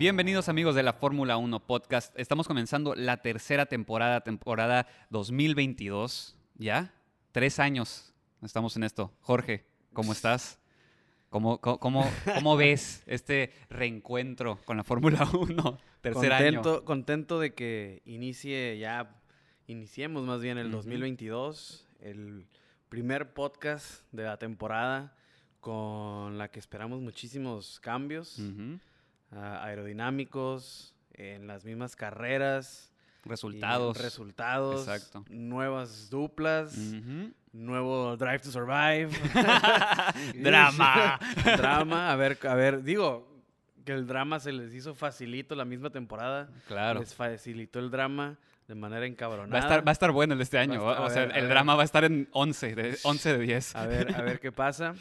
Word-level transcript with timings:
Bienvenidos 0.00 0.48
amigos 0.48 0.74
de 0.74 0.82
la 0.82 0.94
Fórmula 0.94 1.36
1 1.36 1.66
Podcast. 1.66 2.18
Estamos 2.18 2.48
comenzando 2.48 2.94
la 2.94 3.18
tercera 3.18 3.66
temporada, 3.66 4.22
temporada 4.22 4.86
2022. 5.10 6.38
¿Ya? 6.56 6.94
Tres 7.32 7.58
años 7.58 8.14
estamos 8.40 8.74
en 8.78 8.84
esto. 8.84 9.12
Jorge, 9.20 9.66
¿cómo 9.92 10.12
estás? 10.12 10.58
¿Cómo, 11.28 11.60
cómo, 11.60 12.10
cómo, 12.34 12.56
ves 12.56 13.02
este 13.06 13.52
reencuentro 13.68 14.58
con 14.64 14.78
la 14.78 14.84
Fórmula 14.84 15.28
1? 15.34 15.78
Tercer 16.00 16.30
contento, 16.30 16.70
año. 16.76 16.84
Contento 16.86 17.38
de 17.38 17.52
que 17.52 18.00
inicie 18.06 18.78
ya, 18.78 19.20
iniciemos 19.66 20.24
más 20.24 20.40
bien 20.40 20.56
el 20.56 20.70
2022, 20.70 21.90
el 22.00 22.46
primer 22.88 23.34
podcast 23.34 24.10
de 24.12 24.22
la 24.22 24.38
temporada 24.38 25.14
con 25.60 26.38
la 26.38 26.50
que 26.50 26.58
esperamos 26.58 27.02
muchísimos 27.02 27.80
cambios 27.80 28.38
Ujú. 28.38 28.78
Ah, 29.32 29.64
aerodinámicos 29.64 30.94
en 31.12 31.46
las 31.46 31.64
mismas 31.64 31.96
carreras. 31.96 32.92
Resultados. 33.24 33.98
Resultados. 34.00 34.88
Exacto. 34.88 35.24
Nuevas 35.28 36.08
duplas. 36.10 36.76
Nuevo 37.52 38.16
Drive 38.16 38.40
to 38.40 38.50
Survive. 38.50 39.08
Drama. 40.34 41.18
drama. 41.56 42.12
A 42.12 42.16
ver, 42.16 42.38
a 42.48 42.54
ver, 42.54 42.82
digo 42.82 43.28
que 43.84 43.92
el 43.92 44.06
drama 44.06 44.40
se 44.40 44.52
les 44.52 44.72
hizo 44.74 44.94
facilito 44.94 45.54
la 45.54 45.64
misma 45.64 45.90
temporada. 45.90 46.48
Claro. 46.66 47.00
Les 47.00 47.14
facilitó 47.14 47.78
el 47.78 47.90
drama 47.90 48.38
de 48.68 48.74
manera 48.74 49.04
encabronada. 49.04 49.52
Va 49.52 49.58
a, 49.58 49.60
estar, 49.68 49.86
va 49.86 49.90
a 49.90 49.92
estar 49.92 50.12
bueno 50.12 50.34
el 50.34 50.38
de 50.38 50.44
este 50.44 50.58
año. 50.58 50.80
Estar- 50.80 51.04
o 51.04 51.10
sea, 51.10 51.26
ver, 51.26 51.38
el 51.38 51.48
drama 51.48 51.74
va 51.74 51.82
a 51.82 51.84
estar 51.84 52.04
en 52.04 52.28
11 52.32 52.74
de, 52.74 52.98
11 53.02 53.32
de 53.36 53.38
10. 53.38 53.76
A 53.76 53.86
ver, 53.86 54.14
a 54.14 54.22
ver 54.22 54.38
qué 54.38 54.52
pasa. 54.52 54.94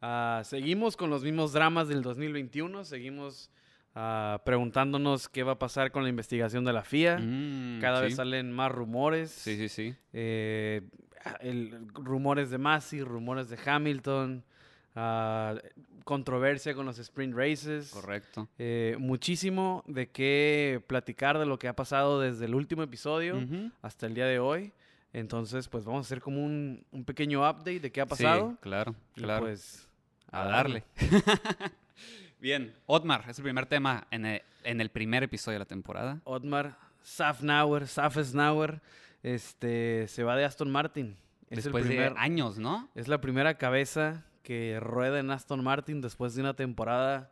Ah, 0.00 0.42
seguimos 0.44 0.96
con 0.96 1.08
los 1.08 1.22
mismos 1.22 1.52
dramas 1.52 1.88
del 1.88 2.02
2021. 2.02 2.84
Seguimos 2.84 3.50
ah, 3.94 4.40
preguntándonos 4.44 5.28
qué 5.28 5.42
va 5.42 5.52
a 5.52 5.58
pasar 5.58 5.90
con 5.92 6.02
la 6.02 6.08
investigación 6.08 6.64
de 6.64 6.72
la 6.72 6.82
FIA. 6.82 7.18
Mm, 7.18 7.80
Cada 7.80 7.98
sí. 7.98 8.04
vez 8.04 8.16
salen 8.16 8.52
más 8.52 8.70
rumores. 8.72 9.30
Sí, 9.30 9.56
sí, 9.56 9.68
sí. 9.68 9.94
Eh, 10.12 10.82
el- 11.40 11.88
rumores 11.94 12.50
de 12.50 12.58
Masi, 12.58 13.02
rumores 13.02 13.48
de 13.48 13.58
Hamilton. 13.64 14.44
ah, 14.94 15.54
controversia 16.04 16.74
con 16.74 16.84
los 16.84 16.98
sprint 16.98 17.32
races. 17.34 17.90
Correcto. 17.90 18.48
Eh, 18.58 18.96
muchísimo 18.98 19.84
de 19.86 20.10
qué 20.10 20.82
platicar 20.88 21.38
de 21.38 21.46
lo 21.46 21.58
que 21.60 21.68
ha 21.68 21.76
pasado 21.76 22.20
desde 22.20 22.46
el 22.46 22.54
último 22.56 22.82
episodio 22.82 23.40
hasta 23.82 24.06
el 24.06 24.14
día 24.14 24.26
de 24.26 24.40
hoy. 24.40 24.72
Entonces, 25.12 25.68
pues 25.68 25.84
vamos 25.84 26.04
a 26.04 26.08
hacer 26.08 26.20
como 26.20 26.44
un, 26.44 26.84
un 26.90 27.04
pequeño 27.04 27.40
update 27.48 27.78
de 27.80 27.92
qué 27.92 28.00
ha 28.00 28.04
Sí, 28.06 28.10
pasado. 28.10 28.56
claro, 28.60 28.94
y 29.14 29.20
claro. 29.22 29.42
pues 29.44 29.88
a 30.32 30.44
darle. 30.46 30.82
Bien, 32.42 32.74
Otmar, 32.86 33.24
es 33.28 33.38
el 33.38 33.44
primer 33.44 33.66
tema 33.66 34.06
en 34.10 34.26
el, 34.26 34.42
en 34.64 34.80
el 34.80 34.90
primer 34.90 35.22
episodio 35.22 35.54
de 35.54 35.58
la 35.60 35.64
temporada. 35.64 36.20
Otmar 36.24 36.76
Safnauer, 37.02 37.86
Safesnauer, 37.86 38.82
este, 39.22 40.08
se 40.08 40.24
va 40.24 40.34
de 40.36 40.44
Aston 40.44 40.68
Martin. 40.70 41.16
Es, 41.48 41.58
el 41.58 41.64
Después 41.64 41.86
primer- 41.86 42.14
de 42.14 42.18
años, 42.18 42.58
¿no? 42.58 42.90
es 42.96 43.06
la 43.06 43.20
primera 43.20 43.56
cabeza 43.58 44.26
que 44.42 44.78
rueda 44.80 45.20
en 45.20 45.30
Aston 45.30 45.62
Martin 45.62 46.00
después 46.00 46.34
de 46.34 46.40
una 46.40 46.54
temporada 46.54 47.30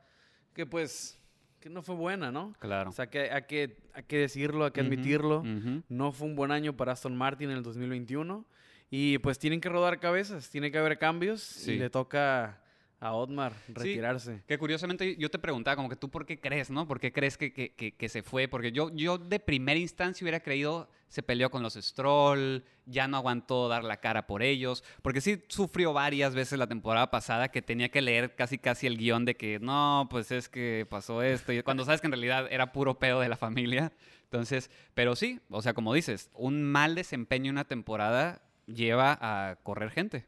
que 0.55 0.65
pues 0.65 1.19
que 1.59 1.69
no 1.69 1.83
fue 1.83 1.97
buena, 1.97 2.31
¿no? 2.31 2.55
Claro. 2.61 2.91
O 2.91 2.93
sea, 2.93 3.11
que 3.11 3.33
hay 3.33 3.43
que, 3.43 3.77
hay 3.93 4.05
que 4.05 4.17
decirlo, 4.19 4.65
hay 4.65 4.71
que 4.71 4.81
admitirlo. 4.81 5.43
No 5.91 6.13
fue 6.13 6.29
un 6.29 6.35
buen 6.37 6.53
año 6.53 6.75
para 6.77 6.93
Aston 6.93 7.15
Martin 7.17 7.51
en 7.51 7.57
el 7.59 7.63
2021. 7.63 8.47
Y 8.91 9.19
pues 9.19 9.39
tienen 9.39 9.61
que 9.61 9.69
rodar 9.69 10.01
cabezas, 10.01 10.49
tiene 10.49 10.71
que 10.73 10.79
haber 10.79 10.99
cambios. 10.99 11.43
Sí. 11.43 11.73
Y 11.73 11.79
le 11.79 11.91
toca 11.91 12.63
a 13.01 13.13
Otmar 13.15 13.55
retirarse. 13.69 14.43
Que 14.47 14.59
curiosamente 14.59 15.17
yo 15.17 15.31
te 15.31 15.39
preguntaba, 15.39 15.75
como 15.77 15.89
que 15.89 15.97
tú 15.97 16.11
por 16.11 16.27
qué 16.27 16.39
crees, 16.39 16.71
¿no? 16.71 16.87
¿Por 16.87 17.01
qué 17.01 17.13
crees 17.13 17.39
que, 17.39 17.53
que- 17.53 17.73
que- 17.75 17.93
que 17.97 18.09
se 18.11 18.23
fue? 18.23 18.47
Porque 18.47 18.73
yo, 18.73 18.91
yo 18.95 19.17
de 19.19 19.41
primera 19.41 19.81
instancia 19.81 20.23
hubiera 20.25 20.41
creído 20.41 20.89
se 21.09 21.23
peleó 21.25 21.51
con 21.51 21.63
los 21.65 21.75
Stroll, 21.75 22.63
ya 22.87 23.09
no 23.09 23.17
aguantó 23.17 23.69
dar 23.69 23.83
la 23.83 23.97
cara 23.97 24.29
por 24.29 24.43
ellos, 24.43 24.85
porque 25.03 25.21
sí 25.21 25.43
sufrió 25.49 25.93
varias 25.93 26.35
veces 26.37 26.57
la 26.59 26.69
temporada 26.69 27.11
pasada 27.11 27.49
que 27.51 27.63
tenía 27.63 27.89
que 27.89 28.01
leer 28.01 28.37
casi 28.37 28.59
casi 28.59 28.87
el 28.87 28.97
guion 28.97 29.25
de 29.25 29.35
que 29.35 29.59
no, 29.59 30.07
pues 30.09 30.31
es 30.31 30.49
que 30.49 30.87
pasó 30.89 31.23
esto, 31.23 31.53
y 31.53 31.63
cuando 31.65 31.85
sabes 31.85 32.01
que 32.01 32.07
en 32.07 32.13
realidad 32.13 32.47
era 32.51 32.71
puro 32.71 32.99
pedo 33.01 33.19
de 33.21 33.29
la 33.29 33.37
familia. 33.37 33.93
Entonces, 34.25 34.71
pero 34.95 35.17
sí, 35.17 35.41
o 35.49 35.61
sea, 35.63 35.75
como 35.75 35.93
dices, 35.95 36.31
un 36.35 36.63
mal 36.63 36.95
desempeño 36.95 37.47
en 37.47 37.57
una 37.57 37.65
temporada 37.65 38.43
lleva 38.67 39.19
a 39.21 39.57
correr 39.65 39.91
gente. 39.91 40.27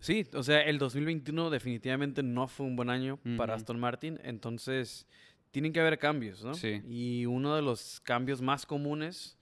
Sí, 0.00 0.26
o 0.34 0.42
sea, 0.42 0.60
el 0.62 0.78
2021 0.78 1.50
definitivamente 1.50 2.22
no 2.22 2.46
fue 2.48 2.66
un 2.66 2.76
buen 2.76 2.88
año 2.90 3.18
para. 3.36 3.54
Aston 3.54 3.80
Martin. 3.80 4.20
Entonces, 4.22 5.06
tienen 5.50 5.72
que 5.72 5.80
haber 5.80 5.98
cambios, 5.98 6.44
¿no? 6.44 6.54
Sí. 6.54 6.82
Y 6.88 7.26
uno 7.26 7.54
de 7.56 7.62
los 7.62 8.00
cambios 8.00 8.40
más 8.40 8.64
comunes 8.66 9.36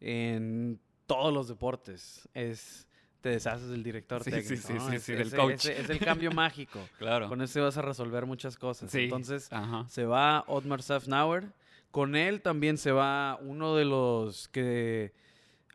en 0.00 0.78
todos 1.06 1.32
los 1.32 1.48
deportes 1.48 2.28
es 2.34 2.86
te 3.20 3.30
deshaces 3.30 3.68
del 3.70 3.82
director 3.82 4.22
Sí, 4.22 4.30
técnico. 4.30 4.66
sí, 4.68 4.72
¿no? 4.74 4.88
sí, 4.90 4.96
Es- 4.96 5.06
del 5.06 5.20
ese- 5.22 5.36
coach. 5.36 5.54
ese 5.54 5.80
es 5.80 5.90
el 5.90 5.98
cambio 5.98 6.30
mágico. 6.32 6.78
Claro. 6.98 7.28
Con 7.28 7.40
ese 7.42 7.60
vas 7.60 7.76
a 7.76 7.82
resolver 7.82 8.24
muchas 8.26 8.56
cosas. 8.56 8.90
Sí. 8.90 9.04
Entonces, 9.04 9.48
Ajá. 9.50 9.84
se 9.88 10.04
va 10.04 10.44
Otmar 10.46 10.82
Safnauer. 10.82 11.48
Con 11.90 12.14
él 12.14 12.42
también 12.42 12.76
se 12.76 12.92
va 12.92 13.38
uno 13.40 13.74
de 13.74 13.84
los 13.86 14.48
que 14.48 15.12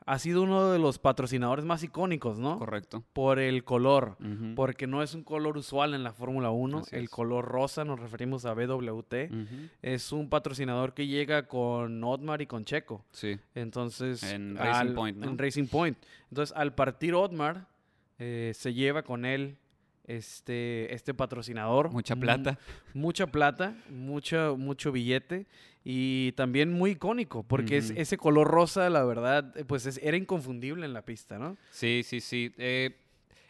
ha 0.05 0.17
sido 0.19 0.41
uno 0.43 0.71
de 0.71 0.79
los 0.79 0.97
patrocinadores 0.99 1.63
más 1.63 1.83
icónicos, 1.83 2.39
¿no? 2.39 2.57
Correcto. 2.57 3.03
Por 3.13 3.39
el 3.39 3.63
color. 3.63 4.17
Porque 4.55 4.87
no 4.87 5.03
es 5.03 5.13
un 5.13 5.23
color 5.23 5.57
usual 5.57 5.93
en 5.93 6.03
la 6.03 6.11
Fórmula 6.11 6.49
1. 6.49 6.79
Así 6.79 6.95
El 6.95 7.03
es. 7.05 7.09
color 7.09 7.45
rosa, 7.45 7.85
nos 7.85 7.99
referimos 7.99 8.45
a 8.45 8.53
BWT. 8.53 9.13
Es 9.81 10.11
un 10.11 10.29
patrocinador 10.29 10.93
que 10.93 11.07
llega 11.07 11.47
con 11.47 12.03
Otmar 12.03 12.41
y 12.41 12.47
con 12.47 12.65
Checo. 12.65 13.05
Sí. 13.11 13.37
Entonces, 13.55 14.23
En 14.23 14.55
Racing 14.57 14.93
Point, 14.95 15.17
¿no? 15.17 15.27
En 15.29 15.37
Racing 15.37 15.67
Point. 15.67 15.97
Entonces, 16.29 16.55
al 16.57 16.73
partir 16.73 17.13
Otmar, 17.13 17.67
eh, 18.19 18.51
se 18.55 18.73
lleva 18.73 19.03
con 19.03 19.25
él 19.25 19.57
este, 20.17 20.93
este 20.93 21.13
patrocinador. 21.13 21.91
Mucha 21.91 22.15
Mu- 22.15 22.21
plata. 22.21 22.57
mucha 22.93 23.27
plata, 23.27 23.75
mucho, 23.89 24.55
mucho 24.57 24.91
billete 24.91 25.45
y 25.83 26.31
también 26.33 26.71
muy 26.71 26.91
icónico, 26.91 27.43
porque 27.43 27.77
es, 27.77 27.91
ese 27.91 28.17
color 28.17 28.47
rosa, 28.47 28.89
la 28.89 29.03
verdad, 29.03 29.55
eh, 29.57 29.65
pues 29.65 29.85
es- 29.85 29.99
era 30.03 30.17
inconfundible 30.17 30.85
en 30.85 30.93
la 30.93 31.03
pista, 31.03 31.39
¿no? 31.39 31.57
Sí, 31.71 32.01
sí, 32.05 32.19
sí. 32.21 32.53
Eh, 32.57 32.95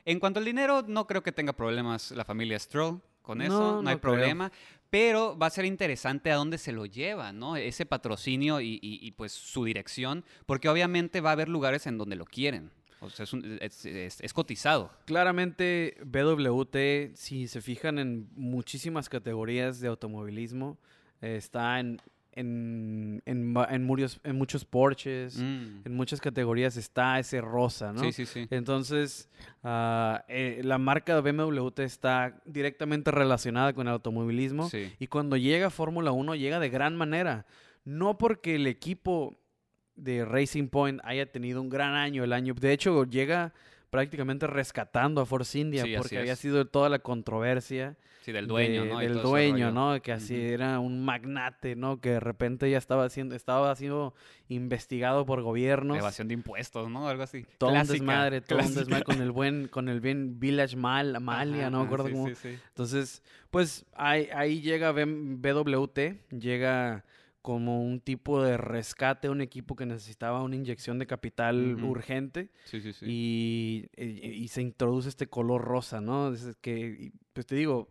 en 0.05 0.19
cuanto 0.19 0.39
al 0.39 0.45
dinero, 0.45 0.83
no 0.88 1.05
creo 1.07 1.23
que 1.23 1.31
tenga 1.31 1.53
problemas 1.53 2.11
la 2.11 2.23
familia 2.25 2.57
Stroll 2.57 3.01
con 3.21 3.41
eso, 3.41 3.59
No, 3.75 3.81
no, 3.81 3.89
hay 3.89 3.95
creo. 3.97 4.01
problema. 4.13 4.51
Pero 4.89 5.38
va 5.38 5.47
a 5.47 5.50
ser 5.51 5.63
interesante 5.66 6.31
a 6.31 6.35
dónde 6.35 6.57
se 6.57 6.73
lo 6.73 6.85
lleva, 6.85 7.31
¿no? 7.31 7.56
Ese 7.56 7.86
patrocinio 7.86 8.59
y, 8.59 8.74
y- 8.81 9.00
y, 9.01 9.12
pues 9.12 9.31
su 9.31 9.63
dirección, 9.63 10.25
porque 10.45 10.68
obviamente 10.68 11.21
va 11.21 11.30
a 11.30 11.33
haber 11.33 11.47
lugares 11.47 11.88
en 11.88 11.97
donde 11.97 12.15
lo 12.18 12.25
quieren. 12.25 12.71
O 13.01 13.09
sea, 13.09 13.24
es, 13.24 13.33
un- 13.33 13.57
es- 13.62 13.86
es- 13.86 14.21
es 14.21 14.33
cotizado. 14.33 14.92
Claramente, 15.06 15.98
BWT, 16.06 17.15
si 17.15 17.48
se 17.48 17.62
fijan 17.62 18.00
en 18.00 18.30
muchísimas 18.36 19.09
categorías 19.09 19.80
de 19.80 19.88
automovilismo, 19.88 20.77
eh, 21.21 21.36
está 21.36 21.80
en, 21.80 22.00
en, 22.33 23.21
en, 23.25 23.56
en 23.69 23.86
murios- 23.86 24.19
en 24.24 24.38
muchos 24.38 24.63
Porsches, 24.65 25.38
Mm. 25.38 25.81
en 25.86 25.94
muchas 25.95 26.21
categorías 26.21 26.77
está 26.77 27.19
ese 27.19 27.42
rosa, 27.42 27.92
¿no? 27.92 28.01
Sí, 28.01 28.12
sí, 28.13 28.25
sí. 28.25 28.48
Entonces, 28.51 29.30
ah, 29.63 30.24
eh, 30.30 30.62
la 30.63 30.77
marca 30.77 31.15
de 31.15 31.21
BMW 31.31 31.68
está 31.83 32.39
directamente 32.45 33.12
relacionada 33.12 33.74
con 33.74 33.88
el 33.88 33.94
automovilismo. 33.94 34.69
Sí. 34.69 34.94
Y 35.00 35.07
cuando 35.07 35.36
llega 35.38 35.68
a 35.68 35.71
Fórmula 35.71 36.12
1, 36.12 36.36
llega 36.36 36.59
de 36.59 36.69
gran 36.69 36.95
manera. 36.95 37.45
No 37.83 38.18
porque 38.18 38.56
el 38.56 38.68
equipo 38.68 39.40
de 40.03 40.25
Racing 40.25 40.68
Point 40.68 41.00
haya 41.03 41.31
tenido 41.31 41.62
un 41.62 41.69
gran 41.69 41.94
año 41.94 42.24
el 42.24 42.33
año. 42.33 42.53
De 42.53 42.71
hecho, 42.74 43.03
llega 43.06 43.53
prácticamente 43.89 44.48
rescatando 44.48 45.19
a 45.19 45.25
Force 45.25 45.59
India 45.59 45.83
Sí, 45.83 45.94
porque 45.98 46.18
había 46.18 46.36
sido 46.38 46.65
toda 46.65 46.88
la 46.88 47.00
controversia 47.00 47.98
Sí, 48.21 48.31
del 48.31 48.48
dueño, 48.48 48.83
de- 48.83 48.89
¿no? 48.89 49.00
Del 49.00 49.21
dueño. 49.21 49.71
¿no? 49.71 50.01
Que 50.01 50.12
así 50.13 50.39
era 50.39 50.80
un 50.80 51.03
magnate, 51.03 51.75
¿no? 51.75 52.00
Que 52.00 52.12
de 52.12 52.19
repente 52.21 52.69
ya 52.71 52.77
estaba 52.77 53.09
siendo, 53.09 53.36
estaba 53.36 53.75
siendo 53.75 54.13
investigado 54.48 55.25
por 55.25 55.42
gobiernos. 55.42 55.98
Evasión 55.98 56.27
de 56.30 56.36
impuestos, 56.36 56.89
¿no? 56.89 57.07
Algo 57.09 57.24
así. 57.24 57.45
Todo 57.57 57.71
Clásica, 57.71 57.94
un 57.94 58.00
desmadre, 58.00 58.42
todo 58.42 58.59
un 58.59 58.75
desmadre 58.75 59.03
con 59.03 59.21
el 59.21 59.31
buen, 59.31 59.68
con 59.68 59.89
el 59.89 60.00
bien 60.01 60.39
Village 60.39 60.75
Mal, 60.77 61.19
Malia, 61.19 61.62
Ajá, 61.63 61.69
no 61.71 61.80
me 61.80 61.86
acuerdo 61.86 62.06
sí, 62.07 62.12
cómo. 62.13 62.27
sí, 62.30 62.36
sí. 62.36 62.57
Entonces, 62.69 63.24
pues 63.50 63.86
ahí, 63.94 64.30
ahí 64.33 64.62
llega 64.62 64.92
BWT, 64.94 66.30
llega 66.39 67.03
como 67.41 67.81
un 67.83 67.99
tipo 68.01 68.43
de 68.43 68.55
rescate 68.57 69.27
a 69.27 69.31
un 69.31 69.41
equipo 69.41 69.75
que 69.75 69.85
necesitaba 69.88 70.43
una 70.43 70.55
inyección 70.55 70.99
de 70.99 71.07
capital 71.07 71.83
urgente 71.83 72.51
Sí, 72.65 72.81
sí, 72.81 72.93
sí. 72.93 73.05
y, 73.07 73.89
y- 73.97 74.29
y 74.43 74.47
se 74.49 74.61
introduce 74.61 75.09
este 75.09 75.27
color 75.27 75.63
rosa, 75.63 76.01
¿no? 76.01 76.31
Es 76.33 76.55
que, 76.61 77.11
pues 77.33 77.47
te 77.47 77.55
digo, 77.55 77.89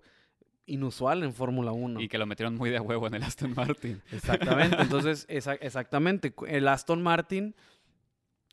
inusual 0.66 1.24
en 1.24 1.32
Fórmula 1.34 1.72
1. 1.72 2.00
Y 2.00 2.06
que 2.08 2.16
lo 2.18 2.26
metieron 2.26 2.54
muy 2.56 2.70
de 2.70 2.78
huevo 2.78 3.08
en 3.08 3.14
el 3.14 3.24
Aston 3.24 3.52
Martin. 3.56 4.00
Exactamente, 4.12 4.76
entonces, 4.80 5.26
esa- 5.28 5.54
exactamente. 5.54 6.32
El 6.46 6.68
Aston 6.68 7.02
Martin, 7.02 7.56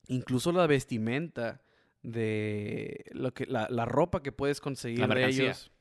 incluso 0.08 0.52
la 0.52 0.66
vestimenta 0.68 1.62
de 2.02 3.06
lo 3.12 3.34
que, 3.34 3.46
la, 3.46 3.68
la 3.70 3.86
ropa 3.86 4.24
que 4.24 4.32
puedes 4.32 4.62
conseguir 4.62 5.00
La 5.00 5.08
de 5.08 5.26
ellos, 5.28 5.72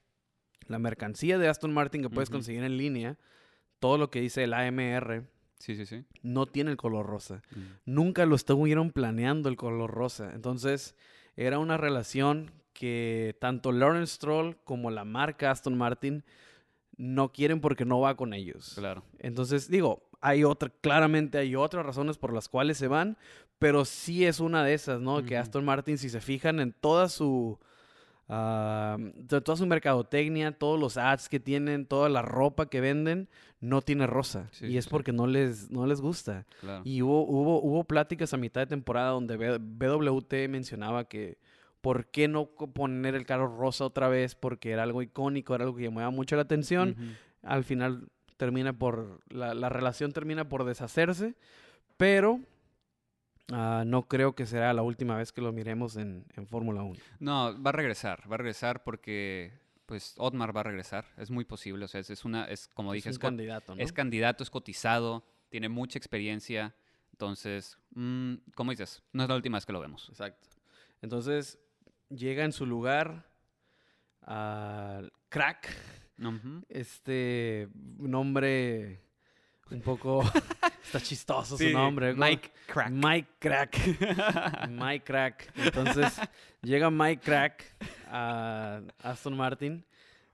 la 0.66 0.78
mercancía 0.78 1.38
de 1.38 1.48
Aston 1.48 1.72
Martin 1.72 2.02
que 2.02 2.10
puedes 2.10 2.28
conseguir 2.30 2.64
en 2.64 2.76
línea, 2.76 3.16
todo 3.78 3.98
lo 3.98 4.10
que 4.10 4.20
dice 4.20 4.44
el 4.44 4.54
AMR 4.54 5.24
Sí, 5.58 5.74
sí, 5.74 5.86
sí. 5.86 6.04
no 6.22 6.46
tiene 6.46 6.70
el 6.70 6.76
color 6.76 7.06
rosa. 7.06 7.42
Mm. 7.50 7.60
Nunca 7.86 8.26
lo 8.26 8.36
estuvieron 8.36 8.90
planeando 8.90 9.48
el 9.48 9.56
color 9.56 9.90
rosa. 9.90 10.32
Entonces, 10.34 10.94
era 11.36 11.58
una 11.58 11.76
relación 11.76 12.50
que 12.72 13.36
tanto 13.40 13.72
Lawrence 13.72 14.14
Stroll 14.16 14.56
como 14.64 14.90
la 14.90 15.04
marca 15.04 15.50
Aston 15.50 15.76
Martin 15.76 16.24
no 16.96 17.32
quieren 17.32 17.60
porque 17.60 17.84
no 17.84 18.00
va 18.00 18.16
con 18.16 18.34
ellos. 18.34 18.74
Claro. 18.76 19.02
Entonces, 19.18 19.68
digo, 19.68 20.08
hay 20.20 20.44
otra, 20.44 20.70
claramente 20.80 21.38
hay 21.38 21.56
otras 21.56 21.84
razones 21.84 22.18
por 22.18 22.32
las 22.32 22.48
cuales 22.48 22.78
se 22.78 22.88
van, 22.88 23.16
pero 23.58 23.84
sí 23.84 24.26
es 24.26 24.40
una 24.40 24.64
de 24.64 24.74
esas, 24.74 25.00
¿no? 25.00 25.24
Que. 25.24 25.36
Aston 25.36 25.64
Martin, 25.64 25.98
si 25.98 26.08
se 26.08 26.20
fijan 26.20 26.60
en 26.60 26.72
toda 26.72 27.08
su, 27.08 27.58
de 28.28 29.40
toda 29.40 29.56
su 29.56 29.66
mercadotecnia, 29.66 30.52
todos 30.52 30.78
los 30.80 30.96
ads 30.96 31.28
que 31.28 31.40
tienen, 31.40 31.86
toda 31.86 32.08
la 32.08 32.22
ropa 32.22 32.68
que 32.68 32.80
venden, 32.80 33.28
no 33.60 33.82
tiene 33.82 34.06
rosa. 34.06 34.48
Sí, 34.52 34.66
y 34.66 34.76
es 34.76 34.84
sí. 34.84 34.90
porque 34.90 35.12
no 35.12 35.26
les, 35.26 35.70
no 35.70 35.86
les 35.86 36.00
gusta. 36.00 36.46
Claro. 36.60 36.82
Y 36.84 37.02
hubo, 37.02 37.24
hubo, 37.24 37.62
hubo 37.62 37.84
pláticas 37.84 38.34
a 38.34 38.36
mitad 38.36 38.62
de 38.62 38.66
temporada 38.66 39.10
donde 39.10 39.58
BWT 39.58 40.32
mencionaba 40.48 41.04
que 41.04 41.38
por 41.80 42.06
qué 42.06 42.26
no 42.26 42.46
poner 42.46 43.14
el 43.14 43.26
carro 43.26 43.56
rosa 43.56 43.84
otra 43.84 44.08
vez, 44.08 44.34
porque 44.34 44.72
era 44.72 44.82
algo 44.82 45.02
icónico, 45.02 45.54
era 45.54 45.64
algo 45.64 45.76
que 45.76 45.84
llamaba 45.84 46.10
mucho 46.10 46.34
la 46.34 46.42
atención 46.42 46.96
al 47.46 47.64
final 47.64 48.08
termina 48.36 48.72
por, 48.72 49.20
la, 49.28 49.54
la 49.54 49.68
relación 49.68 50.12
termina 50.12 50.48
por 50.48 50.64
deshacerse, 50.64 51.34
pero 51.96 52.40
ah, 53.52 53.84
no 53.86 54.08
creo 54.08 54.34
que 54.34 54.46
será 54.46 54.72
la 54.72 54.82
última 54.82 55.16
vez 55.16 55.32
que 55.32 55.40
lo 55.40 55.52
miremos 55.52 55.96
en, 55.96 56.24
en 56.34 56.46
Fórmula 56.46 56.82
1. 56.82 56.96
No, 57.20 57.62
va 57.62 57.70
a 57.70 57.72
regresar, 57.72 58.30
va 58.30 58.34
a 58.34 58.38
regresar 58.38 58.82
porque, 58.82 59.52
pues, 59.86 60.14
Otmar 60.18 60.56
va 60.56 60.60
a 60.60 60.64
regresar. 60.64 61.06
Es 61.16 61.30
muy 61.30 61.44
posible, 61.44 61.84
o 61.84 61.88
sea, 61.88 62.00
es, 62.00 62.10
es 62.10 62.24
una, 62.24 62.44
es 62.46 62.68
como 62.68 62.92
dije, 62.92 63.08
es 63.08 63.16
es, 63.16 63.18
candidato, 63.18 63.74
¿no? 63.74 63.82
es 63.82 63.92
candidato, 63.92 64.42
es 64.42 64.50
cotizado, 64.50 65.24
tiene 65.48 65.68
mucha 65.68 65.98
experiencia. 65.98 66.74
Entonces, 67.12 67.78
mm, 67.94 68.34
como 68.54 68.72
dices, 68.72 69.02
no 69.12 69.22
es 69.22 69.28
la 69.28 69.36
última 69.36 69.56
vez 69.56 69.66
que 69.66 69.72
lo 69.72 69.80
vemos. 69.80 70.08
Exacto. 70.10 70.48
Entonces, 71.02 71.58
llega 72.10 72.44
en 72.44 72.52
su 72.52 72.66
lugar 72.66 73.28
al 74.22 75.12
Crack, 75.28 75.68
este 76.68 77.68
nombre 77.98 79.02
un 79.70 79.80
poco... 79.80 80.22
está 80.86 81.00
chistoso 81.00 81.56
Sí, 81.58 81.68
su 81.70 81.72
nombre. 81.78 82.14
¿no? 82.14 82.24
Mike 82.24 82.50
Crack. 82.66 82.90
Mike 82.90 83.28
Crack. 83.38 83.76
Mike 84.70 85.04
Crack. 85.04 85.52
Entonces, 85.56 86.18
llega 86.62 86.90
Mike 86.90 87.22
Crack 87.24 87.64
a 88.10 88.80
Aston 89.02 89.36
Martin. 89.36 89.84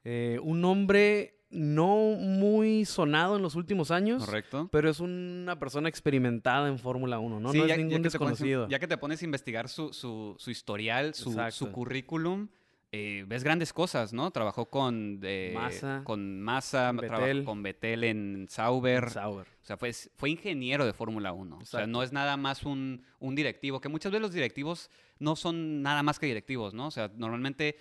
Eh, 0.04 0.38
un 0.42 0.64
hombre 0.64 1.38
no 1.50 1.96
muy 2.18 2.84
sonado 2.86 3.36
en 3.36 3.42
los 3.42 3.54
últimos 3.56 3.90
años, 3.90 4.24
Correcto. 4.24 4.68
pero 4.72 4.88
es 4.88 5.00
una 5.00 5.58
persona 5.58 5.88
experimentada 5.88 6.66
en 6.68 6.78
Fórmula 6.78 7.18
1, 7.18 7.40
¿no? 7.40 7.52
Sí, 7.52 7.58
no 7.58 7.66
ya- 7.66 7.74
es 7.74 7.78
ningún 7.78 7.98
pones- 7.98 8.02
desconocido. 8.04 8.68
ya 8.68 8.78
que 8.78 8.88
te 8.88 8.96
pones 8.96 9.20
a 9.20 9.24
investigar 9.26 9.68
su, 9.68 9.92
su, 9.92 10.34
su 10.38 10.50
historial, 10.50 11.12
su, 11.14 11.36
su 11.50 11.70
currículum, 11.70 12.48
eh, 12.94 13.24
ves 13.26 13.42
grandes 13.42 13.72
cosas, 13.72 14.12
¿no? 14.12 14.30
Trabajó 14.30 14.66
con 14.66 15.18
eh, 15.22 15.52
Massa. 15.54 16.02
con 16.04 16.42
Massa, 16.42 16.92
Con 16.94 17.06
trabajó 17.06 17.44
con 17.44 17.62
Vettel 17.62 18.04
en 18.04 18.46
Sauber. 18.50 19.08
Sauber. 19.08 19.46
O 19.46 19.64
sea, 19.64 19.78
fue, 19.78 19.92
fue 19.92 20.28
ingeniero 20.28 20.84
de 20.84 20.92
Fórmula 20.92 21.32
1. 21.32 21.58
O 21.58 21.64
sea, 21.64 21.86
no 21.86 22.02
es 22.02 22.12
nada 22.12 22.36
más 22.36 22.64
un, 22.64 23.02
un 23.18 23.34
directivo, 23.34 23.80
que 23.80 23.88
muchas 23.88 24.12
veces 24.12 24.20
los 24.20 24.34
directivos 24.34 24.90
no 25.18 25.36
son 25.36 25.80
nada 25.80 26.02
más 26.02 26.18
que 26.18 26.26
directivos, 26.26 26.74
¿no? 26.74 26.88
O 26.88 26.90
sea, 26.90 27.10
normalmente 27.16 27.78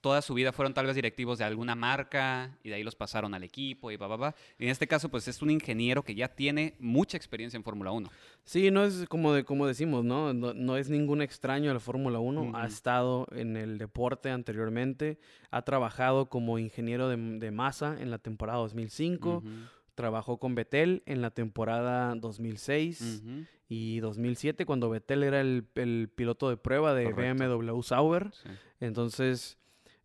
toda 0.00 0.22
su 0.22 0.34
vida 0.34 0.52
fueron 0.52 0.72
tal 0.74 0.86
vez 0.86 0.94
directivos 0.94 1.38
de 1.38 1.44
alguna 1.44 1.74
marca 1.74 2.56
y 2.62 2.70
de 2.70 2.76
ahí 2.76 2.82
los 2.82 2.94
pasaron 2.96 3.34
al 3.34 3.42
equipo 3.44 3.90
y 3.90 3.96
va, 3.96 4.06
va, 4.06 4.16
va. 4.16 4.34
Y 4.58 4.64
en 4.64 4.70
este 4.70 4.86
caso, 4.86 5.08
pues 5.10 5.28
es 5.28 5.42
un 5.42 5.50
ingeniero 5.50 6.02
que 6.02 6.14
ya 6.14 6.28
tiene 6.28 6.74
mucha 6.78 7.16
experiencia 7.16 7.56
en 7.56 7.64
Fórmula 7.64 7.92
1. 7.92 8.10
Sí, 8.44 8.70
no 8.70 8.84
es 8.84 9.06
como, 9.08 9.32
de, 9.32 9.44
como 9.44 9.66
decimos, 9.66 10.04
¿no? 10.04 10.32
¿no? 10.32 10.54
no 10.54 10.76
es 10.76 10.88
ningún 10.88 11.20
extraño 11.22 11.70
a 11.70 11.74
la 11.74 11.80
Fórmula 11.80 12.18
1. 12.18 12.52
Ha 12.54 12.66
estado 12.66 13.26
en 13.32 13.56
el 13.56 13.78
deporte 13.78 14.30
anteriormente. 14.30 15.18
Ha 15.50 15.62
trabajado 15.62 16.30
como 16.30 16.58
ingeniero 16.58 17.08
de, 17.08 17.16
de 17.38 17.50
masa 17.50 17.96
en 18.00 18.10
la 18.10 18.18
temporada 18.18 18.58
2005. 18.60 19.36
Ujú, 19.38 19.48
Trabajó 19.94 20.38
con 20.38 20.54
Vettel 20.54 21.02
en 21.04 21.20
la 21.20 21.30
temporada 21.30 22.14
2006 22.14 23.20
ujú, 23.22 23.44
y 23.68 24.00
2007, 24.00 24.64
cuando 24.64 24.88
Vettel 24.88 25.22
era 25.24 25.42
el, 25.42 25.66
el 25.74 26.08
piloto 26.14 26.48
de 26.48 26.56
prueba 26.56 26.94
de 26.94 27.04
Correcto. 27.10 27.44
BMW 27.44 27.82
Sauber. 27.82 28.30
sí. 28.32 28.48
Entonces, 28.80 29.58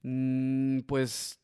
mm, 0.09 0.81
pues 0.81 1.39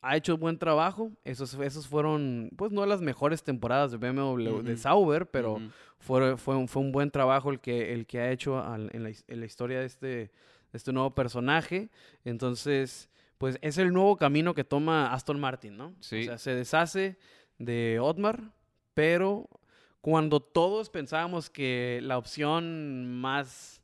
ha 0.00 0.16
hecho 0.16 0.36
buen 0.38 0.58
trabajo. 0.58 1.10
Esos, 1.24 1.54
esos 1.54 1.86
fueron, 1.86 2.50
pues 2.56 2.72
no 2.72 2.86
las 2.86 3.00
mejores 3.00 3.42
temporadas 3.42 3.90
de 3.90 3.98
BMW 3.98 4.62
de. 4.62 4.76
Sauber, 4.76 5.26
pero 5.30 5.60
fue, 5.98 6.36
fue, 6.36 6.56
un, 6.56 6.68
fue 6.68 6.82
un 6.82 6.92
buen 6.92 7.10
trabajo 7.10 7.50
el 7.50 7.60
que, 7.60 7.92
el 7.92 8.06
que 8.06 8.20
ha 8.20 8.30
hecho 8.30 8.58
al- 8.62 8.90
en, 8.92 9.02
la, 9.02 9.10
his- 9.10 9.24
en 9.28 9.40
la 9.40 9.46
historia 9.46 9.80
de 9.80 9.86
este, 9.86 10.06
de 10.06 10.30
este 10.72 10.92
nuevo 10.92 11.14
personaje. 11.14 11.90
Entonces, 12.24 13.10
pues 13.38 13.58
es 13.60 13.76
el 13.78 13.92
nuevo 13.92 14.16
camino 14.16 14.54
que 14.54 14.64
toma 14.64 15.12
Aston 15.12 15.38
Martin, 15.40 15.76
¿no? 15.76 15.94
Sí. 16.00 16.20
O 16.22 16.24
sea, 16.24 16.38
se 16.38 16.54
deshace 16.54 17.18
de 17.58 17.98
Otmar, 18.00 18.52
pero 18.94 19.48
cuando 20.00 20.38
todos 20.40 20.90
pensábamos 20.90 21.50
que 21.50 21.98
la 22.04 22.18
opción 22.18 23.20
más, 23.20 23.82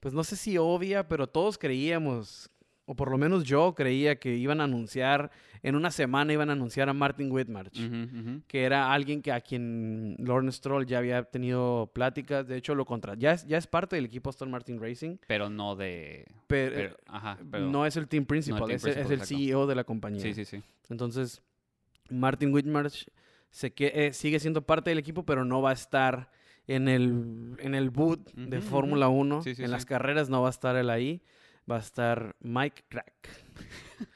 pues 0.00 0.14
no 0.14 0.24
sé 0.24 0.36
si 0.36 0.56
obvia, 0.56 1.06
pero 1.06 1.26
todos 1.26 1.58
creíamos, 1.58 2.50
o 2.86 2.94
por 2.94 3.10
lo 3.10 3.16
menos 3.18 3.44
yo 3.44 3.74
creía 3.74 4.16
que 4.16 4.34
iban 4.36 4.60
a 4.60 4.64
anunciar, 4.64 5.30
en 5.62 5.74
una 5.74 5.90
semana 5.90 6.32
iban 6.32 6.50
a 6.50 6.52
anunciar 6.52 6.88
a 6.88 6.92
Martin 6.92 7.30
ujú. 7.30 8.42
que 8.46 8.64
era 8.64 8.92
alguien 8.92 9.22
que 9.22 9.32
a 9.32 9.40
quien 9.40 10.16
Lawrence 10.18 10.58
Stroll 10.58 10.84
ya 10.86 10.98
había 10.98 11.22
tenido 11.24 11.90
pláticas, 11.94 12.46
de 12.46 12.56
hecho 12.56 12.74
lo 12.74 12.84
contra 12.84 13.14
ya 13.14 13.32
es, 13.32 13.46
ya 13.46 13.56
es 13.56 13.66
parte 13.66 13.96
del 13.96 14.04
equipo 14.04 14.28
Aston 14.30 14.50
Martin 14.50 14.80
Racing, 14.80 15.16
Pero 15.26 15.48
no 15.48 15.76
de... 15.76 16.26
pero, 16.46 16.74
pero- 16.74 16.96
ajá, 17.06 17.38
pero- 17.50 17.66
no 17.66 17.86
es 17.86 17.96
el 17.96 18.06
team 18.06 18.26
principal, 18.26 18.64
team 18.66 18.76
es, 18.76 18.84
el- 18.84 19.20
es. 19.20 19.28
CEO 19.28 19.66
de 19.66 19.74
la 19.74 19.84
compañía. 19.84 20.20
Sí, 20.20 20.34
sí, 20.34 20.44
sí. 20.44 20.62
Entonces, 20.90 21.42
Martin 22.10 22.52
Whitmarsh 22.52 23.06
se 23.50 23.72
que, 23.72 23.92
eh, 23.94 24.12
sigue 24.12 24.40
siendo 24.40 24.62
parte 24.62 24.90
del 24.90 24.98
equipo, 24.98 25.24
pero 25.24 25.44
no 25.44 25.62
va 25.62 25.70
a 25.70 25.74
estar 25.74 26.30
en 26.66 26.88
el, 26.88 27.56
en 27.58 27.74
el 27.74 27.90
boot 27.90 28.32
de 28.34 28.60
Fórmula 28.60 29.08
1. 29.08 29.42
Sí, 29.42 29.54
sí, 29.54 29.62
en 29.62 29.68
sí. 29.68 29.72
las 29.72 29.86
carreras 29.86 30.28
no 30.28 30.42
va 30.42 30.48
a 30.48 30.50
estar 30.50 30.76
él 30.76 30.90
ahí, 30.90 31.22
va 31.70 31.76
a 31.76 31.80
estar 31.80 32.36
Mike 32.40 32.84
Crack. 32.88 33.28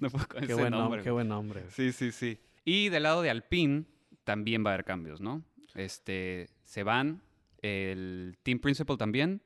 No 0.00 0.10
puedo 0.10 0.26
con 0.26 0.40
Qué 0.40 0.46
ese 0.46 0.54
buen, 0.54 0.70
nombre, 0.70 1.02
qué 1.02 1.10
buen 1.10 1.28
nombre. 1.28 1.62
Sí, 1.70 1.92
sí, 1.92 2.10
sí. 2.10 2.38
Y 2.64 2.88
del 2.88 3.02
lado 3.04 3.22
de 3.22 3.30
Alpine 3.30 3.84
también 4.24 4.64
va 4.64 4.70
a 4.70 4.74
haber 4.74 4.84
cambios, 4.84 5.20
¿no? 5.20 5.44
Este, 5.74 6.48
se 6.64 6.82
van, 6.82 7.20
el 7.62 8.36
team 8.42 8.58
principal 8.58 8.96
también. 8.96 9.40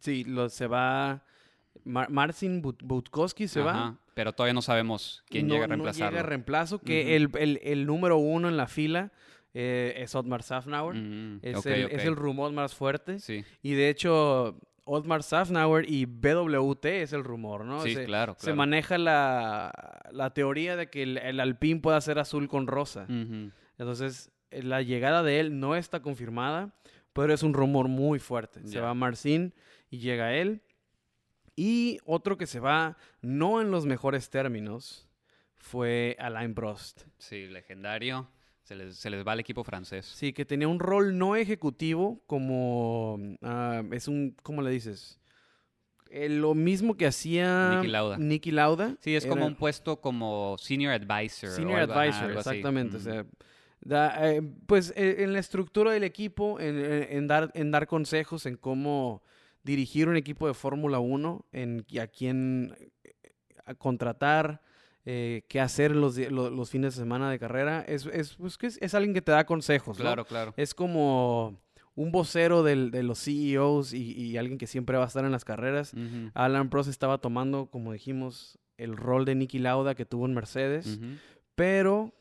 Sí, 0.00 0.24
lo, 0.24 0.48
se 0.50 0.66
va... 0.66 1.24
Mar- 1.84 2.10
Marcin 2.10 2.60
But- 2.62 2.82
Butkowski 2.82 3.48
se 3.48 3.60
va. 3.60 3.98
Pero 4.14 4.32
todavía 4.32 4.54
no 4.54 4.62
sabemos 4.62 5.24
quién 5.28 5.48
no, 5.48 5.54
llega 5.54 5.64
a 5.64 5.68
no 5.68 5.74
reemplazarlo. 5.74 6.10
llega 6.10 6.20
a 6.20 6.26
reemplazo, 6.28 6.78
que 6.78 7.16
el, 7.16 7.30
el- 7.38 7.60
el 7.64 7.86
número 7.86 8.16
uno 8.18 8.48
en 8.48 8.56
la 8.56 8.66
fila 8.68 9.12
eh, 9.54 9.94
es 9.96 10.14
Otmar 10.14 10.42
Safnauer. 10.42 10.94
El, 10.94 11.40
es 11.42 12.04
el 12.04 12.16
rumor 12.16 12.52
más 12.52 12.74
fuerte. 12.74 13.18
Sí, 13.18 13.44
Y 13.62 13.72
de 13.74 13.88
hecho, 13.88 14.60
Otmar 14.84 15.22
Safnauer 15.22 15.88
y 15.88 16.04
BWT 16.04 16.84
es 16.84 17.12
el 17.12 17.24
rumor, 17.24 17.64
¿no? 17.64 17.82
sí, 17.82 17.94
se, 17.94 18.04
claro, 18.04 18.34
se 18.38 18.46
claro. 18.46 18.56
maneja 18.56 18.98
la, 18.98 20.02
la 20.10 20.34
teoría 20.34 20.76
de 20.76 20.90
que 20.90 21.02
el, 21.02 21.18
el 21.18 21.40
Alpine 21.40 21.80
pueda 21.80 22.00
ser 22.00 22.18
azul 22.18 22.48
con 22.48 22.66
rosa. 22.66 23.06
Entonces, 23.08 24.30
eh, 24.50 24.62
la 24.62 24.82
llegada 24.82 25.22
de 25.22 25.40
él 25.40 25.58
no 25.58 25.74
está 25.74 26.00
confirmada, 26.00 26.74
pero 27.12 27.32
es 27.32 27.42
un 27.42 27.54
rumor 27.54 27.88
muy 27.88 28.18
fuerte. 28.18 28.66
Se 28.66 28.80
va 28.80 28.92
Marcin 28.94 29.54
y 29.90 29.98
llega 29.98 30.34
él. 30.34 30.62
Y 31.56 31.98
otro 32.04 32.36
que 32.36 32.46
se 32.46 32.60
va, 32.60 32.96
no 33.20 33.60
en 33.60 33.70
los 33.70 33.86
mejores 33.86 34.28
términos, 34.28 35.08
fue 35.56 36.16
Alain 36.18 36.54
Prost. 36.54 37.02
Sí, 37.18 37.46
legendario. 37.46 38.28
Se 38.64 38.74
les, 38.74 38.96
se 38.96 39.10
les 39.10 39.26
va 39.26 39.32
al 39.32 39.40
equipo 39.40 39.62
francés. 39.62 40.06
Sí, 40.06 40.32
que 40.32 40.44
tenía 40.44 40.66
un 40.68 40.78
rol 40.80 41.16
no 41.18 41.36
ejecutivo 41.36 42.22
como... 42.26 43.18
ah, 43.42 43.82
es 43.92 44.08
un... 44.08 44.34
¿Cómo 44.42 44.62
le 44.62 44.70
dices? 44.70 45.20
Eh, 46.10 46.28
lo 46.30 46.54
mismo 46.54 46.96
que 46.96 47.06
hacía... 47.06 47.74
Niki 47.76 47.88
Lauda. 47.88 48.16
Niki 48.18 48.50
Lauda. 48.50 48.96
Sí, 49.00 49.14
es 49.14 49.24
como 49.26 49.42
Era 49.42 49.46
un 49.46 49.56
puesto 49.56 50.00
como 50.00 50.56
senior 50.58 50.92
advisor. 50.92 51.50
o 51.50 51.52
Senior 51.52 51.80
algo- 51.80 51.92
advisor, 51.92 52.24
algo 52.24 52.38
exactamente. 52.40 52.96
O 52.96 53.00
Ujú. 53.00 53.10
sea, 53.10 53.26
da, 53.80 54.30
eh, 54.32 54.40
pues 54.66 54.94
eh, 54.96 55.16
en 55.18 55.34
la 55.34 55.40
estructura 55.40 55.92
del 55.92 56.04
equipo, 56.04 56.58
en, 56.58 56.78
en- 56.78 57.26
dar, 57.26 57.50
en 57.54 57.70
dar 57.70 57.86
consejos 57.86 58.46
en 58.46 58.56
cómo 58.56 59.22
dirigir 59.62 60.08
un 60.08 60.16
equipo 60.16 60.46
de 60.46 60.54
Fórmula 60.54 61.00
1, 61.00 61.46
en 61.52 61.84
a 62.00 62.06
quién 62.06 62.74
eh, 63.02 63.12
a 63.66 63.74
contratar, 63.74 64.62
eh, 65.06 65.44
qué 65.48 65.60
hacer 65.60 65.94
los, 65.94 66.14
fines 66.70 66.94
de 66.94 67.00
semana 67.02 67.30
de 67.30 67.38
carrera. 67.38 67.82
Es, 67.86 68.06
es, 68.06 68.34
pues, 68.36 68.56
es, 68.62 68.78
es 68.80 68.94
alguien 68.94 69.14
que 69.14 69.22
te 69.22 69.32
da 69.32 69.44
consejos. 69.46 69.98
¿no? 69.98 70.04
Claro, 70.04 70.24
claro. 70.24 70.54
Es 70.56 70.74
como 70.74 71.60
un 71.94 72.10
vocero 72.10 72.62
del- 72.62 72.90
de 72.90 73.02
los 73.02 73.18
CEOs 73.22 73.92
y, 73.92 74.12
y 74.12 74.36
alguien 74.36 74.58
que 74.58 74.66
siempre 74.66 74.96
va 74.96 75.04
a 75.04 75.06
estar 75.06 75.24
en 75.24 75.30
las 75.32 75.44
carreras. 75.44 75.92
Ujú, 75.94 76.30
Alan 76.34 76.68
Prost 76.70 76.88
estaba 76.90 77.18
tomando, 77.18 77.66
como 77.66 77.92
dijimos, 77.92 78.58
el 78.76 78.96
rol 78.96 79.24
de 79.24 79.34
Nicky 79.36 79.58
Lauda 79.60 79.94
que 79.94 80.04
tuvo 80.04 80.26
en 80.26 80.34
Mercedes, 80.34 80.98
pero 81.54 82.12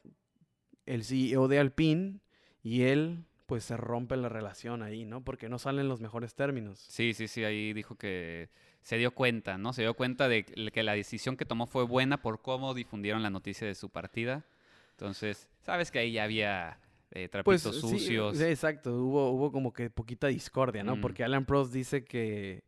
el 0.86 1.04
CEO 1.04 1.48
de 1.48 1.60
Alpine 1.60 2.20
y 2.62 2.84
él, 2.84 3.26
pues 3.46 3.64
se 3.64 3.78
rompe 3.78 4.16
la 4.18 4.30
relación 4.30 4.84
ahí, 4.84 5.06
¿no? 5.06 5.24
Porque 5.24 5.50
no 5.50 5.58
salen 5.60 5.88
los 5.88 6.02
mejores 6.02 6.36
términos. 6.36 6.86
Sí, 6.90 7.14
sí, 7.14 7.28
sí, 7.28 7.44
ahí 7.44 7.74
dijo 7.74 7.96
que 7.96 8.50
se 8.84 8.98
dio 8.98 9.12
cuenta, 9.12 9.58
¿no? 9.58 9.74
Se 9.74 9.82
dio 9.82 9.96
cuenta 9.96 10.28
de 10.28 10.44
que 10.46 10.84
la 10.84 10.94
decisión 10.94 11.36
que 11.38 11.46
tomó 11.46 11.66
fue 11.66 11.84
buena 11.86 12.22
por 12.22 12.42
cómo 12.42 12.74
difundieron 12.76 13.24
la 13.24 13.30
noticia 13.32 13.66
de 13.66 13.74
su 13.74 13.90
partida. 13.90 14.44
Entonces, 14.92 15.50
sabes 15.62 15.90
que 15.90 15.98
ahí 16.00 16.12
ya 16.12 16.24
había 16.26 16.78
eh, 17.12 17.28
trapitos 17.30 17.64
Pues 17.64 17.76
sucios. 17.82 18.38
sí, 18.38 18.44
exacto, 18.44 18.94
hubo, 18.94 19.32
hubo 19.32 19.52
como 19.52 19.74
que 19.74 19.90
poquita 19.90 20.28
discordia, 20.28 20.84
¿no? 20.84 20.98
Mm. 20.98 21.02
Porque 21.02 21.24
Alan 21.24 21.46
Prost 21.46 21.74
dice 21.74 22.04
que 22.04 22.64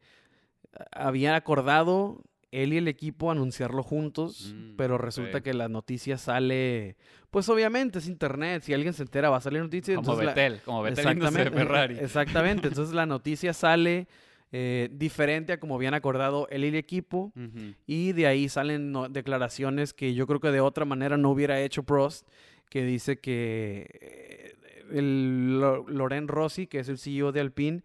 habían 0.92 1.36
acordado 1.36 2.22
él 2.52 2.74
y 2.74 2.78
el 2.78 2.88
equipo 2.88 3.32
anunciarlo 3.32 3.84
juntos, 3.84 4.54
Mm, 4.56 4.76
pero 4.78 4.98
resulta 4.98 5.42
que 5.42 5.54
la 5.54 5.68
noticia 5.68 6.18
sale, 6.18 6.96
pues 7.30 7.50
obviamente 7.50 8.00
es 8.00 8.08
internet, 8.08 8.62
si 8.64 8.74
alguien 8.74 8.94
se 8.94 9.04
entera 9.04 9.30
va 9.30 9.38
a 9.38 9.42
salir 9.42 9.62
noticia. 9.62 9.96
como 9.96 10.14
la- 10.22 10.34
Betel, 10.34 10.62
como 10.64 10.82
Betel 10.82 11.00
Exactamente, 11.08 11.52
Ferrari. 11.52 11.98
exactamente, 12.00 12.68
entonces 12.70 12.94
la 12.96 13.06
noticia 13.06 13.52
sale 13.54 14.08
eh, 14.52 14.90
diferente 14.92 15.54
a 15.54 15.60
como 15.60 15.76
habían 15.76 15.94
acordado 15.94 16.48
él 16.50 16.64
y 16.64 16.68
el 16.70 16.76
equipo. 16.76 17.32
Y 17.88 18.12
de 18.14 18.28
ahí 18.28 18.48
salen 18.50 18.92
no- 18.92 19.10
declaraciones 19.10 19.94
que 19.94 20.14
yo 20.14 20.28
creo 20.28 20.40
que 20.40 20.52
de 20.52 20.62
otra 20.62 20.86
manera 20.86 21.18
no 21.18 21.32
hubiera 21.32 21.60
hecho 21.62 21.84
Prost, 21.84 22.28
que 22.70 22.84
dice 22.84 23.20
que 23.20 23.88
eh, 24.02 24.56
el 24.92 25.60
Lo- 25.60 25.88
Loren 25.90 26.28
Rossi, 26.28 26.68
que 26.68 26.80
es 26.80 26.90
el 26.90 26.98
CEO 26.98 27.32
de 27.32 27.42
Alpine, 27.42 27.84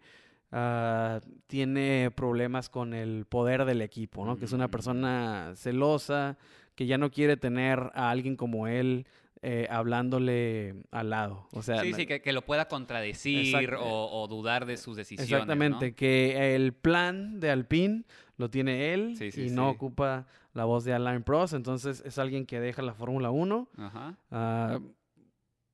ah, 0.51 1.19
tiene 1.47 2.11
problemas 2.15 2.69
con 2.69 2.93
el 2.93 3.25
poder 3.25 3.65
del 3.65 3.81
equipo, 3.81 4.25
¿no? 4.25 4.37
Que 4.37 4.45
es 4.45 4.53
una 4.53 4.67
persona 4.69 5.53
celosa, 5.55 6.37
que 6.75 6.85
ya 6.85 6.97
no 6.97 7.11
quiere 7.11 7.37
tener 7.37 7.79
a 7.93 8.09
alguien 8.11 8.35
como 8.35 8.67
él 8.67 9.05
eh, 9.43 9.67
hablándole 9.69 10.75
al 10.91 11.09
lado. 11.09 11.47
O 11.51 11.61
sea, 11.63 11.81
Sí, 11.81 11.93
sí, 11.93 12.05
que, 12.05 12.21
que 12.21 12.31
lo 12.33 12.43
pueda 12.45 12.67
contradecir 12.67 13.73
o, 13.75 14.09
o 14.21 14.27
dudar 14.27 14.65
de 14.65 14.77
sus 14.77 14.95
decisiones. 14.95 15.31
Exactamente, 15.31 15.89
¿no? 15.91 15.95
que 15.95 16.55
el 16.55 16.73
plan 16.73 17.39
de 17.39 17.49
Alpine 17.51 18.03
lo 18.37 18.49
tiene 18.49 18.93
él 18.93 19.15
Sí, 19.17 19.31
sí, 19.31 19.47
y 19.47 19.49
no 19.49 19.69
ocupa 19.69 20.27
la 20.53 20.65
voz 20.65 20.83
de 20.83 20.93
Alain 20.93 21.23
Prost, 21.23 21.53
entonces 21.53 22.03
es 22.05 22.17
alguien 22.19 22.45
que 22.45 22.59
deja 22.59 22.81
la 22.81 22.93
Fórmula 22.93 23.31
1. 23.31 23.69
Ajá. 23.77 24.15
Ah, 24.31 24.79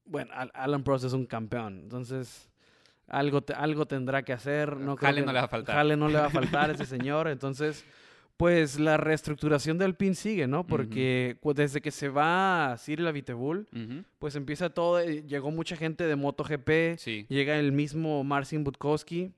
bueno, 0.05 0.31
Al- 0.33 0.51
Alan 0.53 0.83
Prost 0.83 1.05
es 1.05 1.13
un 1.13 1.25
campeón, 1.25 1.79
entonces 1.83 2.50
algo, 3.07 3.41
te- 3.41 3.53
algo 3.53 3.86
tendrá 3.86 4.24
que 4.24 4.33
hacer. 4.33 4.77
No 4.77 4.95
creo 4.95 5.07
Jale 5.09 5.21
que- 5.21 5.25
no 5.25 5.33
le 5.33 5.39
va 5.39 5.45
a 5.45 5.50
faltar. 5.50 5.75
Jale 5.75 5.97
no 5.97 6.07
le 6.07 6.19
va 6.19 6.25
a 6.27 6.29
faltar 6.29 6.69
a 6.69 6.74
ese 6.74 6.86
señor, 6.86 7.27
entonces 7.27 7.86
pues 8.38 8.79
la 8.79 8.98
reestructuración 8.98 9.79
de 9.79 9.86
Alpine 9.86 10.13
sigue, 10.13 10.46
¿no? 10.48 10.65
Porque 10.67 11.38
cu- 11.41 11.53
desde 11.56 11.82
que 11.82 11.89
se 11.91 12.08
va 12.10 12.75
Cyril 12.77 13.08
Abiteboul, 13.08 13.67
Ujú. 13.74 14.03
pues 14.20 14.36
empieza 14.36 14.70
todo, 14.70 15.00
eh, 15.00 15.24
llegó 15.27 15.50
mucha 15.50 15.75
gente 15.75 16.03
de 16.06 16.15
MotoGP, 16.15 16.98
Sí. 17.00 17.25
llega 17.29 17.58
el 17.58 17.72
mismo 17.72 18.24
Marcin 18.24 18.63
Budkowski, 18.63 19.32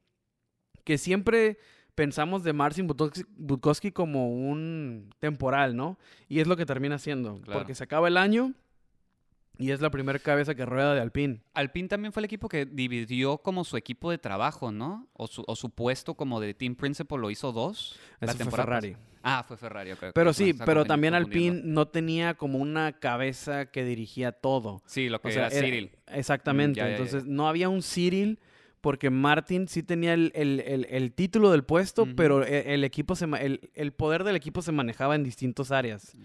que 0.84 0.98
siempre 0.98 1.58
pensamos 1.96 2.44
de 2.44 2.52
Marcin 2.54 2.88
Budkowski 2.88 3.92
como 3.92 4.30
un 4.30 5.10
temporal, 5.20 5.76
¿no? 5.76 5.98
Y 6.28 6.40
es 6.42 6.48
lo 6.48 6.58
que 6.58 6.66
termina 6.66 6.98
siendo, 7.00 7.42
Claro. 7.42 7.60
porque 7.60 7.76
se 7.76 7.84
acaba 7.86 8.08
el 8.10 8.18
año 8.18 8.54
y 9.60 9.70
es 9.72 9.82
la 9.82 9.92
primera 9.92 10.18
cabeza 10.18 10.56
que 10.56 10.66
rueda 10.66 10.96
de 10.96 11.02
Alpine. 11.02 11.42
Alpine 11.54 11.88
también 11.88 12.12
fue 12.14 12.22
el 12.22 12.26
equipo 12.26 12.50
que 12.50 12.66
dividió 12.66 13.38
como 13.40 13.64
su 13.64 13.78
equipo 13.78 14.10
de 14.10 14.18
trabajo, 14.18 14.72
¿no? 14.72 15.08
O 15.14 15.28
su, 15.28 15.44
o 15.46 15.56
su 15.56 15.70
puesto 15.70 16.16
como 16.16 16.40
de 16.40 16.54
team 16.56 16.76
principal 16.76 17.20
lo 17.22 17.30
hizo 17.30 17.52
dos. 17.52 18.00
la 18.20 18.28
Eso 18.28 18.36
fue 18.38 18.46
temporada 18.46 18.82
Ferrari. 18.82 18.98
Ah, 19.22 19.44
fue 19.46 19.58
Ferrari, 19.58 19.92
ok. 19.92 20.06
Pero 20.16 20.32
sí, 20.34 20.54
pero 20.66 20.86
también. 20.86 21.14
Alpine 21.14 21.62
no 21.66 21.90
tenía 21.90 22.36
como 22.36 22.58
una 22.58 22.94
cabeza 23.00 23.66
que 23.66 23.84
dirigía 23.84 24.32
todo. 24.32 24.82
Sí, 24.86 25.10
lo 25.10 25.20
que 25.20 25.28
O 25.28 25.32
sea, 25.32 25.48
era 25.48 25.56
era- 25.58 25.66
Cyril. 25.66 25.92
Exactamente. 26.08 26.78
ya, 26.80 26.86
ya. 26.86 26.92
Entonces 26.94 27.26
no 27.26 27.48
había 27.50 27.68
un 27.68 27.82
Cyril 27.84 28.40
porque 28.82 29.10
Martin 29.10 29.68
sí 29.68 29.84
tenía 29.84 30.14
el, 30.14 30.32
el- 30.36 30.60
el- 30.62 30.86
el 30.90 31.12
título 31.14 31.52
del 31.52 31.64
puesto, 31.64 32.08
pero 32.16 32.44
e- 32.46 32.74
el, 32.74 32.84
equipo 32.84 33.16
se 33.16 33.26
el, 33.26 33.70
el 33.76 33.92
poder 33.94 34.24
del 34.24 34.36
equipo 34.36 34.62
se 34.62 34.72
manejaba 34.72 35.16
en 35.16 35.24
distintas 35.24 35.72
áreas. 35.72 36.16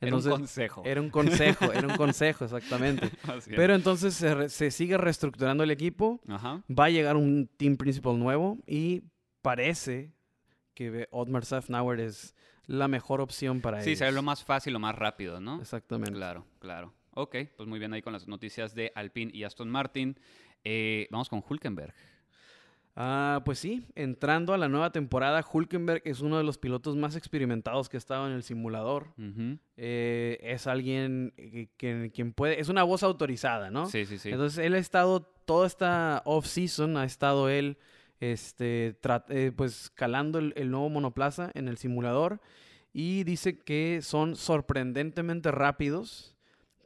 Entonces, 0.00 0.26
era 0.26 0.34
un 0.34 0.40
consejo. 0.40 0.82
Era 0.84 1.00
un 1.00 1.10
consejo, 1.10 1.72
era 1.72 1.88
un 1.88 1.96
consejo, 1.96 2.44
exactamente. 2.44 3.10
Pero 3.56 3.74
entonces 3.74 4.14
se, 4.14 4.34
re- 4.34 4.48
se 4.48 4.70
sigue 4.70 4.96
reestructurando 4.98 5.64
el 5.64 5.70
equipo, 5.70 6.20
va 6.28 6.84
a 6.84 6.90
llegar 6.90 7.16
un 7.16 7.48
team 7.56 7.76
principal 7.76 8.18
nuevo 8.18 8.58
y 8.66 9.02
parece 9.40 10.12
que 10.74 11.06
Otmar 11.10 11.44
Safnauer 11.44 12.00
es 12.00 12.34
la 12.66 12.88
mejor 12.88 13.20
opción 13.20 13.60
para 13.60 13.82
Sí, 13.82 13.90
ellos. 13.90 13.98
sería 13.98 14.12
lo 14.12 14.22
más 14.22 14.44
fácil, 14.44 14.72
lo 14.72 14.78
más 14.78 14.94
rápido, 14.94 15.40
¿no? 15.40 15.60
Exactamente. 15.60 16.12
Claro, 16.12 16.46
claro. 16.60 16.94
Ok, 17.14 17.36
pues 17.56 17.68
muy 17.68 17.78
bien 17.78 17.92
ahí 17.92 18.00
con 18.00 18.14
las 18.14 18.26
noticias 18.26 18.74
de 18.74 18.90
Alpine 18.94 19.30
y 19.34 19.44
Aston 19.44 19.68
Martin. 19.68 20.16
Eh, 20.64 21.08
vamos 21.10 21.28
con 21.28 21.42
Hulkenberg. 21.46 21.94
Ah, 22.94 23.40
pues 23.46 23.58
sí, 23.58 23.86
entrando 23.94 24.52
a 24.52 24.58
la 24.58 24.68
nueva 24.68 24.92
temporada, 24.92 25.42
Hulkenberg 25.50 26.02
es 26.04 26.20
uno 26.20 26.36
de 26.36 26.44
los 26.44 26.58
pilotos 26.58 26.94
más 26.94 27.16
experimentados 27.16 27.88
que 27.88 27.96
ha 27.96 27.98
estado 27.98 28.26
en 28.26 28.34
el 28.34 28.42
simulador. 28.42 29.14
Eh, 29.78 30.38
es 30.42 30.66
alguien 30.66 31.32
que, 31.78 32.10
quien 32.12 32.34
puede, 32.34 32.60
es 32.60 32.68
una 32.68 32.82
voz 32.82 33.02
autorizada, 33.02 33.70
¿no? 33.70 33.86
Sí, 33.86 34.04
sí, 34.04 34.18
sí. 34.18 34.28
Entonces 34.28 34.62
él 34.62 34.74
ha 34.74 34.78
estado 34.78 35.22
toda 35.22 35.66
esta 35.66 36.22
off-season, 36.26 36.98
ha 36.98 37.04
estado 37.04 37.48
él, 37.48 37.78
este, 38.20 38.94
eh, 39.30 39.52
pues 39.56 39.90
calando 39.94 40.38
el, 40.38 40.52
el 40.56 40.70
nuevo 40.70 40.90
monoplaza 40.90 41.50
en 41.54 41.68
el 41.68 41.78
simulador 41.78 42.42
y 42.92 43.24
dice 43.24 43.58
que 43.58 44.00
son 44.02 44.36
sorprendentemente 44.36 45.50
rápidos, 45.50 46.36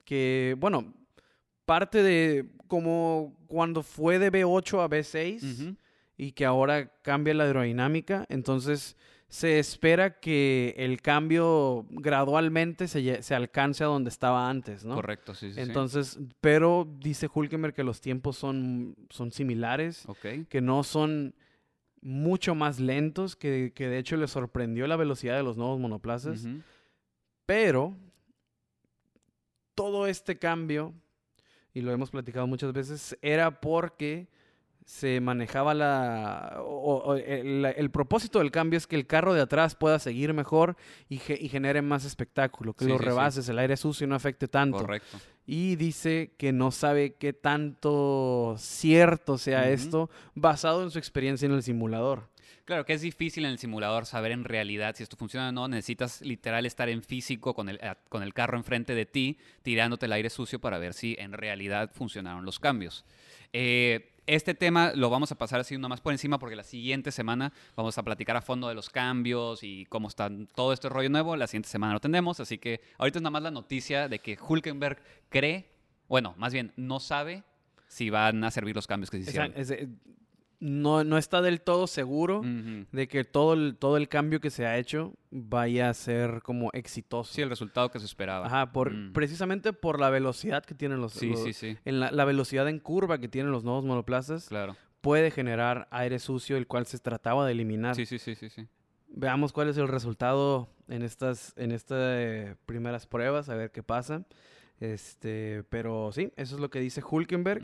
que, 0.04 0.54
bueno, 0.61 0.95
parte 1.66 2.02
de 2.02 2.46
como 2.66 3.37
cuando 3.46 3.82
fue 3.82 4.18
de 4.18 4.32
B8 4.32 4.82
a 4.82 4.88
B6 4.88 5.42
Ujú. 5.42 5.76
y 6.16 6.32
que 6.32 6.44
ahora 6.46 6.90
cambia 7.02 7.35
la 7.35 7.44
aerodinámica, 7.44 8.25
entonces 8.28 8.96
se 9.28 9.58
espera 9.58 10.20
que 10.20 10.75
el 10.78 11.02
cambio 11.02 11.85
gradualmente 11.90 12.87
se, 12.87 13.23
se 13.23 13.35
alcance 13.35 13.82
a 13.82 13.88
donde 13.88 14.08
estaba 14.08 14.49
antes, 14.49 14.85
¿no? 14.85 14.94
Correcto, 14.94 15.35
sí, 15.35 15.49
sí. 15.49 15.54
sí. 15.54 15.61
Entonces, 15.61 16.18
pero 16.40 16.88
dice 17.00 17.28
Hulkenberg 17.32 17.75
que 17.75 17.82
los 17.85 18.00
tiempos 18.00 18.37
son, 18.37 18.94
son 19.11 19.32
similares, 19.32 20.06
que 20.49 20.61
no 20.61 20.85
son 20.85 21.35
mucho 22.00 22.54
más 22.54 22.78
lentos, 22.78 23.35
que, 23.35 23.73
que 23.75 23.88
de 23.88 23.99
hecho 23.99 24.16
le 24.16 24.28
sorprendió 24.28 24.87
la 24.87 24.94
velocidad 24.96 25.37
de 25.37 25.42
los 25.42 25.56
nuevos 25.56 25.80
monoplazas, 25.80 26.46
pero 27.46 27.96
todo 29.75 30.06
este 30.06 30.38
cambio, 30.38 30.94
y 31.76 31.83
lo 31.83 31.92
hemos 31.92 32.11
platicado 32.11 32.47
muchas 32.47 32.73
veces, 32.73 33.18
era 33.21 33.61
porque 33.61 34.28
se 34.85 35.21
manejaba 35.21 35.75
la... 35.75 36.56
o- 36.61 37.02
o 37.04 37.14
el, 37.16 37.61
la- 37.62 37.71
el 37.73 37.90
propósito 37.90 38.38
del 38.38 38.50
cambio 38.52 38.76
es 38.78 38.87
que 38.87 38.95
el 38.97 39.06
carro 39.06 39.35
de 39.35 39.40
atrás 39.42 39.75
pueda 39.75 39.99
seguir 39.99 40.33
mejor 40.33 40.76
y, 41.09 41.18
ge- 41.18 41.38
y 41.40 41.49
genere 41.49 41.83
más 41.83 42.04
espectáculo, 42.04 42.73
que 42.73 42.85
Sí, 42.85 42.90
los 42.90 42.99
sí, 42.99 43.02
sí. 43.04 43.09
rebases, 43.09 43.49
el 43.49 43.59
aire 43.59 43.76
sucio 43.76 44.06
no 44.06 44.14
afecte 44.14 44.47
tanto. 44.49 44.78
Correcto. 44.78 45.18
Y 45.45 45.76
dice 45.76 46.33
que 46.38 46.52
no 46.52 46.71
sabe 46.71 47.14
qué 47.14 47.33
tanto 47.33 48.54
cierto 48.59 49.38
sea 49.38 49.68
esto 49.71 50.09
basado 50.35 50.83
en 50.83 50.90
su 50.90 50.99
experiencia 50.99 51.47
en 51.47 51.52
el 51.52 51.62
simulador. 51.62 52.28
Claro 52.66 52.85
que 52.85 52.94
es 52.94 53.00
difícil 53.00 53.44
en 53.44 53.52
el 53.52 53.58
simulador 53.61 54.06
saber 54.06 54.32
en 54.32 54.42
realidad 54.42 54.96
si 54.96 55.04
esto 55.04 55.16
funciona 55.16 55.50
o 55.50 55.52
no. 55.52 55.68
Necesitas 55.68 56.20
literal 56.20 56.66
estar 56.66 56.88
en 56.88 57.00
físico 57.00 57.54
con 57.54 57.68
el, 57.68 57.78
con 58.08 58.25
el 58.25 58.35
carro 58.35 58.56
enfrente 58.58 58.96
de 58.96 59.06
ti, 59.06 59.38
tirándote 59.62 60.06
el 60.06 60.12
aire 60.12 60.30
sucio 60.30 60.58
para 60.58 60.76
ver 60.78 60.92
si 60.92 61.14
en 61.20 61.32
realidad 61.32 61.92
funcionaron 61.94 62.44
los 62.44 62.58
cambios. 62.58 63.04
Eh, 63.52 64.11
este 64.26 64.54
tema 64.54 64.90
lo 64.96 65.11
vamos 65.11 65.30
a 65.30 65.37
pasar 65.37 65.61
así 65.61 65.78
nomás 65.78 66.00
por 66.00 66.12
encima 66.12 66.40
porque 66.40 66.56
la 66.56 66.64
siguiente 66.64 67.12
semana 67.12 67.52
vamos 67.76 67.96
a 67.99 68.02
platicar 68.02 68.37
a 68.37 68.42
fondo 68.42 68.66
de 68.66 68.75
los 68.75 68.90
cambios 68.90 69.62
y 69.62 69.87
cómo 69.87 70.08
está 70.08 70.28
todo 70.56 70.73
este 70.73 70.88
rollo 70.88 71.08
nuevo. 71.08 71.37
La 71.37 71.46
siguiente 71.46 71.68
semana 71.68 71.92
lo 71.92 72.00
tendremos, 72.00 72.40
así 72.40 72.58
que 72.58 72.80
ahorita 72.99 73.20
es 73.20 73.23
nada 73.23 73.30
más 73.30 73.44
la 73.44 73.52
noticia 73.52 74.08
de 74.08 74.18
que 74.18 74.37
Hulkenberg 74.37 75.00
cree, 75.28 75.70
bueno, 76.08 76.35
más 76.37 76.52
bien 76.52 76.73
no 76.75 76.99
sabe 76.99 77.44
si 77.87 78.11
van 78.11 78.42
a 78.42 78.50
servir 78.50 78.75
los 78.75 78.88
cambios 78.88 79.08
que 79.08 79.23
se 79.23 79.30
hicieron. 79.30 79.52
No, 80.58 81.04
no 81.04 81.18
está 81.18 81.42
del 81.42 81.60
todo 81.60 81.86
seguro 81.86 82.42
de 82.92 83.08
que 83.08 83.25
todo 83.25 83.52
el, 83.52 83.76
todo 83.78 83.96
el 83.96 84.08
cambio 84.08 84.40
que 84.40 84.50
se 84.50 84.66
ha 84.66 84.78
hecho 84.78 85.12
vaya 85.30 85.90
a 85.90 85.94
ser 85.94 86.40
como 86.42 86.70
exitoso. 86.72 87.32
Sí, 87.34 87.42
el 87.42 87.50
resultado 87.50 87.90
que 87.90 87.98
se 87.98 88.06
esperaba. 88.06 88.46
Ajá, 88.46 88.72
por, 88.72 88.92
Mm. 88.92 89.12
precisamente 89.12 89.72
por 89.72 90.00
la 90.00 90.08
velocidad 90.10 90.64
que 90.64 90.75
tienen 90.75 91.00
los... 91.00 91.12
Sí, 91.12 91.28
los- 91.30 91.42
sí, 91.42 91.52
sí. 91.52 91.76
En 91.84 92.00
la, 92.00 92.10
la 92.10 92.25
velocidad 92.25 92.68
en 92.68 92.78
curva 92.78 93.18
que 93.18 93.28
tienen 93.28 93.52
los 93.52 93.64
nuevos 93.64 93.84
monoplazas 93.84 94.48
Claro. 94.48 94.76
puede 95.02 95.30
generar 95.30 95.88
aire 95.90 96.18
sucio, 96.18 96.56
el 96.56 96.66
cual 96.66 96.86
se 96.86 96.98
trataba 96.98 97.44
de 97.46 97.52
eliminar. 97.52 97.94
Sí, 97.94 98.06
sí, 98.06 98.18
sí, 98.18 98.34
sí, 98.34 98.48
sí. 98.48 98.66
Veamos 99.08 99.52
cuál 99.52 99.68
es 99.68 99.76
el 99.76 99.88
resultado 99.88 100.68
en 100.88 101.02
estas, 101.02 101.52
en 101.56 101.70
estas 101.72 102.56
primeras 102.66 103.06
pruebas, 103.06 103.48
a 103.48 103.54
ver 103.54 103.70
qué 103.70 103.82
pasa. 103.82 104.25
Este, 104.80 105.64
pero 105.71 106.11
sí, 106.12 106.30
eso 106.37 106.54
es 106.56 106.61
lo 106.61 106.68
que 106.71 106.80
dice 106.80 107.02
Hulkenberg. 107.09 107.62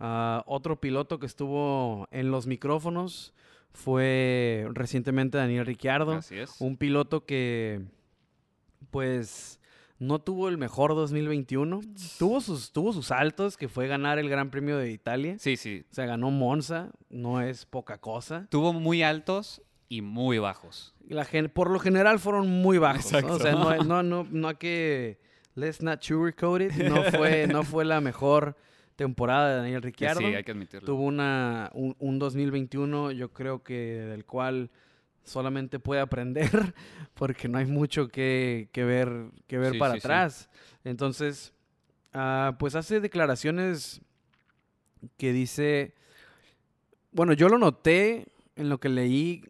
Ah, 0.00 0.42
otro 0.46 0.80
piloto 0.80 1.18
que 1.18 1.26
estuvo 1.26 2.08
en 2.10 2.30
los 2.30 2.46
micrófonos 2.46 3.34
fue 3.72 4.66
recientemente 4.72 5.36
Daniel 5.38 5.66
Ricciardo. 5.66 6.12
Así 6.12 6.38
es. 6.38 6.60
Un 6.60 6.76
piloto 6.78 7.26
que, 7.26 7.82
pues, 8.90 9.60
no 9.98 10.18
tuvo 10.20 10.48
el 10.48 10.58
mejor 10.58 10.94
2021. 10.94 11.80
Tuvo 12.18 12.40
sus, 12.40 12.72
tuvo 12.72 12.92
sus 12.92 13.10
altos, 13.10 13.56
que 13.56 13.68
fue 13.68 13.86
ganar 13.88 14.18
el 14.18 14.28
Gran 14.28 14.50
Premio 14.50 14.76
de 14.78 14.90
Italia. 14.90 15.36
Sí, 15.38 15.56
sí. 15.56 15.84
O 15.90 15.94
sea, 15.94 16.06
ganó 16.06 16.30
Monza, 16.30 16.90
no 17.10 17.40
es 17.40 17.66
poca 17.66 17.98
cosa. 17.98 18.46
Tuvo 18.50 18.72
muy 18.72 19.02
altos 19.02 19.62
y 19.88 20.02
muy 20.02 20.38
bajos. 20.38 20.94
La 21.08 21.24
gen- 21.24 21.48
por 21.50 21.70
lo 21.70 21.78
general 21.78 22.18
fueron 22.18 22.48
muy 22.48 22.78
bajos. 22.78 23.12
¿no? 23.12 23.34
O 23.34 23.38
sea, 23.38 23.52
no, 23.52 23.76
no, 23.84 24.02
no, 24.02 24.26
no 24.30 24.48
hay 24.48 24.56
que. 24.56 25.20
Let's 25.56 25.82
not 25.82 26.02
sugarcoat 26.02 26.60
it. 26.60 26.72
No 26.74 27.02
fue, 27.02 27.46
no 27.52 27.64
fue 27.64 27.84
la 27.84 28.00
mejor 28.00 28.56
temporada 28.94 29.50
de 29.50 29.56
Daniel 29.56 29.82
Ricciardo. 29.82 30.20
Sí, 30.20 30.26
hay 30.26 30.44
que 30.44 30.52
admitirlo. 30.52 30.86
Tuvo 30.86 31.02
una, 31.02 31.70
un, 31.74 31.96
un 31.98 32.18
2021, 32.18 33.10
yo 33.12 33.32
creo 33.32 33.62
que 33.62 33.74
del 33.74 34.24
cual 34.24 34.70
solamente 35.24 35.78
puede 35.80 36.00
aprender, 36.00 36.50
porque 37.14 37.48
no 37.48 37.58
hay 37.58 37.66
mucho 37.66 38.08
que, 38.08 38.68
que 38.72 38.84
ver, 38.84 39.30
que 39.46 39.58
ver 39.58 39.72
Sí, 39.72 39.78
para 39.78 39.94
sí, 39.94 40.00
sí. 40.00 40.06
atrás. 40.06 40.50
Entonces, 40.84 41.52
ah, 42.12 42.56
pues 42.58 42.74
hace 42.76 43.00
declaraciones 43.00 44.00
que 45.16 45.32
dice, 45.32 45.94
bueno, 47.12 47.32
yo 47.32 47.48
lo 47.48 47.58
noté 47.58 48.26
en 48.56 48.68
lo 48.68 48.78
que 48.78 48.88
leí, 48.88 49.42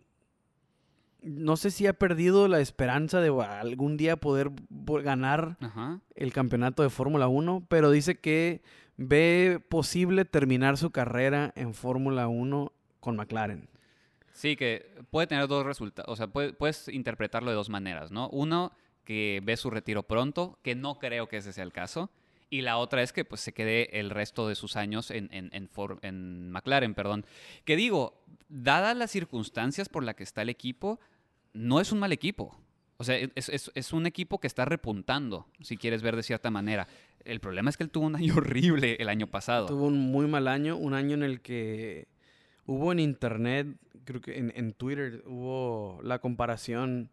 no 1.26 1.56
sé 1.56 1.70
si 1.70 1.86
ha 1.86 1.92
perdido 1.92 2.48
la 2.48 2.60
esperanza 2.60 3.20
de 3.20 3.28
algún 3.28 3.96
día 3.96 4.16
poder 4.16 4.50
ganar 5.02 5.56
Ajá. 5.60 6.00
el 6.14 6.32
campeonato 6.32 6.82
de 6.82 6.90
Fórmula 6.90 7.28
1, 7.28 7.66
pero 7.68 7.90
dice 7.90 8.18
que 8.18 8.62
ve 8.96 9.60
posible 9.68 10.24
terminar 10.24 10.76
su 10.76 10.90
carrera 10.90 11.52
en 11.56 11.74
Fórmula 11.74 12.28
1 12.28 12.72
con 13.00 13.16
McLaren. 13.16 13.68
Sí, 14.32 14.56
que 14.56 14.90
puede 15.10 15.26
tener 15.26 15.46
dos 15.48 15.64
resultados. 15.66 16.10
O 16.12 16.16
sea, 16.16 16.26
puede- 16.28 16.52
puedes 16.52 16.88
interpretarlo 16.88 17.50
de 17.50 17.56
dos 17.56 17.68
maneras, 17.70 18.10
¿no? 18.10 18.28
Uno, 18.30 18.72
que 19.04 19.40
ve 19.44 19.56
su 19.56 19.70
retiro 19.70 20.02
pronto, 20.02 20.58
que 20.62 20.74
no 20.74 20.98
creo 20.98 21.28
que 21.28 21.38
ese 21.38 21.52
sea 21.52 21.64
el 21.64 21.72
caso. 21.72 22.10
Y 22.48 22.60
la 22.62 22.76
otra 22.78 23.02
es 23.02 23.12
que 23.12 23.24
pues, 23.24 23.40
se 23.40 23.52
quede 23.52 23.98
el 23.98 24.10
resto 24.10 24.46
de 24.48 24.54
sus 24.54 24.76
años 24.76 25.10
en, 25.10 25.28
en, 25.32 25.50
en 25.52 25.68
en 26.02 26.50
McLaren, 26.52 26.94
perdón. 26.94 27.24
Que 27.64 27.76
digo, 27.76 28.22
dadas 28.48 28.96
las 28.96 29.10
circunstancias 29.10 29.88
por 29.88 30.04
las 30.04 30.14
que 30.14 30.22
está 30.22 30.42
el 30.42 30.48
equipo, 30.48 31.00
no 31.56 31.80
es 31.80 31.90
un 31.92 31.98
mal 31.98 32.12
equipo. 32.12 32.56
O 32.98 33.04
sea, 33.04 33.16
es, 33.18 33.48
es- 33.50 33.70
es 33.74 33.92
un 33.92 34.06
equipo 34.06 34.38
que 34.40 34.46
está 34.46 34.64
repuntando, 34.64 35.46
si 35.60 35.76
quieres 35.76 36.02
ver 36.02 36.16
de 36.16 36.22
cierta 36.22 36.50
manera. 36.50 36.86
El 37.24 37.40
problema 37.40 37.68
es 37.70 37.76
que 37.76 37.82
él 37.84 37.90
tuvo 37.90 38.06
un 38.06 38.16
año 38.16 38.34
horrible 38.36 38.96
el 39.00 39.08
año 39.08 39.26
pasado. 39.26 39.66
Tuvo 39.66 39.86
un 39.86 39.98
muy 39.98 40.26
mal 40.26 40.48
año, 40.48 40.76
un 40.76 40.94
año 40.94 41.14
en 41.14 41.22
el 41.22 41.40
que 41.40 42.08
hubo 42.64 42.92
en 42.92 42.98
internet, 43.00 43.66
creo 44.04 44.20
que 44.20 44.38
en, 44.38 44.52
en 44.56 44.72
Twitter 44.72 45.22
hubo 45.26 46.00
la 46.02 46.20
comparación 46.20 47.10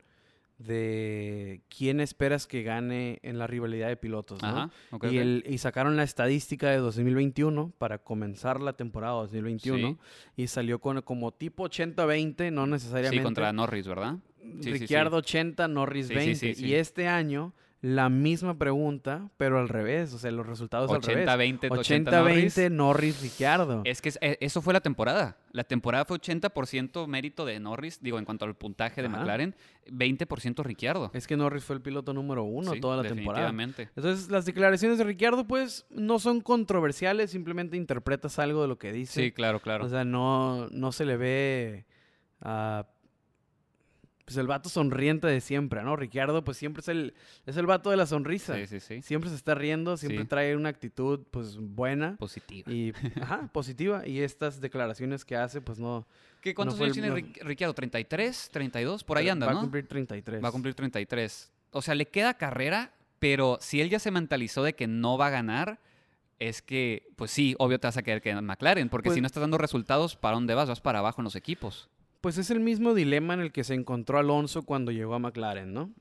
de 0.60 1.62
quién 1.76 2.00
esperas 2.00 2.48
que 2.48 2.64
gane 2.64 3.20
en 3.24 3.38
la 3.38 3.48
rivalidad 3.48 3.88
de 3.90 3.98
pilotos, 3.98 4.42
¿no? 4.42 4.48
Ajá, 4.48 4.72
y, 5.12 5.18
el- 5.18 5.44
y 5.48 5.58
sacaron 5.58 5.98
la 5.98 6.04
estadística 6.04 6.70
de 6.70 6.78
2021 6.78 7.74
para 7.78 7.98
comenzar 7.98 8.62
la 8.62 8.74
temporada 8.74 9.14
2021 9.14 9.90
Sí. 9.90 9.98
y 10.44 10.48
salió 10.48 10.80
con 10.80 11.02
como 11.02 11.32
tipo 11.34 11.66
80-20, 11.68 12.52
no 12.52 12.68
necesariamente. 12.68 13.18
Sí, 13.18 13.24
contra 13.24 13.52
Norris, 13.52 13.88
¿verdad? 13.88 14.18
Sí, 14.44 14.64
sí. 14.64 14.72
Ricciardo 14.72 15.18
80, 15.18 15.68
Norris 15.68 16.08
Sí, 16.08 16.14
sí, 16.14 16.18
20. 16.20 16.36
sí, 16.36 16.56
sí. 16.56 16.66
Y 16.66 16.74
este 16.76 17.08
año 17.08 17.54
la 17.82 18.08
misma 18.08 18.58
pregunta, 18.58 19.30
pero 19.36 19.60
al 19.60 19.68
revés, 19.68 20.14
o 20.14 20.18
sea, 20.18 20.32
los 20.32 20.48
resultados 20.48 20.90
al 20.90 21.02
revés. 21.04 21.28
80-20, 21.28 21.70
80 21.70 22.12
Norris. 22.22 22.56
80-20 22.58 22.70
Norris 22.72 23.22
Ricciardo. 23.22 23.82
Es 23.84 24.02
que 24.02 24.08
es- 24.08 24.18
e- 24.22 24.38
eso 24.40 24.62
fue 24.62 24.72
la 24.72 24.80
temporada. 24.80 25.36
La 25.52 25.66
temporada 25.66 26.06
fue 26.06 26.16
80% 26.16 27.08
mérito 27.08 27.44
de 27.44 27.60
Norris, 27.60 28.00
digo, 28.02 28.20
en 28.20 28.24
cuanto 28.24 28.46
al 28.46 28.56
puntaje 28.56 29.02
de 29.02 29.10
Ajá. 29.10 29.18
McLaren, 29.18 29.54
20% 29.92 30.64
Ricciardo. 30.64 31.12
Es 31.14 31.28
que 31.28 31.36
Norris 31.36 31.66
fue 31.66 31.76
el 31.76 31.82
piloto 31.82 32.14
número 32.14 32.46
uno 32.46 32.72
Sí, 32.72 32.80
toda 32.80 32.96
la 32.96 33.04
temporada. 33.04 33.48
definitivamente. 33.48 33.90
Entonces, 33.98 34.30
las 34.30 34.46
declaraciones 34.46 34.98
de 34.98 35.04
Ricciardo, 35.04 35.46
pues, 35.46 35.86
no 35.90 36.20
son 36.20 36.40
controversiales, 36.40 37.32
simplemente 37.32 37.76
interpretas 37.76 38.40
algo 38.40 38.62
de 38.62 38.70
lo 38.70 38.78
que 38.78 38.94
dice. 38.94 39.22
Sí, 39.24 39.32
claro, 39.34 39.60
claro. 39.60 39.84
O 39.86 39.90
sea, 39.90 40.06
no, 40.06 40.70
no 40.70 40.94
se 40.94 41.04
le 41.04 41.18
ve. 41.18 41.86
ah, 42.46 42.86
pues 44.26 44.38
el 44.38 44.48
vato 44.48 44.70
sonriente 44.70 45.28
de 45.28 45.42
siempre, 45.42 45.84
¿no? 45.84 45.96
Ricciardo, 45.96 46.44
pues 46.44 46.58
siempre 46.58 46.82
es 46.82 46.88
el, 46.88 47.14
es 47.46 47.58
el 47.58 47.66
vato 47.66 47.90
de 47.90 47.98
la 47.98 48.06
sonrisa. 48.06 48.56
sí, 48.56 48.68
sí, 48.68 48.80
sí. 48.80 49.02
Siempre 49.02 49.30
se 49.30 49.36
está 49.36 49.54
riendo, 49.56 49.98
siempre 49.98 50.22
Sí. 50.24 50.28
trae 50.30 50.56
una 50.56 50.70
actitud, 50.70 51.22
pues, 51.32 51.58
buena 51.58 52.16
Positiva. 52.18 52.72
y, 52.72 52.94
ajá, 53.22 53.50
positiva. 53.54 54.08
Y 54.08 54.20
estas 54.22 54.62
declaraciones 54.62 55.26
que 55.26 55.36
hace, 55.36 55.60
pues, 55.62 55.78
no... 55.80 56.08
¿Qué, 56.42 56.54
¿Cuántos 56.54 56.80
años 56.80 56.94
tiene 56.94 57.10
no- 57.10 57.16
Ric- 57.16 57.42
Ricciardo? 57.44 57.74
¿33? 57.76 58.50
¿32? 58.52 59.04
Por 59.04 59.18
ahí 59.18 59.30
anda, 59.30 59.46
Va 59.48 59.54
¿no? 59.54 59.60
a 59.60 59.62
cumplir 59.62 59.88
33. 59.88 60.44
Va 60.44 60.50
a 60.50 60.52
cumplir 60.52 60.74
33. 60.76 61.52
O 61.72 61.82
sea, 61.82 61.96
le 61.96 62.06
queda 62.08 62.34
carrera, 62.36 62.94
pero 63.20 63.58
si 63.62 63.82
él 63.82 63.90
ya 63.90 64.00
se 64.00 64.12
mentalizó 64.12 64.64
de 64.64 64.74
que 64.74 64.88
no 64.88 65.18
va 65.18 65.28
a 65.28 65.30
ganar, 65.32 65.80
es 66.40 66.62
que, 66.62 67.08
pues 67.16 67.32
sí, 67.32 67.56
obvio 67.60 67.80
te 67.80 67.88
vas 67.88 67.96
a 67.98 68.04
querer 68.04 68.22
que 68.22 68.30
en 68.32 68.44
McLaren, 68.46 68.90
porque 68.90 69.08
Pues- 69.08 69.16
si 69.16 69.22
no 69.22 69.28
estás 69.28 69.42
dando 69.42 69.58
resultados, 69.58 70.16
¿para 70.18 70.36
dónde 70.36 70.54
vas? 70.54 70.68
Vas 70.68 70.82
para 70.82 71.00
abajo 71.00 71.22
en 71.22 71.26
los 71.26 71.36
equipos. 71.38 71.90
Pues 72.24 72.38
es 72.38 72.50
el 72.52 72.62
mismo 72.62 72.94
dilema 72.94 73.34
en 73.34 73.42
el 73.42 73.52
que 73.52 73.66
se 73.66 73.74
encontró 73.74 74.18
Alonso 74.18 74.62
cuando 74.62 74.94
llegó 74.94 75.14
a 75.14 75.20
McLaren, 75.20 75.74
¿no? 75.74 75.92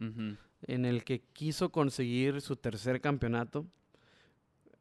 En 0.68 0.84
el 0.84 1.02
que 1.02 1.24
quiso 1.32 1.72
conseguir 1.72 2.40
su 2.42 2.54
tercer 2.54 3.00
campeonato, 3.00 3.66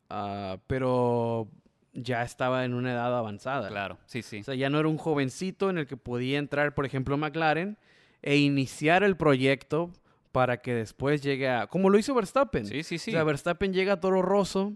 ah, 0.08 0.60
pero 0.68 1.50
ya 1.94 2.22
estaba 2.22 2.64
en 2.64 2.76
una 2.76 2.92
edad 2.92 3.18
avanzada. 3.18 3.70
Claro, 3.70 3.98
sí, 4.06 4.22
sí. 4.22 4.42
O 4.42 4.44
sea, 4.44 4.54
ya 4.54 4.70
no 4.70 4.78
era 4.78 4.88
un 4.88 5.00
jovencito 5.00 5.72
en 5.72 5.80
el 5.80 5.88
que 5.88 5.98
podía 5.98 6.38
entrar, 6.38 6.76
por 6.76 6.86
ejemplo, 6.86 7.18
McLaren 7.18 7.76
e 8.22 8.38
iniciar 8.38 9.02
el 9.02 9.18
proyecto 9.18 9.92
para 10.32 10.58
que 10.62 10.76
después 10.76 11.24
llegue 11.24 11.50
a... 11.50 11.66
Como 11.66 11.90
lo 11.90 11.98
hizo 11.98 12.14
Verstappen. 12.14 12.68
Sí, 12.68 12.84
sí, 12.84 13.00
sí. 13.00 13.10
O 13.10 13.14
sea, 13.14 13.24
Verstappen 13.24 13.74
llega 13.74 13.94
a 13.94 14.00
Toro 14.00 14.22
Rosso 14.22 14.74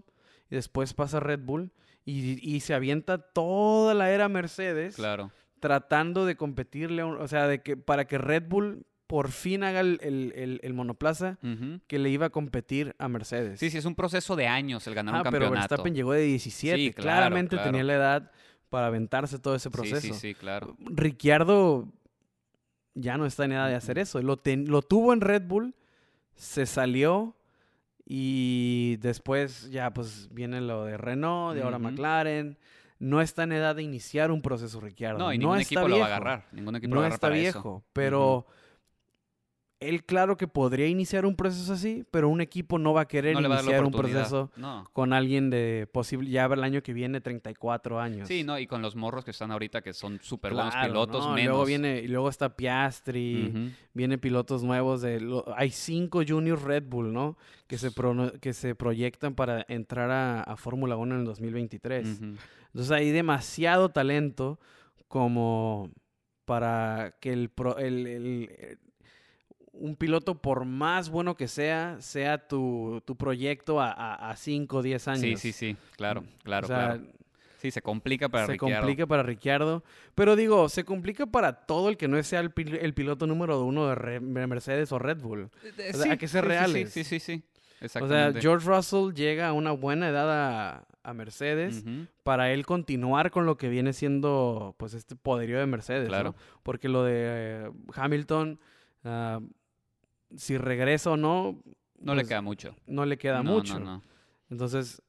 y 0.50 0.56
después 0.56 0.94
pasa 0.94 1.18
a 1.18 1.20
Red 1.20 1.42
Bull 1.44 1.70
y, 2.04 2.40
y 2.42 2.58
se 2.58 2.74
avienta 2.74 3.18
toda 3.18 3.94
la 3.94 4.10
era 4.10 4.28
Mercedes 4.28 4.96
Claro. 4.96 5.30
Tratando 5.60 6.26
de 6.26 6.36
competirle, 6.36 7.02
o 7.02 7.28
sea, 7.28 7.46
de 7.48 7.62
que 7.62 7.76
para 7.76 8.06
que 8.06 8.18
Red 8.18 8.44
Bull 8.48 8.86
por 9.06 9.30
fin 9.30 9.62
haga 9.62 9.80
el, 9.80 9.98
el- 10.02 10.32
el- 10.34 10.60
el 10.64 10.74
monoplaza 10.74 11.38
que 11.86 11.98
le 12.00 12.10
iba 12.10 12.26
a 12.26 12.30
competir 12.30 12.94
a 12.98 13.08
Mercedes. 13.08 13.60
Sí, 13.60 13.70
sí, 13.70 13.78
es 13.78 13.84
un 13.84 13.94
proceso 13.94 14.34
de 14.34 14.48
años 14.48 14.84
el 14.88 14.94
ganar 14.94 15.14
Ah, 15.14 15.18
un 15.18 15.22
pero 15.24 15.44
campeonato. 15.46 15.68
Verstappen 15.68 15.94
llegó 15.94 16.12
de 16.12 16.22
17. 16.22 16.76
Sí, 16.76 16.90
claro, 16.92 17.02
Claramente 17.04 17.56
claro. 17.56 17.70
tenía 17.70 17.84
la 17.84 17.94
edad 17.94 18.30
para 18.68 18.88
aventarse 18.88 19.38
todo 19.38 19.54
ese 19.54 19.68
Sí, 19.68 19.72
proceso. 19.72 20.00
Sí, 20.00 20.12
sí, 20.14 20.34
claro. 20.34 20.76
Ricciardo 20.80 21.88
ya 22.94 23.16
no 23.16 23.26
está 23.26 23.44
en 23.44 23.52
edad 23.52 23.68
de 23.68 23.76
hacer 23.76 23.98
eso. 23.98 24.20
Lo, 24.22 24.38
ten- 24.38 24.68
lo 24.68 24.82
tuvo 24.82 25.12
en 25.12 25.20
Red 25.20 25.42
Bull, 25.46 25.74
se 26.34 26.66
salió 26.66 27.36
y 28.04 28.96
después 29.00 29.70
ya 29.70 29.92
pues 29.92 30.28
viene 30.32 30.60
lo 30.60 30.84
de 30.84 30.96
Renault, 30.96 31.56
de 31.56 31.62
ahora. 31.62 31.78
McLaren. 31.78 32.58
No 32.98 33.20
está 33.20 33.42
en 33.42 33.52
edad 33.52 33.76
de 33.76 33.82
iniciar 33.82 34.30
un 34.30 34.42
proceso 34.42 34.80
Ricciardo. 34.80 35.18
No, 35.18 35.32
y 35.32 35.38
no 35.38 35.42
ningún 35.42 35.60
está 35.60 35.74
equipo 35.74 35.88
lo 35.88 35.98
va 35.98 36.04
a 36.04 36.08
agarrar. 36.08 36.44
Ningún 36.52 36.76
equipo 36.76 36.90
no 36.90 36.94
lo 36.96 37.00
va 37.02 37.06
a 37.06 37.08
agarrar 37.08 37.16
está 37.16 37.26
para 37.28 37.40
viejo, 37.40 37.58
eso. 37.58 37.84
pero 37.92 38.46
él 39.78 40.04
claro 40.04 40.38
que 40.38 40.48
podría 40.48 40.86
iniciar 40.86 41.26
un 41.26 41.36
proceso 41.36 41.74
así, 41.74 42.02
pero 42.10 42.30
un 42.30 42.40
equipo 42.40 42.78
no 42.78 42.94
va 42.94 43.02
a 43.02 43.08
querer 43.08 43.34
No 43.38 43.46
va 43.48 43.56
iniciar 43.60 43.84
un 43.84 43.92
proceso 43.92 44.50
No. 44.56 44.88
con 44.94 45.12
alguien 45.12 45.50
de 45.50 45.86
posible 45.92 46.30
ya 46.30 46.46
el 46.46 46.64
año 46.64 46.82
que 46.82 46.94
viene 46.94 47.20
34 47.20 48.00
años. 48.00 48.26
Sí, 48.26 48.42
no, 48.42 48.58
y 48.58 48.66
con 48.66 48.80
los 48.80 48.96
morros 48.96 49.24
que 49.24 49.32
están 49.32 49.50
ahorita 49.52 49.82
que 49.82 49.92
son 49.92 50.18
súper 50.22 50.54
buenos 50.54 50.74
pilotos, 50.74 51.26
menos. 51.34 51.44
luego 51.50 51.64
viene 51.66 52.00
y 52.00 52.08
luego 52.08 52.30
está 52.30 52.56
Piastri, 52.56 53.48
Ujú. 53.54 53.68
viene 53.92 54.16
pilotos 54.16 54.62
nuevos 54.64 55.02
de 55.02 55.20
lo- 55.20 55.44
hay 55.54 55.70
cinco 55.70 56.22
juniors 56.26 56.62
Red 56.62 56.84
Bull, 56.88 57.12
¿no? 57.12 57.36
Que 57.66 57.76
se 57.76 57.90
prono- 57.90 58.32
que 58.40 58.54
se 58.54 58.74
proyectan 58.74 59.34
para 59.34 59.64
entrar 59.68 60.10
a, 60.10 60.42
a 60.42 60.56
Fórmula 60.56 60.96
1 60.96 61.14
en 61.16 61.20
el 61.20 61.26
2023. 61.26 62.08
Ujú. 62.20 62.24
Entonces 62.68 62.90
hay 62.92 63.10
demasiado 63.10 63.90
talento 63.90 64.58
como 65.08 65.90
para 66.44 67.14
que 67.20 67.32
el, 67.32 67.50
pro- 67.50 67.78
el- 67.78 68.06
el- 68.06 68.78
un 69.78 69.96
piloto, 69.96 70.34
por 70.40 70.64
más 70.64 71.08
bueno 71.10 71.36
que 71.36 71.48
sea, 71.48 71.96
sea 72.00 72.46
tu, 72.48 73.02
tu 73.04 73.16
proyecto 73.16 73.80
a 73.80 74.34
5 74.36 74.76
o 74.78 74.82
10 74.82 75.08
años. 75.08 75.20
Sí, 75.20 75.36
sí, 75.36 75.52
sí, 75.52 75.76
claro, 75.96 76.24
claro, 76.42 76.64
o 76.66 76.68
sea, 76.68 76.76
claro. 76.94 77.02
Sí, 77.58 77.70
se 77.70 77.80
complica 77.80 78.28
para 78.28 78.46
se 78.46 78.52
Ricciardo. 78.52 78.80
complica 78.82 79.06
para 79.06 79.22
Ricciardo. 79.22 79.82
Pero 80.14 80.36
digo, 80.36 80.68
se 80.68 80.84
complica 80.84 81.26
para 81.26 81.52
todo 81.66 81.88
el 81.88 81.96
que 81.96 82.06
no 82.06 82.22
sea 82.22 82.40
el, 82.40 82.54
pil- 82.54 82.78
el 82.80 82.92
piloto 82.94 83.26
número 83.26 83.64
uno 83.64 83.88
de, 83.88 83.94
Re- 83.94 84.20
Mercedes 84.20 84.92
o 84.92 84.98
Red 84.98 85.18
Bull. 85.22 85.48
Eh, 85.78 85.90
O 85.94 85.96
sea, 85.96 86.12
hay 86.12 86.18
que 86.18 86.28
ser 86.28 86.44
sí, 86.44 86.48
sí, 86.50 86.54
reales. 86.54 86.92
Sí, 86.92 87.02
sí, 87.04 87.18
sí, 87.18 87.34
sí. 87.38 87.42
O 87.80 87.84
Exactamente. 87.86 88.32
sea, 88.34 88.40
George 88.42 88.66
Russell 88.68 89.12
llega 89.14 89.48
a 89.48 89.52
una 89.54 89.72
buena 89.72 90.08
edad 90.10 90.30
a, 90.30 90.86
a 91.02 91.14
Mercedes. 91.14 91.82
Para 92.22 92.52
él 92.52 92.66
continuar 92.66 93.30
con 93.30 93.46
lo 93.46 93.56
que 93.56 93.68
viene 93.70 93.94
siendo 93.94 94.74
pues 94.78 94.92
este 94.94 95.16
poderío 95.16 95.58
de 95.58 95.66
Mercedes, 95.66 96.08
Claro. 96.08 96.30
¿no? 96.30 96.36
Porque 96.62 96.88
lo 96.90 97.04
de 97.04 97.14
eh, 97.16 97.70
Hamilton, 97.94 98.60
ah, 99.04 99.40
si 100.34 100.58
regresa 100.58 101.10
o 101.12 101.16
no, 101.16 101.60
No 101.98 102.14
le 102.14 102.22
pues, 102.22 102.28
queda 102.28 102.42
mucho. 102.42 102.74
no 102.86 103.04
le 103.06 103.16
queda 103.18 103.42
No, 103.42 103.52
mucho. 103.52 103.78
No, 103.78 103.84
no. 103.84 104.02
Entonces, 104.50 105.02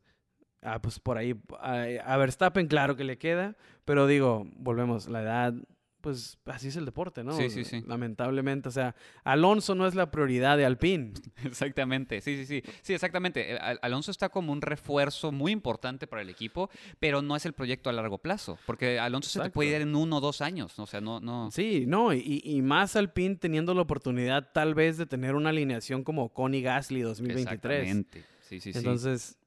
ah, 0.62 0.80
pues 0.82 1.00
por 1.00 1.18
ahí, 1.18 1.36
a, 1.60 1.84
a 2.06 2.18
Verstappen 2.18 2.68
claro 2.68 2.96
que 2.96 3.04
le 3.04 3.18
queda, 3.18 3.56
pero 3.86 4.08
digo, 4.08 4.46
volvemos, 4.58 5.08
la 5.08 5.22
edad 5.22 5.54
pues 6.02 6.38
así 6.46 6.68
es 6.70 6.76
el 6.76 6.86
deporte, 6.86 7.24
¿no? 7.24 7.34
Sí, 7.34 7.50
sí, 7.50 7.64
sí. 7.66 7.84
Lamentablemente, 7.86 8.70
o 8.70 8.72
sea, 8.72 8.96
Alonso 9.24 9.76
no 9.76 9.88
es 9.88 9.96
la 9.96 10.12
prioridad 10.12 10.56
de 10.58 10.66
Alpine. 10.66 11.14
Exactamente, 11.44 12.22
sí, 12.22 12.38
sí, 12.38 12.46
sí. 12.46 12.64
Sí, 12.82 12.94
exactamente. 12.94 13.54
Eh, 13.54 13.58
Al- 13.58 13.80
Alonso 13.82 14.12
está 14.12 14.30
como 14.30 14.52
un 14.54 14.62
refuerzo 14.62 15.32
muy 15.32 15.52
importante 15.52 16.08
para 16.08 16.22
el 16.22 16.30
equipo, 16.30 16.70
pero 17.00 17.22
no 17.22 17.36
es 17.36 17.46
el 17.46 17.54
proyecto 17.54 17.90
a 17.90 17.94
largo 17.94 18.20
plazo, 18.20 18.58
porque 18.66 19.00
Alonso 19.00 19.30
se 19.30 19.40
te 19.42 19.50
puede 19.50 19.70
ir 19.76 19.82
en 19.82 19.96
uno 19.96 20.18
o 20.18 20.22
dos 20.22 20.42
años, 20.42 20.78
o 20.80 20.86
sea, 20.86 21.02
no, 21.02 21.20
no. 21.20 21.50
Sí, 21.52 21.86
no, 21.88 22.14
y, 22.14 22.42
y 22.44 22.62
más 22.62 22.96
Alpine 22.96 23.36
teniendo 23.36 23.74
la 23.74 23.82
oportunidad 23.82 24.52
tal 24.54 24.76
vez 24.76 24.98
de 24.98 25.06
tener 25.08 25.36
una 25.36 25.50
alineación 25.50 26.04
como 26.04 26.30
Connie 26.34 26.62
Gasly 26.62 27.02
2023. 27.02 27.82
Exactamente. 27.82 28.24
Sí, 28.42 28.60
sí, 28.62 28.72
sí. 28.72 28.78
Entonces, 28.78 29.38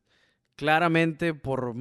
claramente, 0.56 1.34
por, 1.34 1.74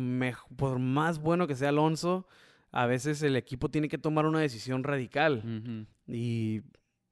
por 0.55 0.79
más 0.79 1.19
bueno 1.19 1.47
que 1.47 1.55
sea 1.55 1.69
Alonso, 1.69 2.27
a 2.71 2.86
veces 2.86 3.21
el 3.23 3.36
equipo 3.36 3.69
tiene 3.69 3.89
que 3.89 3.97
tomar 3.97 4.25
una 4.25 4.39
decisión 4.39 4.84
radical. 4.84 5.88
Y 6.08 6.62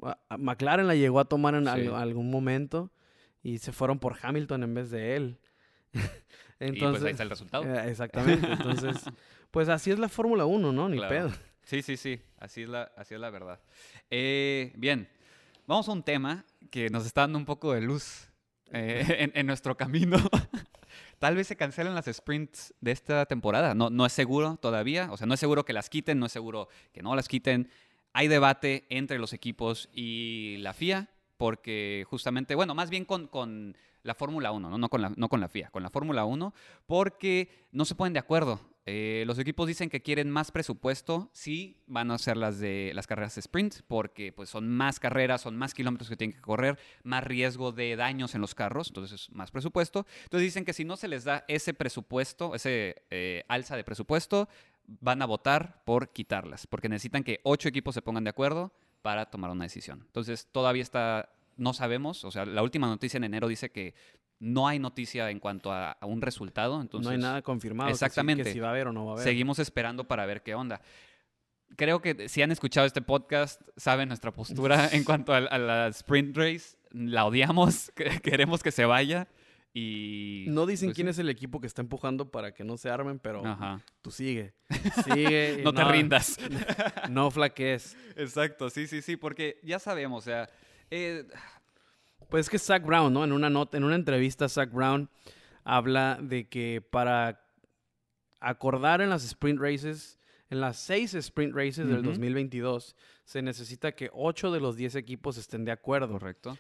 a- 0.04 0.18
a 0.30 0.38
McLaren 0.38 0.88
la 0.88 0.96
llegó 0.96 1.20
a 1.20 1.26
tomar 1.26 1.56
en 1.56 1.68
al- 1.68 1.94
algún 1.96 2.30
momento 2.30 2.92
y 3.44 3.58
se 3.60 3.72
fueron 3.72 4.00
por 4.00 4.18
Hamilton 4.22 4.64
en 4.64 4.74
vez 4.74 4.90
de 4.92 5.16
él. 5.16 5.40
y 6.60 6.80
pues 6.80 7.04
ahí 7.04 7.12
está 7.12 7.24
el 7.24 7.30
resultado. 7.30 7.64
eh, 7.64 7.90
exactamente. 7.90 8.46
Entonces, 8.52 8.98
pues 9.52 9.70
así 9.70 9.92
es 9.92 10.00
la 10.00 10.10
Fórmula 10.10 10.46
1, 10.46 10.72
¿no? 10.74 10.90
Ni 10.90 10.98
Claro. 10.98 11.10
pedo. 11.30 11.32
Sí, 11.64 11.82
sí, 11.82 11.98
sí, 11.98 12.22
así 12.40 12.64
es 12.64 12.70
la, 12.70 12.84
así 12.96 13.14
es 13.16 13.20
la 13.20 13.30
verdad. 13.30 13.60
Eh, 14.10 14.72
bien, 14.78 15.08
vamos 15.66 15.90
a 15.90 15.92
un 15.92 16.04
tema 16.04 16.46
que 16.72 16.90
nos 16.90 17.06
está 17.06 17.22
dando 17.22 17.38
un 17.38 17.46
poco 17.46 17.74
de 17.74 17.82
luz 17.82 18.30
eh, 18.72 19.04
en, 19.20 19.32
en 19.36 19.46
nuestro 19.48 19.76
camino. 19.76 20.18
Tal 21.20 21.36
vez 21.36 21.48
se 21.48 21.56
cancelen 21.56 21.96
las 21.96 22.06
sprints 22.06 22.74
de 22.80 22.92
esta 22.92 23.26
temporada. 23.26 23.74
No, 23.74 23.90
no 23.90 24.06
es 24.06 24.14
seguro 24.14 24.58
todavía. 24.58 25.10
O 25.12 25.18
sea, 25.18 25.26
no 25.26 25.34
es 25.34 25.40
seguro 25.40 25.66
que 25.66 25.74
las 25.74 25.90
quiten, 25.90 26.20
no 26.20 26.28
es 26.28 26.32
seguro 26.32 26.70
que 26.94 27.02
no 27.02 27.16
las 27.16 27.28
quiten. 27.28 27.70
Hay 28.14 28.28
debate 28.28 28.86
entre 28.90 29.20
los 29.20 29.34
equipos 29.34 29.90
y 29.94 30.58
la 30.60 30.74
FIA, 30.74 31.10
porque 31.38 32.06
justamente, 32.10 32.56
bueno, 32.56 32.76
más 32.76 32.90
bien 32.90 33.06
con, 33.06 33.28
con 33.28 33.76
la 34.04 34.16
Fórmula 34.16 34.52
1, 34.52 34.78
¿no? 34.78 34.90
Con 34.90 35.02
la, 35.02 35.12
no 35.16 35.30
con 35.30 35.40
la 35.40 35.50
FIA, 35.50 35.70
con 35.70 35.84
la 35.84 35.90
Fórmula 35.90 36.26
1, 36.26 36.54
porque 36.86 37.68
no 37.72 37.86
se 37.86 37.96
ponen 37.96 38.14
de 38.14 38.20
acuerdo. 38.20 38.60
Eh, 38.90 39.26
los 39.28 39.38
equipos 39.38 39.68
dicen 39.68 39.90
que 39.90 40.02
quieren 40.02 40.32
más 40.32 40.50
presupuesto, 40.50 41.30
sí, 41.34 41.76
van 41.88 42.10
a 42.10 42.14
hacer 42.14 42.38
las 42.38 42.58
de 42.58 42.94
las 42.96 43.06
carreras 43.06 43.36
de 43.36 43.42
sprint, 43.42 43.82
porque 43.86 44.32
pues 44.32 44.50
son 44.50 44.70
más 44.70 44.98
carreras, 44.98 45.42
son 45.42 45.58
más 45.58 45.74
kilómetros 45.74 46.10
que 46.10 46.16
tienen 46.16 46.38
que 46.38 46.42
correr, 46.42 46.80
más 47.04 47.22
riesgo 47.26 47.74
de 47.74 47.98
daños 47.98 48.34
en 48.34 48.40
los 48.40 48.56
carros, 48.56 48.88
entonces 48.88 49.24
es 49.24 49.32
más 49.36 49.52
presupuesto. 49.52 50.06
Entonces 50.24 50.48
dicen 50.48 50.64
que 50.64 50.72
si 50.72 50.86
no 50.86 50.96
se 50.96 51.10
les 51.10 51.26
da 51.26 51.44
ese 51.50 51.74
presupuesto, 51.74 52.56
ese 52.56 53.04
eh, 53.10 53.44
alza 53.50 53.76
de 53.76 53.84
presupuesto, 53.84 54.48
van 54.88 55.22
a 55.22 55.26
votar 55.26 55.84
por 55.84 56.14
quitarlas, 56.14 56.66
porque 56.66 56.88
necesitan 56.88 57.26
que 57.26 57.42
ocho 57.44 57.68
equipos 57.68 57.94
se 57.94 58.02
pongan 58.02 58.24
de 58.24 58.30
acuerdo 58.30 58.72
para 59.02 59.26
tomar 59.26 59.52
una 59.52 59.66
decisión. 59.66 60.04
Entonces 60.06 60.48
todavía 60.50 60.84
está, 60.84 61.30
no 61.58 61.74
sabemos, 61.74 62.24
o 62.24 62.32
sea, 62.32 62.46
la 62.46 62.64
última 62.64 62.88
noticia 62.88 63.18
en 63.18 63.26
enero 63.26 63.50
dice 63.50 63.70
que 63.70 63.96
no 64.40 64.68
hay 64.68 64.78
noticia 64.80 65.30
en 65.32 65.40
cuanto 65.40 65.72
a, 65.72 65.92
a 65.94 66.06
un 66.06 66.22
resultado, 66.22 66.80
entonces 66.82 67.06
no 67.06 67.12
hay 67.12 67.18
nada 67.18 67.42
confirmado. 67.42 67.90
que 67.90 67.96
sí- 67.96 68.00
Que 68.00 68.06
Exactamente. 68.06 68.54
si, 68.54 68.60
va 68.60 68.68
a 68.68 68.72
haber 68.72 68.88
o 68.88 68.94
no 68.94 69.06
va 69.06 69.12
a 69.12 69.14
haber. 69.16 69.24
seguimos 69.24 69.60
esperando 69.60 70.08
para 70.08 70.26
ver 70.26 70.44
qué 70.44 70.54
onda. 70.56 70.82
Creo 71.76 72.02
que 72.02 72.30
si 72.30 72.42
han 72.42 72.52
escuchado 72.52 72.88
este 72.88 73.02
podcast, 73.02 73.62
saben 73.76 74.08
nuestra 74.08 74.32
postura 74.32 74.90
en 74.94 75.04
cuanto 75.04 75.34
a, 75.34 75.38
a 75.38 75.58
la 75.58 75.88
sprint 75.88 76.36
race. 76.38 76.78
La 76.92 77.26
odiamos, 77.26 77.92
que- 77.96 78.22
queremos 78.22 78.64
que 78.64 78.72
se 78.72 78.86
vaya 78.86 79.28
y... 79.74 80.46
No 80.48 80.66
dicen 80.66 80.88
pues, 80.90 80.96
quién 80.96 81.08
es 81.10 81.20
el 81.20 81.30
equipo 81.30 81.60
que 81.60 81.68
está 81.68 81.82
empujando 81.82 82.32
para 82.32 82.54
que 82.54 82.64
no 82.64 82.78
se 82.78 82.90
armen, 82.90 83.20
pero 83.20 83.46
Ajá. 83.46 83.82
tú 84.02 84.12
sigue. 84.12 84.54
Sigue. 85.04 85.62
No 85.64 85.74
te 85.74 85.84
rindas. 85.84 86.38
No 87.10 87.30
flaquees. 87.30 87.96
Exacto, 88.16 88.70
sí, 88.70 88.88
sí, 88.88 89.02
sí, 89.02 89.18
porque 89.18 89.60
ya 89.64 89.78
sabemos, 89.80 90.24
o 90.24 90.26
sea, 90.26 90.50
eh, 90.90 91.28
Pues 92.30 92.46
es 92.46 92.50
que 92.50 92.60
Zach 92.60 92.84
Brown, 92.86 93.14
¿no? 93.14 93.24
En 93.24 93.32
una 93.32 93.50
nota, 93.50 93.78
en 93.78 93.84
una 93.84 93.96
entrevista, 93.96 94.50
Zach 94.50 94.72
Brown 94.72 95.10
habla 95.64 96.18
de 96.22 96.48
que 96.50 96.82
para 96.82 97.42
acordar 98.40 99.02
en 99.02 99.10
las 99.10 99.24
sprint 99.24 99.60
races, 99.60 100.20
en 100.50 100.62
las 100.62 100.78
seis 100.78 101.14
sprint 101.14 101.54
races 101.56 101.88
del 101.88 102.00
Ujú. 102.00 102.10
2022, 102.10 102.96
se 103.26 103.42
necesita 103.42 103.94
que 103.94 104.10
ocho 104.14 104.52
de 104.52 104.60
los 104.60 104.76
diez 104.78 104.96
equipos 104.96 105.38
estén 105.38 105.66
de 105.66 105.72
acuerdo. 105.72 106.14
correcto. 106.14 106.58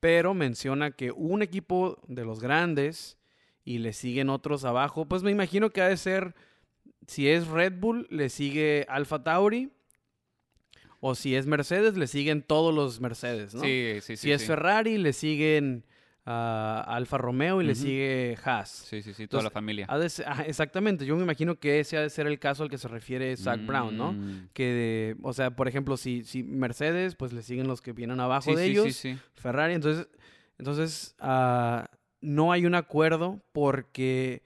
Pero 0.00 0.32
menciona 0.34 0.92
que 0.92 1.10
un 1.10 1.42
equipo 1.42 2.00
de 2.06 2.24
los 2.24 2.40
grandes 2.40 3.18
y 3.64 3.78
le 3.78 3.92
siguen 3.92 4.30
otros 4.30 4.64
abajo, 4.64 5.06
pues 5.06 5.22
me 5.22 5.30
imagino 5.30 5.70
que 5.70 5.82
ha 5.82 5.88
de 5.88 5.96
ser, 5.96 6.34
si 7.06 7.28
es 7.28 7.46
Red 7.48 7.74
Bull, 7.78 8.06
le 8.10 8.28
sigue 8.28 8.86
Alfa 8.88 9.22
Tauri. 9.22 9.72
O 11.00 11.14
si 11.14 11.36
es 11.36 11.46
Mercedes, 11.46 11.96
le 11.96 12.06
siguen 12.06 12.42
todos 12.42 12.74
los 12.74 13.00
Mercedes, 13.00 13.54
¿no? 13.54 13.60
Sí, 13.60 13.94
sí, 14.00 14.16
sí. 14.16 14.16
Si 14.16 14.32
es 14.32 14.40
sí. 14.40 14.48
Ferrari, 14.48 14.98
le 14.98 15.12
siguen 15.12 15.84
a 16.30 16.82
Alfa 16.86 17.16
Romeo 17.16 17.62
y 17.62 17.64
le 17.64 17.74
sigue 17.74 18.36
Haas. 18.44 18.68
Sí, 18.68 19.00
sí, 19.00 19.14
sí, 19.14 19.26
toda 19.26 19.40
Entonces, 19.40 19.44
la 19.44 19.50
familia. 19.50 19.86
De 19.86 20.24
ajá, 20.26 20.42
exactamente, 20.42 21.06
yo 21.06 21.16
me 21.16 21.22
imagino 21.22 21.58
que 21.58 21.80
ese 21.80 21.96
ha 21.96 22.02
de 22.02 22.10
ser 22.10 22.26
el 22.26 22.38
caso 22.38 22.64
al 22.64 22.68
que 22.68 22.76
se 22.76 22.86
refiere 22.86 23.34
Zach 23.38 23.64
Brown, 23.64 23.96
¿no? 23.96 24.12
Mm. 24.12 24.50
Que, 24.52 25.16
o 25.22 25.32
sea, 25.32 25.56
por 25.56 25.68
ejemplo, 25.68 25.96
si, 25.96 26.24
si 26.24 26.42
Mercedes, 26.42 27.14
pues 27.14 27.32
le 27.32 27.42
siguen 27.42 27.66
los 27.66 27.80
que 27.80 27.92
vienen 27.94 28.20
abajo 28.20 28.50
Sí, 28.50 28.56
de 28.56 28.64
ellos, 28.66 28.84
sí, 28.84 28.92
sí. 28.92 29.18
Ferrari, 29.36 29.72
entonces, 29.72 30.06
entonces 30.58 31.14
ah, 31.18 31.88
no 32.20 32.52
hay 32.52 32.66
un 32.66 32.74
acuerdo 32.74 33.40
porque, 33.52 34.42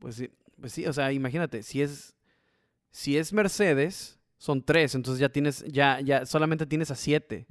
pues 0.00 0.16
sí, 0.16 0.28
pues 0.60 0.72
sí, 0.72 0.84
o 0.84 0.92
sea, 0.92 1.12
imagínate, 1.12 1.62
si 1.62 1.80
es, 1.80 2.14
si 2.90 3.16
es 3.16 3.32
Mercedes, 3.32 4.17
son 4.38 4.62
tres, 4.64 4.94
entonces 4.94 5.20
ya 5.20 5.28
tienes, 5.28 5.64
ya, 5.68 6.00
ya 6.00 6.24
solamente 6.24 6.64
tienes 6.66 6.90
a 6.90 6.94
siete. 6.94 7.46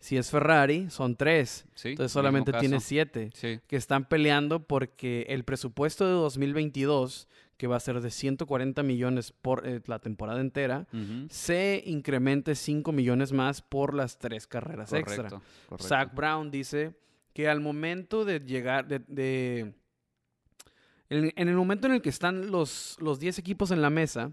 Si 0.00 0.16
es 0.18 0.30
Ferrari, 0.30 0.90
son 0.90 1.16
tres. 1.16 1.64
Sí, 1.74 1.90
Entonces 1.90 2.12
solamente 2.12 2.52
tienes 2.52 2.84
siete 2.84 3.30
Sí. 3.34 3.60
que 3.66 3.76
están 3.76 4.04
peleando 4.06 4.66
porque 4.66 5.24
el 5.30 5.44
presupuesto 5.44 6.04
de 6.06 6.12
2022, 6.12 7.26
que 7.56 7.66
va 7.68 7.76
a 7.76 7.80
ser 7.80 8.00
de 8.02 8.10
140 8.10 8.82
millones 8.82 9.32
por 9.32 9.66
eh, 9.66 9.80
la 9.86 10.00
temporada 10.00 10.40
entera, 10.42 10.86
se 11.30 11.82
incremente 11.86 12.54
5 12.54 12.92
millones 12.92 13.32
más 13.32 13.62
por 13.62 13.94
las 13.94 14.18
tres 14.18 14.46
carreras 14.46 14.92
extra. 14.92 15.28
Correcto. 15.30 15.42
Zach 15.78 16.14
Brown 16.14 16.50
dice 16.50 16.94
que 17.32 17.48
al 17.48 17.60
momento 17.60 18.24
de 18.26 18.40
llegar, 18.40 18.86
de, 18.86 18.98
de- 19.08 19.72
en, 21.08 21.32
en 21.36 21.48
el 21.48 21.54
momento 21.56 21.86
en 21.86 21.94
el 21.94 22.02
que 22.02 22.08
están 22.10 22.50
los, 22.50 22.96
los 23.00 23.18
10 23.20 23.38
equipos 23.38 23.70
en 23.70 23.80
la 23.82 23.90
mesa 23.90 24.32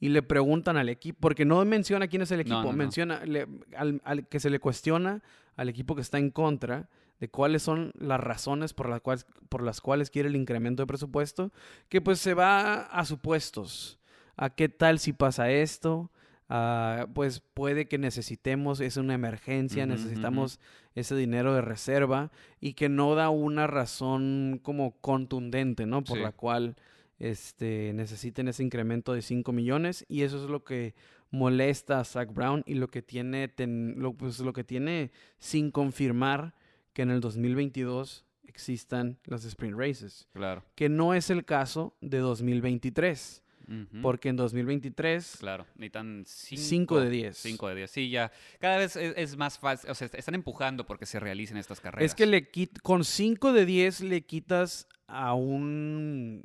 y 0.00 0.08
le 0.10 0.22
preguntan 0.22 0.76
al 0.76 0.88
equipo, 0.88 1.18
porque 1.20 1.44
no 1.44 1.64
menciona 1.64 2.06
quién 2.08 2.22
es 2.22 2.30
el 2.30 2.40
equipo, 2.40 2.62
no, 2.62 2.70
no. 2.70 2.72
menciona 2.72 3.24
le- 3.24 3.46
al, 3.76 4.00
al 4.04 4.26
que 4.28 4.40
se 4.40 4.50
le 4.50 4.58
cuestiona 4.60 5.22
al 5.56 5.68
equipo 5.68 5.94
que 5.94 6.02
está 6.02 6.18
en 6.18 6.30
contra 6.30 6.88
de 7.18 7.28
cuáles 7.28 7.62
son 7.62 7.92
las 7.98 8.20
razones 8.20 8.74
por 8.74 8.88
las 8.88 9.00
cuales, 9.00 9.26
por 9.48 9.62
las 9.62 9.80
cuales 9.80 10.08
quiere 10.10 10.28
el 10.28 10.36
incremento 10.36 10.82
de 10.82 10.86
presupuesto, 10.86 11.50
que 11.88 12.00
pues 12.00 12.20
se 12.20 12.34
va 12.34 12.82
a 12.82 13.04
supuestos. 13.04 13.98
¿A 14.36 14.50
qué 14.50 14.68
tal 14.68 15.00
si 15.00 15.12
pasa 15.12 15.50
esto? 15.50 16.12
Ah, 16.48 17.06
pues 17.12 17.40
puede 17.40 17.88
que 17.88 17.98
necesitemos, 17.98 18.80
es 18.80 18.96
una 18.96 19.14
emergencia, 19.14 19.84
necesitamos 19.84 20.60
ese 20.94 21.14
dinero 21.16 21.52
de 21.54 21.60
reserva 21.60 22.30
y 22.60 22.72
que 22.74 22.88
no 22.88 23.14
da 23.16 23.28
una 23.30 23.66
razón 23.66 24.60
como 24.62 24.92
contundente, 25.00 25.86
¿no? 25.86 26.04
Por 26.04 26.18
Sí. 26.18 26.22
la 26.22 26.32
cual 26.32 26.76
este, 27.18 27.92
necesiten 27.94 28.48
ese 28.48 28.62
incremento 28.62 29.12
de 29.12 29.22
5 29.22 29.52
millones 29.52 30.04
y 30.08 30.22
eso 30.22 30.42
es 30.42 30.48
lo 30.50 30.64
que 30.64 30.94
molesta 31.30 32.00
a 32.00 32.04
Zach 32.04 32.32
Brown 32.32 32.62
y 32.66 32.74
lo 32.74 32.88
que 32.88 33.02
tiene, 33.02 33.48
ten- 33.48 33.94
lo, 33.98 34.14
pues, 34.14 34.38
lo 34.40 34.52
que 34.52 34.64
tiene 34.64 35.10
sin 35.38 35.70
confirmar 35.70 36.54
que 36.92 37.02
en 37.02 37.10
el 37.10 37.20
2022 37.20 38.24
existan 38.44 39.18
las 39.24 39.44
sprint 39.44 39.76
races, 39.78 40.26
Claro. 40.32 40.64
que 40.74 40.88
no 40.88 41.12
es 41.14 41.28
el 41.30 41.44
caso 41.44 41.94
de 42.00 42.18
2023, 42.18 43.42
Ujú. 43.68 44.00
porque 44.02 44.30
en 44.30 44.36
2023 44.36 45.36
Claro, 45.38 45.66
necesitan 45.76 46.24
5 46.26 46.98
de 47.00 47.10
10. 47.10 47.36
5 47.36 47.68
de 47.68 47.74
10. 47.74 47.90
Sí, 47.90 48.08
ya. 48.10 48.32
Cada 48.58 48.78
vez 48.78 48.96
es, 48.96 49.12
es 49.16 49.36
más 49.36 49.58
fácil. 49.58 49.90
O 49.90 49.94
sea, 49.94 50.08
están 50.14 50.34
empujando 50.34 50.86
porque 50.86 51.04
se 51.04 51.20
realicen 51.20 51.58
estas 51.58 51.78
carreras. 51.80 52.06
Es 52.10 52.14
que 52.14 52.24
le 52.26 52.50
quit- 52.50 52.80
con 52.82 53.04
5 53.04 53.52
de 53.52 53.66
10 53.66 54.00
le 54.00 54.22
quitas 54.22 54.88
a 55.06 55.34
un 55.34 56.44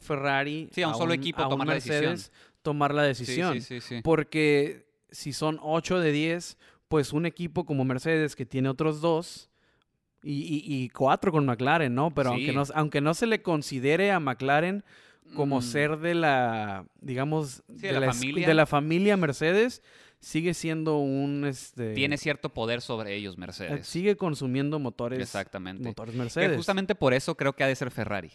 Ferrari, 0.00 0.68
Sí, 0.72 0.82
a 0.82 0.88
un 0.88 0.94
solo 0.94 1.12
equipo 1.14 1.42
a 1.42 1.44
un 1.46 1.50
tomar 1.50 1.66
la 1.68 1.74
decisión. 1.74 2.16
tomar 2.62 2.94
la 2.94 3.02
decisión. 3.02 3.54
Sí, 3.54 3.60
sí, 3.60 3.80
sí. 3.80 4.00
Porque 4.02 4.86
si 5.10 5.32
son 5.32 5.58
8 5.62 6.00
de 6.00 6.12
10, 6.12 6.56
pues 6.88 7.12
un 7.12 7.26
equipo 7.26 7.64
como 7.64 7.84
Mercedes 7.84 8.34
que 8.34 8.46
tiene 8.46 8.68
otros 8.68 9.00
dos 9.00 9.50
y, 10.22 10.32
y, 10.42 10.62
y 10.82 10.88
cuatro 10.90 11.32
con 11.32 11.46
McLaren, 11.46 11.94
¿no? 11.94 12.12
Pero 12.12 12.30
aunque, 12.30 12.52
no, 12.52 12.64
aunque 12.74 13.00
no 13.00 13.14
se 13.14 13.26
le 13.26 13.42
considere 13.42 14.10
a 14.10 14.20
McLaren 14.20 14.84
como 15.36 15.60
Mm, 15.60 15.62
ser 15.62 15.96
de 15.98 16.14
la, 16.14 16.86
digamos, 17.00 17.62
de 17.68 17.92
la 17.92 18.12
familia. 18.12 18.48
de 18.48 18.54
la 18.54 18.66
familia 18.66 19.16
Mercedes, 19.16 19.80
sigue 20.18 20.54
siendo 20.54 20.98
un, 20.98 21.44
este... 21.46 21.94
Tiene 21.94 22.18
cierto 22.18 22.52
poder 22.52 22.80
sobre 22.80 23.14
ellos, 23.14 23.38
Mercedes. 23.38 23.86
Sigue 23.86 24.16
consumiendo 24.16 24.78
motores, 24.80 25.20
Exactamente. 25.20 25.84
motores 25.84 26.12
Que 26.14 26.18
Mercedes. 26.18 26.56
justamente 26.56 26.94
por 26.96 27.14
eso 27.14 27.36
creo 27.36 27.54
que 27.54 27.62
ha 27.62 27.68
de 27.68 27.76
ser 27.76 27.90
Ferrari. 27.92 28.32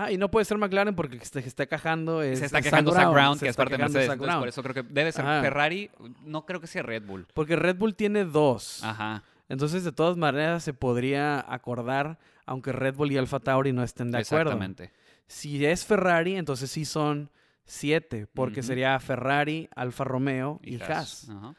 Ah, 0.00 0.12
y 0.12 0.16
no 0.16 0.30
puede 0.30 0.44
ser 0.44 0.58
McLaren 0.58 0.94
porque 0.94 1.18
se 1.24 1.40
está 1.40 1.66
quejando. 1.66 2.22
Es, 2.22 2.38
se 2.38 2.46
está 2.46 2.58
es 2.58 2.64
quejando 2.64 2.92
Zach 2.92 3.12
Brown, 3.12 3.36
que 3.36 3.48
es 3.48 3.56
parte 3.56 3.72
de 3.72 3.78
Mercedes. 3.78 4.04
Entonces, 4.04 4.26
Brown. 4.26 4.38
por 4.38 4.48
eso 4.48 4.62
creo 4.62 4.74
que 4.74 4.82
debe 4.84 5.10
ser 5.10 5.24
Ajá. 5.24 5.42
Ferrari. 5.42 5.90
No 6.24 6.46
creo 6.46 6.60
que 6.60 6.68
sea 6.68 6.84
Red 6.84 7.02
Bull. 7.02 7.26
Porque 7.34 7.56
Red 7.56 7.76
Bull 7.76 7.96
tiene 7.96 8.24
dos. 8.24 8.84
Ajá. 8.84 9.24
Entonces, 9.48 9.82
de 9.82 9.90
todas 9.90 10.16
maneras, 10.16 10.62
se 10.62 10.72
podría 10.72 11.44
acordar, 11.52 12.20
aunque 12.46 12.70
Red 12.70 12.94
Bull 12.94 13.10
y 13.10 13.18
Alfa 13.18 13.40
Tauri 13.40 13.72
no 13.72 13.82
estén 13.82 14.12
de 14.12 14.18
acuerdo. 14.18 14.52
Exactamente. 14.52 14.92
Si 15.26 15.66
es 15.66 15.84
Ferrari, 15.84 16.36
entonces 16.36 16.70
sí 16.70 16.84
son 16.84 17.30
siete, 17.64 18.28
porque 18.32 18.62
sería 18.62 18.98
Ferrari, 19.00 19.68
Alfa 19.74 20.04
Romeo 20.04 20.60
y, 20.62 20.80
Haas. 20.80 21.28
Ajá. 21.28 21.54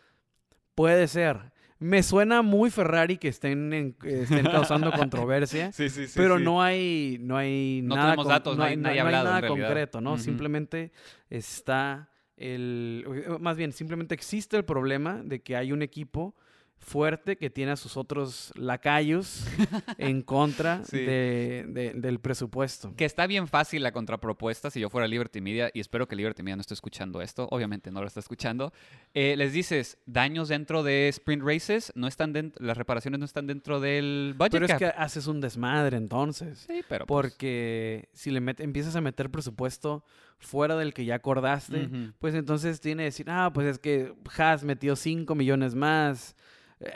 Puede 0.76 1.10
ser. 1.10 1.52
Me 1.80 2.04
suena 2.04 2.42
muy 2.42 2.70
Ferrari 2.70 3.18
que 3.18 3.30
estén, 3.30 3.72
en- 3.74 3.96
estén 4.04 4.46
causando 4.46 4.92
controversia. 5.10 5.72
Sí, 5.72 5.90
sí, 5.90 6.08
sí. 6.08 6.14
pero 6.16 6.38
sí. 6.38 6.44
no 6.44 6.62
hay, 6.62 7.18
no 7.22 7.38
hay 7.38 7.82
No 7.84 7.96
nada, 7.96 8.12
tenemos 8.12 8.28
datos, 8.28 8.58
no 8.58 8.64
hay- 8.64 8.76
no 8.76 8.84
no 8.84 8.90
ha 8.90 9.02
hablado, 9.02 9.28
en 9.30 9.34
nada 9.36 9.48
concreto, 9.48 10.02
¿no? 10.02 10.18
Simplemente 10.18 10.92
está 11.30 12.10
el, 12.36 13.06
más 13.40 13.56
bien, 13.58 13.72
simplemente 13.72 14.14
existe 14.14 14.58
el 14.58 14.66
problema 14.66 15.22
de 15.24 15.42
que 15.42 15.56
hay 15.56 15.72
un 15.72 15.82
equipo 15.82 16.36
fuerte 16.80 17.38
que 17.38 17.50
tiene 17.50 17.72
a 17.72 17.76
sus 17.76 17.98
otros 17.98 18.52
lacayos 18.56 19.46
en 19.98 20.22
contra 20.22 20.84
Sí. 20.86 20.98
de- 20.98 21.66
de- 21.68 21.94
del 21.94 22.20
presupuesto. 22.20 22.94
Que 22.96 23.06
está 23.06 23.28
bien 23.28 23.48
fácil 23.48 23.84
la 23.84 23.92
contrapropuesta 23.92 24.72
si 24.72 24.80
yo 24.80 24.90
fuera 24.90 25.08
Liberty 25.08 25.42
Media, 25.42 25.70
y 25.74 25.80
espero 25.82 26.08
que 26.08 26.16
Liberty 26.16 26.42
Media 26.42 26.56
no 26.56 26.62
esté 26.62 26.74
escuchando 26.74 27.22
esto, 27.22 27.48
obviamente 27.52 27.92
no 27.92 28.02
lo 28.02 28.08
está 28.08 28.20
escuchando. 28.20 28.72
eh, 29.14 29.36
les 29.38 29.54
dices, 29.54 29.98
daños 30.06 30.48
dentro 30.50 30.84
de 30.84 31.10
sprint 31.10 31.44
races, 31.44 31.92
no 31.96 32.08
están 32.08 32.32
dentro, 32.34 32.66
las 32.66 32.78
reparaciones 32.78 33.20
no 33.20 33.26
están 33.26 33.46
dentro 33.48 33.80
del 33.80 34.34
budget 34.38 34.52
Pero 34.52 34.66
es 34.66 34.74
que 34.76 34.86
haces 34.86 35.28
un 35.28 35.42
desmadre 35.42 35.98
entonces. 35.98 36.66
Sí, 36.68 36.82
pero 36.88 37.06
pues, 37.06 37.22
Porque 37.32 38.10
si 38.14 38.32
le 38.32 38.42
met- 38.42 38.62
empiezas 38.62 38.96
a 38.96 39.02
meter 39.02 39.30
presupuesto 39.30 40.04
fuera 40.38 40.76
del 40.78 40.94
que 40.94 41.04
ya 41.06 41.16
acordaste, 41.16 41.90
pues 42.20 42.34
entonces 42.34 42.80
tiene 42.80 43.02
que 43.02 43.06
decir, 43.06 43.26
ah, 43.30 43.52
pues 43.54 43.68
es 43.68 43.80
que 43.80 44.14
Haas 44.38 44.64
metió 44.64 44.96
5 44.96 45.36
millones 45.36 45.76
más, 45.76 46.36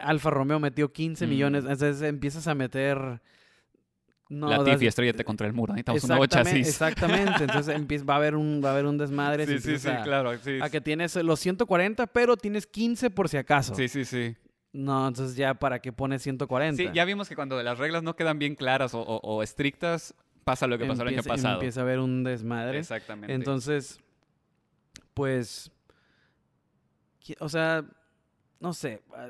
Alfa 0.02 0.30
Romeo 0.30 0.60
metió 0.60 0.92
15 0.92 1.26
Mm. 1.26 1.30
millones, 1.30 1.64
entonces 1.64 2.02
empiezas 2.02 2.48
a 2.48 2.56
meter... 2.56 3.22
No, 4.30 4.48
la 4.48 4.64
Tiffy 4.64 4.88
estrellate 4.88 5.24
contra 5.26 5.46
el 5.46 5.54
muro, 5.54 5.74
necesitamos 5.74 6.04
un 6.06 6.08
nuevo 6.10 6.26
chasis. 6.26 6.68
Exactamente, 6.68 7.44
entonces 7.44 7.76
empieza, 7.76 8.06
va, 8.06 8.14
a 8.16 8.18
haber 8.18 8.36
un, 8.36 8.62
va 8.64 8.70
a 8.70 8.72
haber 8.72 8.86
un 8.86 8.98
desmadre. 8.98 9.46
Sí, 9.46 9.60
sí, 9.60 9.78
sí, 9.78 9.88
a, 9.90 10.02
claro. 10.02 10.36
Sí, 10.40 10.58
a 10.62 10.70
que 10.70 10.82
tienes 10.82 11.16
los 11.18 11.40
140, 11.40 12.08
pero 12.08 12.36
tienes 12.38 12.66
15 12.66 13.10
por 13.12 13.30
si 13.30 13.38
acaso. 13.38 13.76
sí, 13.76 13.88
sí, 13.88 14.06
sí. 14.06 14.36
No, 14.72 15.08
entonces 15.08 15.36
ya 15.36 15.54
para 15.54 15.80
qué 15.80 15.92
pones 15.94 16.24
140. 16.24 16.82
Sí, 16.82 16.90
ya 16.94 17.06
vimos 17.06 17.30
que 17.30 17.36
cuando 17.36 17.62
las 17.62 17.78
reglas 17.78 18.02
no 18.02 18.16
quedan 18.16 18.40
bien 18.40 18.56
claras 18.56 18.96
o, 18.96 19.02
o- 19.02 19.20
o 19.22 19.44
estrictas, 19.44 20.16
pasa 20.44 20.66
lo 20.66 20.80
que 20.80 20.86
pasó 20.86 21.04
el 21.04 21.10
año 21.10 21.18
Empieza- 21.18 21.30
pasado. 21.30 21.54
Empieza 21.56 21.82
a 21.82 21.84
haber 21.84 22.00
un 22.00 22.24
desmadre. 22.24 22.80
Exactamente. 22.80 23.34
Entonces, 23.36 24.00
pues, 25.14 25.70
o 27.40 27.50
sea, 27.50 27.86
no 28.64 28.72
sé, 28.74 29.02
ah, 29.14 29.28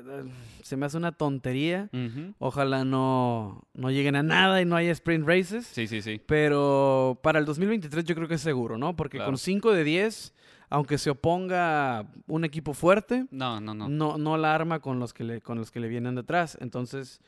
se 0.62 0.76
me 0.76 0.86
hace 0.86 0.96
una 0.96 1.10
tontería. 1.10 1.90
Ojalá 2.38 2.84
no, 2.84 3.64
no 3.74 3.90
lleguen 3.90 4.14
a 4.14 4.22
nada 4.22 4.62
y 4.62 4.64
no 4.64 4.76
haya 4.76 4.92
sprint 4.92 5.26
races. 5.26 5.66
Sí, 5.66 5.88
sí, 5.88 6.00
sí. 6.02 6.22
Pero 6.24 7.18
para 7.20 7.40
el 7.40 7.44
2023 7.44 8.04
yo 8.04 8.14
creo 8.14 8.28
que 8.28 8.34
es 8.36 8.40
seguro, 8.40 8.78
¿no? 8.78 8.94
Porque 8.94 9.16
Claro. 9.18 9.32
con 9.32 9.38
5 9.38 9.72
de 9.72 9.82
10, 9.82 10.32
aunque 10.70 10.98
se 10.98 11.10
oponga 11.10 12.06
un 12.28 12.44
equipo 12.44 12.74
fuerte, 12.74 13.26
No, 13.32 13.60
no, 13.60 13.74
no. 13.74 13.88
no, 13.88 14.18
no 14.18 14.36
la 14.38 14.54
arma 14.54 14.78
con 14.78 15.00
los 15.00 15.12
que 15.12 15.24
le, 15.24 15.40
con 15.40 15.58
los 15.58 15.72
que 15.72 15.80
le 15.80 15.88
vienen 15.88 16.14
detrás. 16.14 16.56
Entonces, 16.60 17.20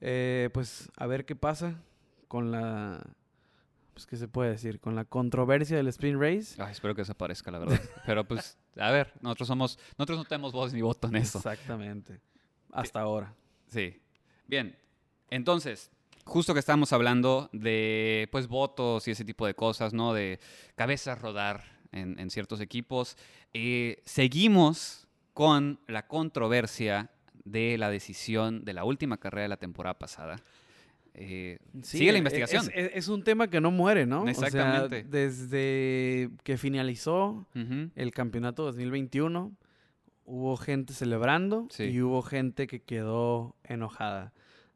eh, 0.00 0.50
pues 0.54 0.88
a 0.96 1.06
ver 1.08 1.24
qué 1.24 1.34
pasa 1.34 1.74
con 2.28 2.52
la... 2.52 3.04
Pues, 3.98 4.06
¿qué 4.06 4.16
se 4.16 4.28
puede 4.28 4.50
decir? 4.50 4.78
Con 4.78 4.94
la 4.94 5.04
controversia 5.04 5.76
del 5.76 5.88
sprint 5.88 6.20
race. 6.20 6.62
Ay, 6.62 6.70
espero 6.70 6.94
que 6.94 7.00
desaparezca, 7.00 7.50
la 7.50 7.58
verdad. 7.58 7.80
Pero 8.06 8.22
pues, 8.22 8.56
a 8.76 8.92
ver, 8.92 9.12
nosotros 9.22 9.48
somos, 9.48 9.76
nosotros 9.98 10.18
no 10.18 10.24
tenemos 10.24 10.52
voz 10.52 10.72
ni 10.72 10.82
voto 10.82 11.08
en 11.08 11.16
eso. 11.16 11.38
Exactamente. 11.38 12.20
Hasta 12.70 13.00
ahora. 13.00 13.34
Sí. 13.66 14.00
Bien. 14.46 14.78
Entonces, 15.30 15.90
justo 16.24 16.54
que 16.54 16.60
estamos 16.60 16.92
hablando 16.92 17.50
de, 17.52 18.28
pues, 18.30 18.46
votos 18.46 19.08
y 19.08 19.10
ese 19.10 19.24
tipo 19.24 19.44
de 19.46 19.54
cosas, 19.54 19.92
¿no? 19.92 20.14
De 20.14 20.38
cabezas 20.76 21.20
rodar 21.20 21.64
en, 21.90 22.20
en 22.20 22.30
ciertos 22.30 22.60
equipos. 22.60 23.16
eh, 23.52 24.00
seguimos 24.04 25.08
con 25.34 25.80
la 25.88 26.06
controversia 26.06 27.10
de 27.42 27.76
la 27.78 27.90
decisión 27.90 28.64
de 28.64 28.74
la 28.74 28.84
última 28.84 29.16
carrera 29.16 29.42
de 29.42 29.48
la 29.48 29.56
temporada 29.56 29.98
pasada. 29.98 30.36
Eh, 31.20 31.58
sigue 31.82 32.12
la 32.12 32.18
e- 32.18 32.18
investigación. 32.18 32.62
Es, 32.66 32.70
es- 32.74 32.90
es 32.94 33.08
un 33.08 33.24
tema 33.24 33.48
que 33.48 33.60
no 33.60 33.70
muere, 33.72 34.06
¿no? 34.06 34.28
Exactamente. 34.28 34.98
O 34.98 35.00
sea, 35.00 35.10
desde 35.10 36.30
que 36.44 36.56
finalizó 36.58 37.46
el 37.54 38.12
campeonato 38.12 38.62
2021, 38.64 39.52
hubo 40.24 40.56
gente 40.56 40.92
celebrando 40.92 41.66
Sí. 41.70 41.84
y 41.84 42.00
hubo 42.02 42.22
gente 42.22 42.66
que 42.68 42.80
quedó 42.80 43.56
enojada. 43.64 44.32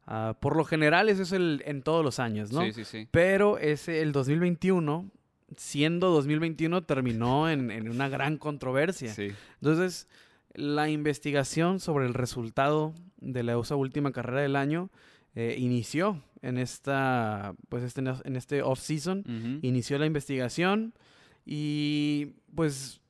Ah, 0.07 0.37
por 0.41 0.57
lo 0.57 0.65
general, 0.65 1.09
eso 1.09 1.23
es 1.23 1.31
el, 1.33 1.63
en 1.65 1.83
todos 1.83 2.05
los 2.05 2.19
años, 2.19 2.51
¿no? 2.51 2.63
Sí, 2.63 2.73
sí, 2.73 2.85
sí. 2.85 3.09
Pero 3.13 3.59
ese, 3.59 4.03
el 4.03 4.11
2021, 4.11 5.09
siendo 5.57 6.11
2021, 6.11 6.83
terminó 6.83 7.49
en, 7.49 7.71
en 7.71 7.89
una 7.89 8.09
gran 8.09 8.37
controversia. 8.37 9.15
Sí. 9.15 9.29
Entonces, 9.61 10.09
la 10.55 10.89
investigación 10.89 11.79
sobre 11.79 12.07
el 12.07 12.15
resultado 12.15 12.95
de 13.19 13.45
la 13.45 13.57
esa 13.61 13.77
última 13.77 14.11
carrera 14.11 14.41
del 14.41 14.57
año 14.57 14.91
eh, 15.37 15.55
inició 15.59 16.21
en 16.43 16.59
esta, 16.59 17.55
pues 17.69 17.85
este, 17.85 18.01
en 18.01 18.37
este 18.37 18.63
off-season. 18.63 19.61
Inició 19.63 19.99
la 19.99 20.07
investigación 20.07 20.93
y 21.47 22.35
pues 22.55 23.01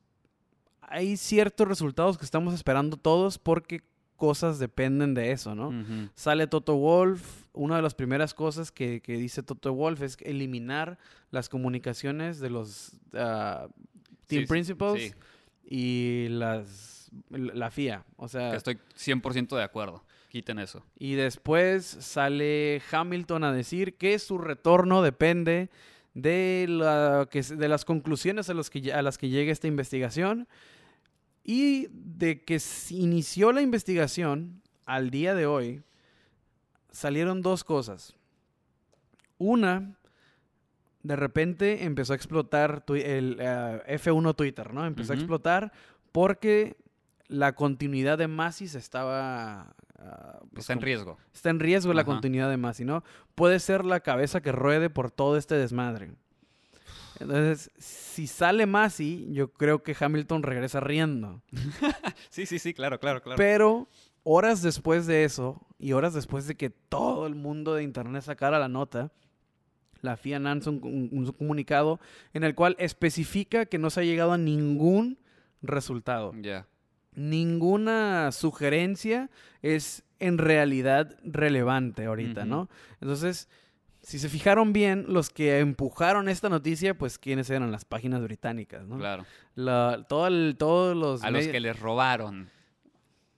hay 0.81 1.17
ciertos 1.17 1.67
resultados 1.67 2.17
que 2.17 2.25
estamos 2.25 2.53
esperando 2.53 2.97
todos 2.97 3.37
porque 3.39 3.81
cosas 4.15 4.59
dependen 4.59 5.13
de 5.15 5.31
eso, 5.31 5.55
¿no? 5.55 5.73
Sale 6.15 6.47
Toto 6.47 6.75
Wolf. 6.75 7.47
Una 7.51 7.75
de 7.75 7.81
las 7.81 7.93
primeras 7.93 8.33
cosas 8.33 8.71
que, 8.71 9.01
que 9.01 9.17
dice 9.17 9.43
Toto 9.43 9.73
Wolf 9.73 10.01
es 10.01 10.17
eliminar 10.21 10.97
las 11.29 11.49
comunicaciones 11.49 12.39
de 12.39 12.49
los 12.49 12.93
ah, 13.13 13.67
team 14.27 14.43
sí, 14.43 14.47
principals 14.47 15.01
sí. 15.01 15.13
y 15.65 16.27
las 16.29 17.11
la 17.29 17.69
FIA. 17.69 18.05
O 18.17 18.27
sea, 18.27 18.51
Que 18.51 18.57
estoy 18.57 18.79
100% 18.95 19.55
de 19.55 19.63
acuerdo. 19.63 20.03
Quiten 20.33 20.57
eso. 20.57 20.83
y 20.97 21.13
después 21.13 21.85
sale 21.85 22.81
Hamilton 22.91 23.43
a 23.43 23.53
decir 23.53 23.97
que 23.97 24.17
su 24.17 24.39
retorno 24.39 25.03
depende 25.03 25.69
de, 26.15 26.65
la, 26.67 27.27
que, 27.29 27.37
s- 27.37 27.55
de 27.55 27.67
las 27.67 27.85
conclusiones 27.85 28.49
a, 28.49 28.55
los 28.55 28.71
que, 28.71 28.81
lle- 28.81 28.93
a 28.95 29.03
las 29.03 29.19
que 29.19 29.29
llegue 29.29 29.51
esta 29.51 29.67
investigación 29.67 30.47
y 31.43 31.85
de 31.91 32.41
que 32.43 32.59
se 32.59 32.95
inició 32.95 33.51
la 33.51 33.61
investigación 33.61 34.63
al 34.87 35.11
día 35.11 35.35
de 35.35 35.45
hoy, 35.45 35.83
salieron 36.89 37.43
dos 37.43 37.63
cosas. 37.63 38.15
Una, 39.37 39.99
de 41.03 41.15
repente 41.15 41.83
empezó 41.83 42.13
a 42.13 42.15
explotar 42.15 42.83
el 42.87 43.37
eh, 43.39 43.99
F1 43.99 44.35
Twitter, 44.35 44.73
¿no? 44.73 44.83
Empezó 44.87 45.13
a 45.13 45.15
explotar 45.15 45.71
porque 46.11 46.75
la 47.27 47.53
continuidad 47.53 48.17
de 48.17 48.27
Masis 48.27 48.73
estaba... 48.73 49.75
ah, 50.03 50.39
pues, 50.51 50.63
Está 50.63 50.73
en 50.73 50.81
riesgo. 50.81 51.17
Está 51.33 51.49
en 51.49 51.59
riesgo 51.59 51.93
la 51.93 52.03
continuidad 52.05 52.49
de 52.49 52.57
Masi, 52.57 52.85
¿no? 52.85 53.03
Puede 53.35 53.59
ser 53.59 53.85
la 53.85 53.99
cabeza 54.01 54.41
que 54.41 54.51
ruede 54.51 54.89
por 54.89 55.11
todo 55.11 55.37
este 55.37 55.55
desmadre. 55.55 56.11
Entonces, 57.19 57.69
si 57.77 58.27
sale 58.27 58.65
Masi, 58.65 59.27
yo 59.31 59.51
creo 59.53 59.83
que 59.83 59.95
Hamilton 59.99 60.43
regresa 60.43 60.79
riendo. 60.79 61.41
Sí, 62.29 62.45
sí, 62.47 62.57
sí, 62.59 62.73
claro, 62.73 62.99
claro, 62.99 63.21
claro. 63.21 63.37
Pero 63.37 63.87
horas 64.23 64.61
después 64.63 65.05
de 65.05 65.23
eso, 65.23 65.61
y 65.77 65.93
horas 65.93 66.13
después 66.15 66.47
de 66.47 66.55
que 66.55 66.69
todo 66.71 67.27
el 67.27 67.35
mundo 67.35 67.75
de 67.75 67.83
Internet 67.83 68.23
sacara 68.23 68.57
la 68.57 68.67
nota, 68.69 69.11
la 70.01 70.17
FIA 70.17 70.39
lanza 70.39 70.69
un, 70.71 70.79
un- 70.83 71.09
un 71.11 71.31
comunicado 71.33 71.99
en 72.33 72.43
el 72.43 72.55
cual 72.55 72.75
especifica 72.79 73.65
que 73.67 73.77
no 73.77 73.89
se 73.91 74.01
ha 74.01 74.03
llegado 74.03 74.33
a 74.33 74.37
ningún 74.37 75.19
resultado. 75.61 76.33
Ya. 76.41 76.65
Ninguna 77.15 78.31
sugerencia 78.31 79.29
es 79.61 80.03
en 80.19 80.37
realidad 80.37 81.15
relevante 81.23 82.05
ahorita. 82.05 82.45
¿no? 82.45 82.69
Entonces, 83.01 83.49
si 84.01 84.19
se 84.19 84.27
fijaron 84.29 84.73
bien, 84.73 85.05
los 85.07 85.29
que 85.29 85.59
empujaron 85.59 86.27
esta 86.29 86.49
noticia, 86.49 86.93
pues 86.97 87.17
quiénes 87.17 87.49
eran 87.49 87.71
las 87.71 87.85
páginas 87.85 88.21
británicas, 88.21 88.85
¿no? 88.85 88.97
Claro. 88.97 89.25
La- 89.55 90.05
todo 90.09 90.27
el- 90.27 90.55
todos 90.57 90.95
los 90.95 91.23
A 91.23 91.31
los 91.31 91.47
que 91.47 91.59
les 91.59 91.79
robaron, 91.79 92.49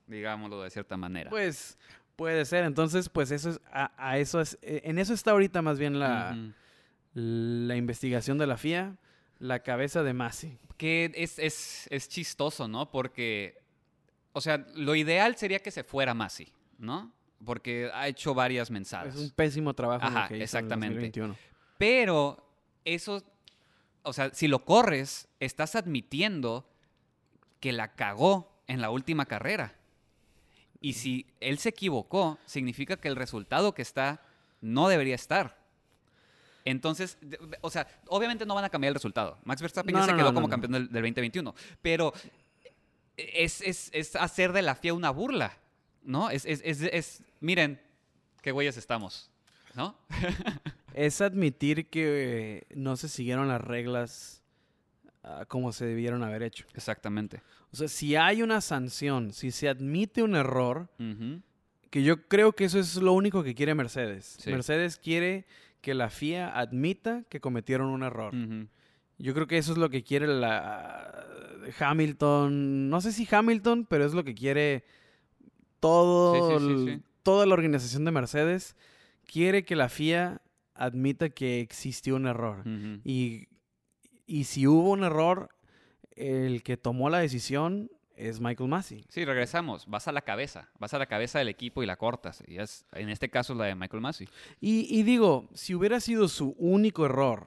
digámoslo 0.06 0.62
de 0.62 0.70
cierta 0.70 0.96
manera. 0.96 1.30
pues 1.30 1.78
puede 2.16 2.44
ser. 2.44 2.64
Entonces, 2.64 3.08
pues 3.08 3.30
eso 3.30 3.50
es 3.50 3.60
a, 3.72 3.92
a 3.96 4.18
eso 4.18 4.40
es 4.40 4.58
eh, 4.62 4.82
en 4.84 4.98
eso 4.98 5.12
está 5.14 5.32
ahorita 5.32 5.62
más 5.62 5.78
bien 5.78 5.98
la, 5.98 6.36
la 7.14 7.76
investigación 7.76 8.38
de 8.38 8.46
la 8.46 8.56
FIA, 8.56 8.96
la 9.38 9.60
cabeza 9.60 10.02
de 10.02 10.14
Masi. 10.14 10.58
Que 10.76 11.10
es, 11.14 11.38
es, 11.38 11.86
es 11.90 12.08
chistoso, 12.08 12.68
¿no? 12.68 12.90
Porque, 12.90 13.58
o 14.36 14.40
sea, 14.42 14.66
lo 14.74 14.94
ideal 14.94 15.34
sería 15.36 15.60
que 15.60 15.70
se 15.70 15.82
fuera 15.82 16.12
Masi, 16.12 16.52
¿no? 16.76 17.10
Porque 17.42 17.90
ha 17.94 18.06
hecho 18.06 18.34
varias 18.34 18.70
mensajes. 18.70 19.14
Es 19.14 19.20
un 19.22 19.30
pésimo 19.30 19.72
trabajo 19.72 20.02
lo 20.02 20.08
Ajá, 20.10 20.28
que 20.28 20.34
hizo 20.34 20.34
en 20.34 20.36
el 20.36 20.42
exactamente. 20.42 20.94
2021. 20.96 21.36
Pero 21.78 22.46
eso, 22.84 23.22
o 24.02 24.12
sea, 24.12 24.34
si 24.34 24.46
lo 24.46 24.62
corres, 24.62 25.30
estás 25.40 25.74
admitiendo 25.74 26.68
que 27.60 27.72
la 27.72 27.94
cagó 27.94 28.60
en 28.66 28.82
la 28.82 28.90
última 28.90 29.24
carrera. 29.24 29.74
Y 30.82 30.92
si 30.92 31.26
él 31.40 31.56
se 31.56 31.70
equivocó, 31.70 32.38
significa 32.44 32.98
que 32.98 33.08
el 33.08 33.16
resultado 33.16 33.72
que 33.72 33.80
está 33.80 34.20
no 34.60 34.88
debería 34.88 35.14
estar. 35.14 35.64
Entonces, 36.66 37.16
o 37.62 37.70
sea, 37.70 37.86
obviamente 38.08 38.44
no 38.44 38.54
van 38.54 38.64
a 38.64 38.68
cambiar 38.68 38.90
el 38.90 38.96
resultado. 38.96 39.38
Max 39.44 39.62
Verstappen 39.62 39.94
No, 39.94 40.00
ya 40.00 40.04
se 40.04 40.12
no, 40.12 40.18
quedó 40.18 40.32
no, 40.32 40.34
como 40.34 40.50
campeón 40.50 40.72
del, 40.72 40.88
del 40.88 41.02
2021. 41.04 41.54
Pero 41.80 42.12
es, 43.16 43.60
es- 43.62 43.90
es 43.92 44.16
hacer 44.16 44.52
de 44.52 44.62
la 44.62 44.74
FIA 44.74 44.94
una 44.94 45.10
burla, 45.10 45.56
¿no? 46.02 46.30
Es, 46.30 46.44
es- 46.46 46.62
es- 46.64 46.80
es- 46.82 47.22
miren 47.40 47.80
qué 48.42 48.50
güeyes 48.52 48.76
estamos, 48.76 49.30
¿no? 49.74 49.96
Es 50.94 51.20
admitir 51.20 51.90
que 51.90 52.58
eh, 52.70 52.74
no 52.74 52.96
se 52.96 53.08
siguieron 53.10 53.48
las 53.48 53.60
reglas 53.60 54.42
ah, 55.22 55.44
como 55.46 55.70
se 55.72 55.84
debieron 55.84 56.22
haber 56.22 56.42
hecho. 56.42 56.66
Exactamente. 56.72 57.42
O 57.70 57.76
sea, 57.76 57.86
si 57.88 58.16
hay 58.16 58.40
una 58.42 58.62
sanción, 58.62 59.34
si 59.34 59.50
se 59.50 59.68
admite 59.68 60.22
un 60.22 60.34
error, 60.36 60.88
que 61.90 62.02
yo 62.02 62.26
creo 62.28 62.52
que 62.54 62.64
eso 62.64 62.78
es 62.78 62.96
lo 62.96 63.12
único 63.12 63.42
que 63.42 63.54
quiere 63.54 63.74
Mercedes. 63.74 64.36
Sí. 64.40 64.50
Mercedes 64.50 64.96
quiere 64.96 65.44
que 65.82 65.92
la 65.92 66.08
FIA 66.08 66.56
admita 66.58 67.24
que 67.28 67.40
cometieron 67.40 67.88
un 67.90 68.02
error. 68.02 68.32
Yo 69.18 69.32
creo 69.34 69.46
que 69.46 69.58
eso 69.58 69.72
es 69.72 69.78
lo 69.78 69.88
que 69.90 70.02
quiere 70.02 70.26
la 70.26 71.24
Hamilton. 71.78 72.88
No 72.90 73.00
sé 73.00 73.12
si 73.12 73.26
Hamilton, 73.30 73.86
pero 73.88 74.04
es 74.04 74.12
lo 74.14 74.24
que 74.24 74.34
quiere 74.34 74.84
todo, 75.80 76.34
Sí, 76.34 76.40
sí, 76.58 76.66
sí, 76.66 76.72
el- 76.90 76.98
sí. 76.98 77.02
toda 77.22 77.46
la 77.46 77.54
organización 77.54 78.04
de 78.04 78.10
Mercedes. 78.10 78.76
Quiere 79.24 79.64
que 79.64 79.76
la 79.76 79.88
FIA 79.88 80.40
admita 80.74 81.30
que 81.30 81.60
existió 81.60 82.16
un 82.16 82.26
error. 82.26 82.62
Y, 83.04 83.48
y 84.26 84.44
si 84.44 84.66
hubo 84.66 84.90
un 84.90 85.02
error, 85.04 85.48
el 86.14 86.62
que 86.62 86.76
tomó 86.76 87.10
la 87.10 87.18
decisión 87.18 87.90
es 88.16 88.40
Michael 88.40 88.68
Massey. 88.70 89.04
Sí, 89.08 89.24
regresamos. 89.24 89.86
Vas 89.86 90.08
a 90.08 90.12
la 90.12 90.22
cabeza. 90.22 90.68
Vas 90.78 90.94
a 90.94 90.98
la 90.98 91.06
cabeza 91.06 91.38
del 91.38 91.48
equipo 91.48 91.82
y 91.82 91.86
la 91.86 91.96
cortas. 91.96 92.42
Y 92.46 92.56
es, 92.58 92.84
en 92.92 93.08
este 93.10 93.28
caso, 93.28 93.54
la 93.54 93.66
de 93.66 93.74
Michael 93.74 94.00
Massey. 94.00 94.28
Y, 94.60 94.86
y 94.98 95.02
digo, 95.02 95.48
si 95.54 95.74
hubiera 95.74 96.00
sido 96.00 96.28
su 96.28 96.54
único 96.58 97.04
error 97.06 97.46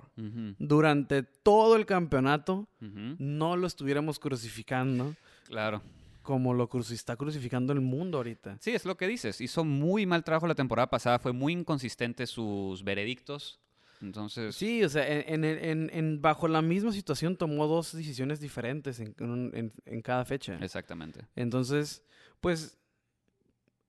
durante 0.58 1.24
todo 1.24 1.76
el 1.76 1.86
campeonato, 1.86 2.68
no 2.80 3.56
lo 3.58 3.68
estuviéramos 3.68 4.20
crucificando 4.20 5.16
Claro. 5.48 5.82
como 6.22 6.54
lo 6.54 6.70
cruci- 6.70 6.92
está 6.94 7.16
crucificando 7.16 7.74
el 7.74 7.82
mundo 7.82 8.18
ahorita. 8.18 8.58
Sí, 8.60 8.72
es 8.72 8.86
lo 8.86 8.96
que 8.98 9.08
dices. 9.08 9.42
Hizo 9.42 9.64
muy 9.66 10.06
mal 10.06 10.24
trabajo 10.24 10.46
la 10.48 10.56
temporada 10.56 10.90
pasada. 10.90 11.18
Fue 11.20 11.34
muy 11.34 11.54
inconsistente 11.54 12.28
sus 12.28 12.84
veredictos. 12.84 13.60
Entonces, 14.02 14.56
Sí, 14.56 14.84
o 14.84 14.90
sea, 14.90 15.06
en, 15.08 15.44
en- 15.44 15.58
en- 15.64 15.90
en- 15.94 16.22
bajo 16.22 16.48
la 16.48 16.62
misma 16.62 16.92
situación 16.92 17.36
tomó 17.36 17.68
dos 17.68 17.92
decisiones 17.94 18.40
diferentes 18.40 19.00
en, 19.00 19.74
en 19.86 20.02
cada 20.02 20.24
fecha. 20.26 20.58
exactamente. 20.62 21.26
Entonces, 21.36 22.04
pues, 22.40 22.78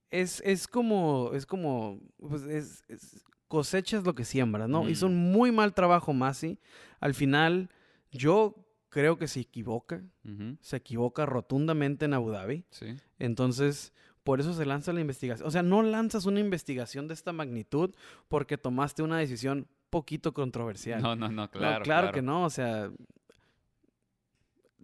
es, 0.09 0.41
es 0.45 0.67
como, 0.67 1.31
es 1.33 1.45
como, 1.45 1.99
pues, 2.19 2.43
es, 2.43 2.83
es- 2.89 3.23
cosechas 3.47 4.05
lo 4.05 4.15
que 4.15 4.23
siembras, 4.23 4.69
¿no? 4.69 4.87
Hizo 4.89 5.07
Mm. 5.07 5.11
un 5.11 5.31
muy 5.33 5.51
mal 5.51 5.73
trabajo 5.73 6.13
Masi. 6.13 6.57
Al 7.01 7.13
final, 7.13 7.69
yo 8.11 8.55
creo 8.87 9.17
que 9.17 9.27
se 9.27 9.41
equivoca, 9.41 10.01
se 10.61 10.77
equivoca 10.77 11.25
rotundamente 11.25 12.05
en 12.05 12.13
Abu 12.13 12.29
Dhabi. 12.31 12.63
Sí. 12.69 12.95
Entonces, 13.19 13.91
por 14.23 14.39
eso 14.39 14.53
se 14.53 14.65
lanza 14.65 14.93
la 14.93 15.01
investigación. 15.01 15.45
O 15.47 15.51
sea, 15.51 15.63
no 15.63 15.81
lanzas 15.83 16.25
una 16.25 16.39
investigación 16.39 17.07
de 17.09 17.13
esta 17.13 17.33
magnitud 17.33 17.93
porque 18.29 18.57
tomaste 18.57 19.03
una 19.03 19.17
decisión 19.17 19.67
poquito 19.91 20.33
controversial. 20.33 21.01
No, 21.03 21.15
no, 21.15 21.27
no, 21.27 21.43
No, 21.43 21.51
claro. 21.51 21.83
claro, 21.83 22.11
que 22.11 22.23
no, 22.23 22.45
o 22.45 22.49
sea, 22.49 22.89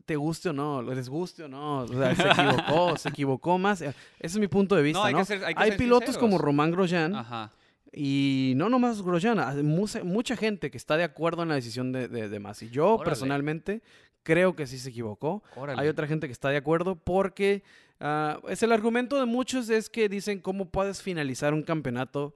te 0.05 0.15
guste 0.15 0.49
o 0.49 0.53
no, 0.53 0.81
les 0.81 1.09
guste 1.09 1.43
o 1.43 1.47
no, 1.49 1.79
o 1.79 1.87
sea, 1.87 2.15
se 2.15 2.27
equivocó, 2.29 2.97
se 2.97 3.09
equivocó 3.09 3.57
más. 3.57 3.81
eh, 3.81 3.87
Ese 4.19 4.37
es 4.37 4.37
mi 4.37 4.47
punto 4.47 4.75
de 4.75 4.81
vista, 4.83 4.99
No, 4.99 5.05
hay 5.05 5.13
¿no? 5.13 5.19
que 5.19 5.25
ser- 5.25 5.43
hay 5.43 5.53
que 5.55 5.63
hay 5.63 5.69
ser 5.71 5.77
pilotos 5.79 6.05
sinceros. 6.09 6.21
como 6.29 6.37
Román 6.37 6.71
Grosjean 6.71 7.13
Ajá. 7.15 7.51
y 7.91 8.53
no 8.55 8.69
nomás 8.69 9.01
Grosjean, 9.01 9.39
hay 9.39 9.63
mucha, 9.63 10.03
mucha 10.03 10.37
gente 10.37 10.71
que 10.71 10.77
está 10.77 10.95
de 10.95 11.03
acuerdo 11.03 11.43
en 11.43 11.49
la 11.49 11.55
decisión 11.55 11.91
de, 11.91 12.07
de, 12.07 12.29
de 12.29 12.39
Masi. 12.39 12.69
Yo 12.69 12.93
Órale. 12.93 13.03
personalmente 13.05 13.81
creo 14.23 14.55
que 14.55 14.67
sí 14.67 14.77
se 14.77 14.89
equivocó. 14.89 15.43
Órale. 15.55 15.81
Hay 15.81 15.87
otra 15.89 16.05
gente 16.07 16.27
que 16.27 16.33
está 16.33 16.49
de 16.49 16.57
acuerdo 16.57 16.95
porque 16.95 17.63
ah, 17.99 18.39
es 18.47 18.63
el 18.63 18.71
argumento 18.71 19.19
de 19.19 19.25
muchos 19.25 19.69
es 19.69 19.89
que 19.89 20.07
dicen 20.09 20.39
cómo 20.39 20.69
puedes 20.69 21.01
finalizar 21.01 21.53
un 21.53 21.63
campeonato 21.63 22.35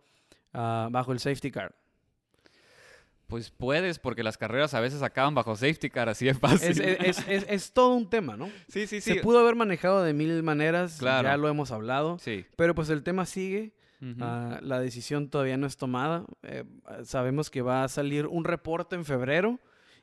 ah, 0.53 0.89
bajo 0.91 1.11
el 1.13 1.19
safety 1.19 1.51
car. 1.51 1.73
Pues 3.31 3.49
puedes, 3.49 3.97
porque 3.97 4.21
las 4.23 4.37
carreras 4.37 4.73
a 4.75 4.79
veces 4.79 5.01
acaban 5.01 5.33
bajo 5.33 5.55
safety 5.55 5.89
car, 5.89 6.07
así 6.09 6.25
de 6.25 6.33
fácil. 6.35 6.69
Es, 6.71 6.79
es- 6.79 6.99
es- 7.19 7.27
es- 7.27 7.45
es 7.49 7.71
todo 7.73 7.95
un 7.95 8.07
tema, 8.09 8.37
¿no? 8.37 8.47
sí, 8.67 8.85
sí, 8.87 9.01
sí. 9.01 9.13
Se 9.13 9.15
pudo 9.21 9.39
haber 9.39 9.55
manejado 9.55 10.03
de 10.03 10.13
mil 10.13 10.43
maneras, 10.43 10.97
Claro. 10.99 11.27
ya 11.29 11.37
lo 11.37 11.47
hemos 11.49 11.71
hablado, 11.71 12.19
Sí. 12.19 12.45
pero 12.57 12.75
pues 12.75 12.89
el 12.89 13.01
tema 13.03 13.25
sigue, 13.25 13.73
ah, 14.19 14.59
la 14.61 14.79
decisión 14.79 15.29
todavía 15.29 15.57
no 15.57 15.65
es 15.65 15.77
tomada, 15.77 16.25
eh, 16.43 16.65
sabemos 17.05 17.49
que 17.49 17.61
va 17.63 17.83
a 17.83 17.87
salir 17.87 18.27
un 18.27 18.43
reporte 18.43 18.95
en 18.95 19.05
febrero 19.05 19.59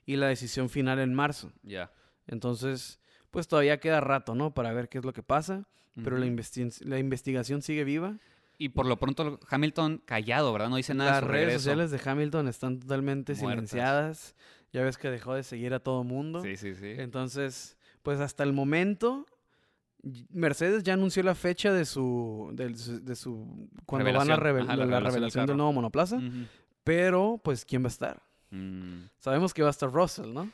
y 0.06 0.16
la 0.16 0.26
decisión 0.28 0.70
final 0.70 0.98
en 0.98 1.12
marzo, 1.14 1.52
Ya. 1.62 1.92
entonces 2.26 2.98
pues 3.30 3.46
todavía 3.46 3.78
queda 3.78 4.00
rato, 4.00 4.34
¿no? 4.34 4.54
Para 4.54 4.72
ver 4.72 4.88
qué 4.88 4.96
es 4.98 5.04
lo 5.04 5.12
que 5.12 5.22
pasa, 5.22 5.68
pero 6.02 6.16
la, 6.16 6.24
Ujú. 6.24 6.34
investi- 6.34 6.82
la 6.84 6.98
investigación 6.98 7.60
sigue 7.60 7.84
viva. 7.84 8.16
Y 8.58 8.70
por 8.70 8.86
lo 8.86 8.98
pronto 8.98 9.38
Hamilton 9.48 10.02
callado, 10.04 10.52
¿verdad? 10.52 10.68
No 10.68 10.76
dice 10.76 10.92
nada 10.92 11.10
de 11.16 11.20
Las 11.20 11.30
redes 11.30 11.46
regreso. 11.46 11.60
sociales 11.60 11.90
de 11.92 12.00
Hamilton 12.10 12.48
están 12.48 12.80
totalmente 12.80 13.32
Muertas. 13.34 13.70
silenciadas, 13.70 14.34
ya 14.72 14.82
ves 14.82 14.98
que 14.98 15.10
dejó 15.10 15.34
de 15.34 15.44
seguir 15.44 15.72
a 15.74 15.78
todo 15.80 16.02
mundo. 16.04 16.42
Sí, 16.42 16.56
sí, 16.56 16.74
sí. 16.74 16.94
Entonces, 16.98 17.78
pues 18.02 18.18
hasta 18.20 18.42
el 18.42 18.52
momento, 18.52 19.26
Mercedes 20.30 20.82
ya 20.82 20.94
anunció 20.94 21.22
la 21.22 21.34
fecha 21.34 21.72
de 21.72 21.84
su, 21.84 22.50
de 22.54 23.14
su, 23.16 23.68
cuando 23.86 24.12
van 24.12 24.30
a 24.30 24.36
revel- 24.36 24.64
Ajá, 24.64 24.76
la 24.76 24.86
la, 24.86 25.00
revelación 25.00 25.04
del 25.04 25.12
revelación 25.12 25.42
del 25.42 25.46
carro. 25.48 25.56
nuevo 25.56 25.72
monoplaza, 25.72 26.20
pero 26.84 27.40
pues 27.42 27.64
¿quién 27.64 27.82
va 27.82 27.86
a 27.86 27.88
estar? 27.88 28.22
Mm. 28.50 29.08
Sabemos 29.18 29.52
que 29.52 29.62
va 29.62 29.68
a 29.68 29.70
estar 29.70 29.90
Russell, 29.90 30.32
¿no? 30.32 30.50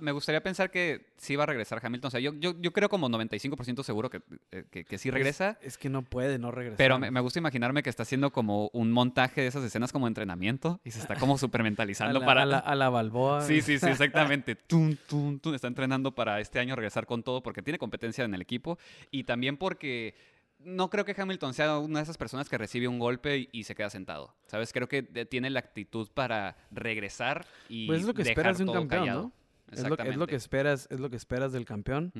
Me 0.00 0.12
gustaría 0.12 0.42
pensar 0.42 0.70
que 0.70 1.06
sí 1.16 1.36
va 1.36 1.44
a 1.44 1.46
regresar 1.46 1.80
Hamilton. 1.82 2.08
O 2.08 2.10
sea, 2.10 2.20
yo, 2.20 2.34
yo, 2.34 2.54
yo 2.60 2.72
creo 2.72 2.88
como 2.88 3.08
95% 3.08 3.82
seguro 3.82 4.10
que, 4.10 4.20
eh, 4.52 4.64
que, 4.70 4.84
que 4.84 4.98
sí 4.98 5.10
regresa. 5.10 5.58
Es, 5.60 5.68
es 5.68 5.78
que 5.78 5.88
no 5.88 6.02
puede 6.02 6.38
no 6.38 6.50
regresar. 6.50 6.76
Pero 6.76 6.98
me, 6.98 7.10
me 7.10 7.20
gusta 7.20 7.38
imaginarme 7.38 7.82
que 7.82 7.88
está 7.88 8.02
haciendo 8.02 8.30
como 8.30 8.68
un 8.72 8.92
montaje 8.92 9.40
de 9.40 9.46
esas 9.46 9.64
escenas 9.64 9.92
como 9.92 10.06
entrenamiento 10.06 10.80
y 10.84 10.90
se 10.90 10.98
está 10.98 11.14
como 11.16 11.36
a 11.42 11.62
mentalizando 11.62 12.20
la, 12.20 12.26
para... 12.26 12.42
a 12.42 12.46
la, 12.46 12.58
a 12.58 12.74
la 12.74 12.90
Balboa. 12.90 13.42
Sí, 13.42 13.62
sí, 13.62 13.78
sí, 13.78 13.86
exactamente. 13.86 14.54
Tum, 14.54 14.96
tum, 15.08 15.38
tum. 15.38 15.54
Está 15.54 15.68
entrenando 15.68 16.14
para 16.14 16.40
este 16.40 16.58
año 16.58 16.76
regresar 16.76 17.06
con 17.06 17.22
todo 17.22 17.42
porque 17.42 17.62
tiene 17.62 17.78
competencia 17.78 18.24
en 18.24 18.34
el 18.34 18.42
equipo 18.42 18.78
y 19.10 19.24
también 19.24 19.56
porque 19.56 20.14
no 20.58 20.90
creo 20.90 21.04
que 21.04 21.14
Hamilton 21.16 21.54
sea 21.54 21.78
una 21.78 22.00
de 22.00 22.02
esas 22.02 22.18
personas 22.18 22.48
que 22.48 22.58
recibe 22.58 22.88
un 22.88 22.98
golpe 22.98 23.38
y, 23.38 23.48
y 23.52 23.64
se 23.64 23.74
queda 23.74 23.90
sentado. 23.90 24.34
¿Sabes? 24.46 24.72
Creo 24.72 24.88
que 24.88 25.02
tiene 25.02 25.50
la 25.50 25.60
actitud 25.60 26.08
para 26.12 26.56
regresar 26.70 27.46
y 27.68 27.86
Pues 27.86 28.00
es 28.00 28.06
lo 28.06 28.14
que 28.14 28.22
dejar 28.24 28.32
esperas 28.38 28.58
de 28.58 28.64
un 28.64 28.72
campeón, 28.72 29.00
callado. 29.00 29.22
¿no? 29.22 29.32
Es 29.70 29.86
lo, 29.86 29.98
es 29.98 30.16
lo 30.16 30.26
que 30.26 30.36
esperas, 30.36 30.88
es 30.90 30.98
lo 31.00 31.10
que 31.10 31.16
esperas 31.16 31.52
del 31.52 31.64
campeón. 31.64 32.12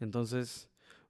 Entonces, 0.00 0.68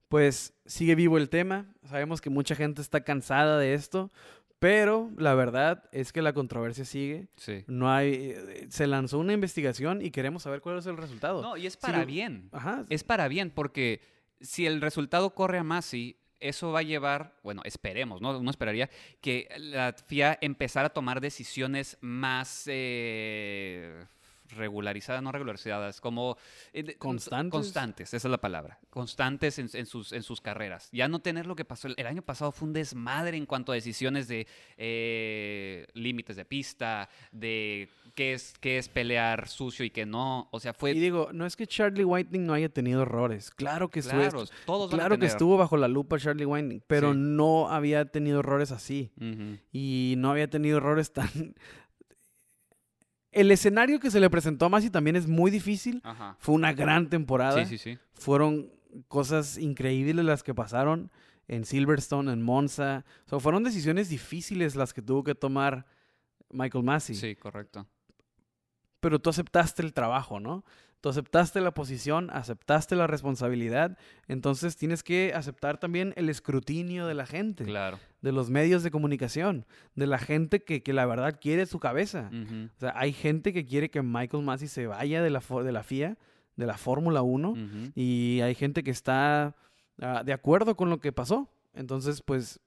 pues 0.08 0.54
sigue 0.66 0.94
vivo 0.94 1.18
el 1.18 1.28
tema. 1.28 1.66
Sabemos 1.84 2.20
que 2.20 2.30
mucha 2.30 2.54
gente 2.54 2.80
está 2.82 3.02
cansada 3.02 3.58
de 3.58 3.74
esto, 3.74 4.10
pero 4.58 5.10
la 5.16 5.34
verdad 5.34 5.88
es 5.92 6.12
que 6.12 6.22
la 6.22 6.32
controversia 6.32 6.84
sigue. 6.84 7.28
Sí. 7.36 7.64
No 7.68 7.90
hay, 7.92 8.12
eh, 8.34 8.66
se 8.70 8.86
lanzó 8.86 9.18
una 9.18 9.32
investigación 9.34 10.02
y 10.02 10.10
queremos 10.10 10.42
saber 10.42 10.60
cuál 10.60 10.78
es 10.78 10.86
el 10.86 10.96
resultado. 10.96 11.42
No, 11.42 11.56
y 11.56 11.66
es 11.66 11.74
Si 11.74 11.78
para 11.80 12.00
lo- 12.00 12.06
bien. 12.06 12.48
Ajá. 12.52 12.84
Es 12.88 13.04
para 13.04 13.28
bien 13.28 13.50
porque 13.50 14.00
si 14.40 14.66
el 14.66 14.80
resultado 14.80 15.34
corre 15.34 15.58
a 15.58 15.62
Masi, 15.64 16.16
eso 16.40 16.72
va 16.72 16.80
a 16.80 16.82
llevar, 16.82 17.34
bueno, 17.42 17.62
esperemos, 17.64 18.20
¿no? 18.20 18.38
Uno 18.38 18.50
esperaría 18.50 18.88
que 19.20 19.48
la 19.58 19.92
FIA 19.92 20.38
empezara 20.40 20.88
a 20.88 20.92
tomar 20.92 21.20
decisiones 21.20 21.98
más 22.00 22.64
eh, 22.66 24.04
regularizadas, 24.56 25.22
no 25.22 25.32
regularizadas, 25.32 26.00
como... 26.00 26.36
eh, 26.72 26.96
¿Constantes? 26.98 27.50
Constantes, 27.52 28.14
esa 28.14 28.28
es 28.28 28.30
la 28.30 28.38
palabra. 28.40 28.78
Constantes 28.90 29.58
en, 29.58 29.68
en 29.74 29.86
sus, 29.86 30.12
en 30.12 30.22
sus 30.22 30.40
carreras. 30.40 30.88
Ya 30.92 31.08
no 31.08 31.20
tener 31.20 31.46
lo 31.46 31.54
que 31.56 31.64
pasó. 31.64 31.88
El, 31.88 31.94
el 31.96 32.06
año 32.06 32.22
pasado 32.22 32.52
fue 32.52 32.68
un 32.68 32.72
desmadre 32.74 33.36
en 33.36 33.46
cuanto 33.46 33.72
a 33.72 33.74
decisiones 33.74 34.28
de 34.28 34.46
eh, 35.02 35.86
límites 35.94 36.36
de 36.36 36.44
pista, 36.44 37.08
de 37.32 37.88
qué 38.14 38.32
es, 38.32 38.54
qué 38.60 38.78
es 38.78 38.88
pelear 38.88 39.48
sucio 39.48 39.84
y 39.84 39.90
qué 39.90 40.06
no. 40.06 40.48
O 40.50 40.60
sea, 40.60 40.72
fue... 40.72 40.92
Y 40.92 40.98
digo, 41.00 41.30
no 41.32 41.46
es 41.46 41.56
que 41.56 41.66
Charlie 41.66 42.04
Whiting 42.04 42.44
no 42.46 42.54
haya 42.54 42.68
tenido 42.68 43.02
errores. 43.02 43.50
Claro 43.50 43.88
que 43.90 44.00
estuvo, 44.00 44.18
Claro, 44.20 44.44
todos 44.66 44.90
claro 44.90 45.10
que 45.16 45.18
tener. 45.20 45.30
estuvo 45.30 45.56
bajo 45.56 45.76
la 45.76 45.88
lupa 45.88 46.18
Charlie 46.18 46.44
Whiting, 46.46 46.82
pero 46.86 47.12
Sí. 47.12 47.18
no 47.20 47.68
había 47.70 48.06
tenido 48.06 48.40
errores 48.40 48.72
así. 48.72 49.12
Y 49.72 50.14
no 50.18 50.30
había 50.30 50.48
tenido 50.48 50.78
errores 50.78 51.12
tan... 51.12 51.54
El 53.32 53.50
escenario 53.50 54.00
que 54.00 54.10
se 54.10 54.20
le 54.20 54.30
presentó 54.30 54.66
a 54.66 54.68
Masi 54.68 54.90
también 54.90 55.16
es 55.16 55.26
muy 55.26 55.50
difícil. 55.50 56.00
Ajá. 56.04 56.36
Fue 56.38 56.54
una 56.54 56.72
gran 56.72 57.08
temporada. 57.10 57.64
Sí, 57.66 57.78
sí, 57.78 57.92
sí. 57.94 57.98
Fueron 58.14 58.70
cosas 59.08 59.58
increíbles 59.58 60.24
las 60.24 60.42
que 60.42 60.54
pasaron 60.54 61.10
en 61.46 61.64
Silverstone, 61.64 62.32
en 62.32 62.42
Monza. 62.42 63.04
O 63.26 63.28
sea, 63.28 63.40
fueron 63.40 63.64
decisiones 63.64 64.08
difíciles 64.08 64.76
las 64.76 64.92
que 64.94 65.02
tuvo 65.02 65.24
que 65.24 65.34
tomar 65.34 65.86
Michael 66.50 66.84
Massey. 66.84 67.14
Sí, 67.14 67.36
correcto. 67.36 67.86
pero 69.00 69.20
tú 69.20 69.30
aceptaste 69.30 69.82
el 69.82 69.92
trabajo, 69.92 70.40
¿no? 70.40 70.64
Tú 71.00 71.08
aceptaste 71.10 71.60
la 71.60 71.72
posición, 71.72 72.28
aceptaste 72.32 72.96
la 72.96 73.06
responsabilidad, 73.06 73.96
entonces 74.26 74.76
tienes 74.76 75.02
que 75.04 75.32
aceptar 75.34 75.78
también 75.78 76.12
el 76.16 76.28
escrutinio 76.28 77.06
de 77.06 77.14
la 77.14 77.24
gente, 77.24 77.64
Claro. 77.64 78.00
de 78.20 78.32
los 78.32 78.50
medios 78.50 78.82
de 78.82 78.90
comunicación, 78.90 79.64
de 79.94 80.06
la 80.08 80.18
gente 80.18 80.64
que, 80.64 80.82
que 80.82 80.92
la 80.92 81.06
verdad 81.06 81.38
quiere 81.40 81.66
su 81.66 81.78
cabeza. 81.78 82.30
O 82.76 82.80
sea, 82.80 82.92
hay 82.96 83.12
gente 83.12 83.52
que 83.52 83.64
quiere 83.64 83.90
que 83.90 84.02
Michael 84.02 84.42
Massey 84.42 84.66
se 84.66 84.88
vaya 84.88 85.22
de 85.22 85.30
la, 85.30 85.40
de 85.40 85.72
la 85.72 85.82
FIA, 85.84 86.18
de 86.56 86.66
la 86.66 86.76
Fórmula 86.76 87.22
1, 87.22 87.50
ujú. 87.50 87.58
y 87.94 88.40
hay 88.40 88.56
gente 88.56 88.82
que 88.82 88.90
está 88.90 89.54
ah, 90.00 90.22
de 90.24 90.32
acuerdo 90.32 90.76
con 90.76 90.90
lo 90.90 90.98
que 90.98 91.12
pasó. 91.12 91.48
Entonces, 91.74 92.22
pues 92.22 92.58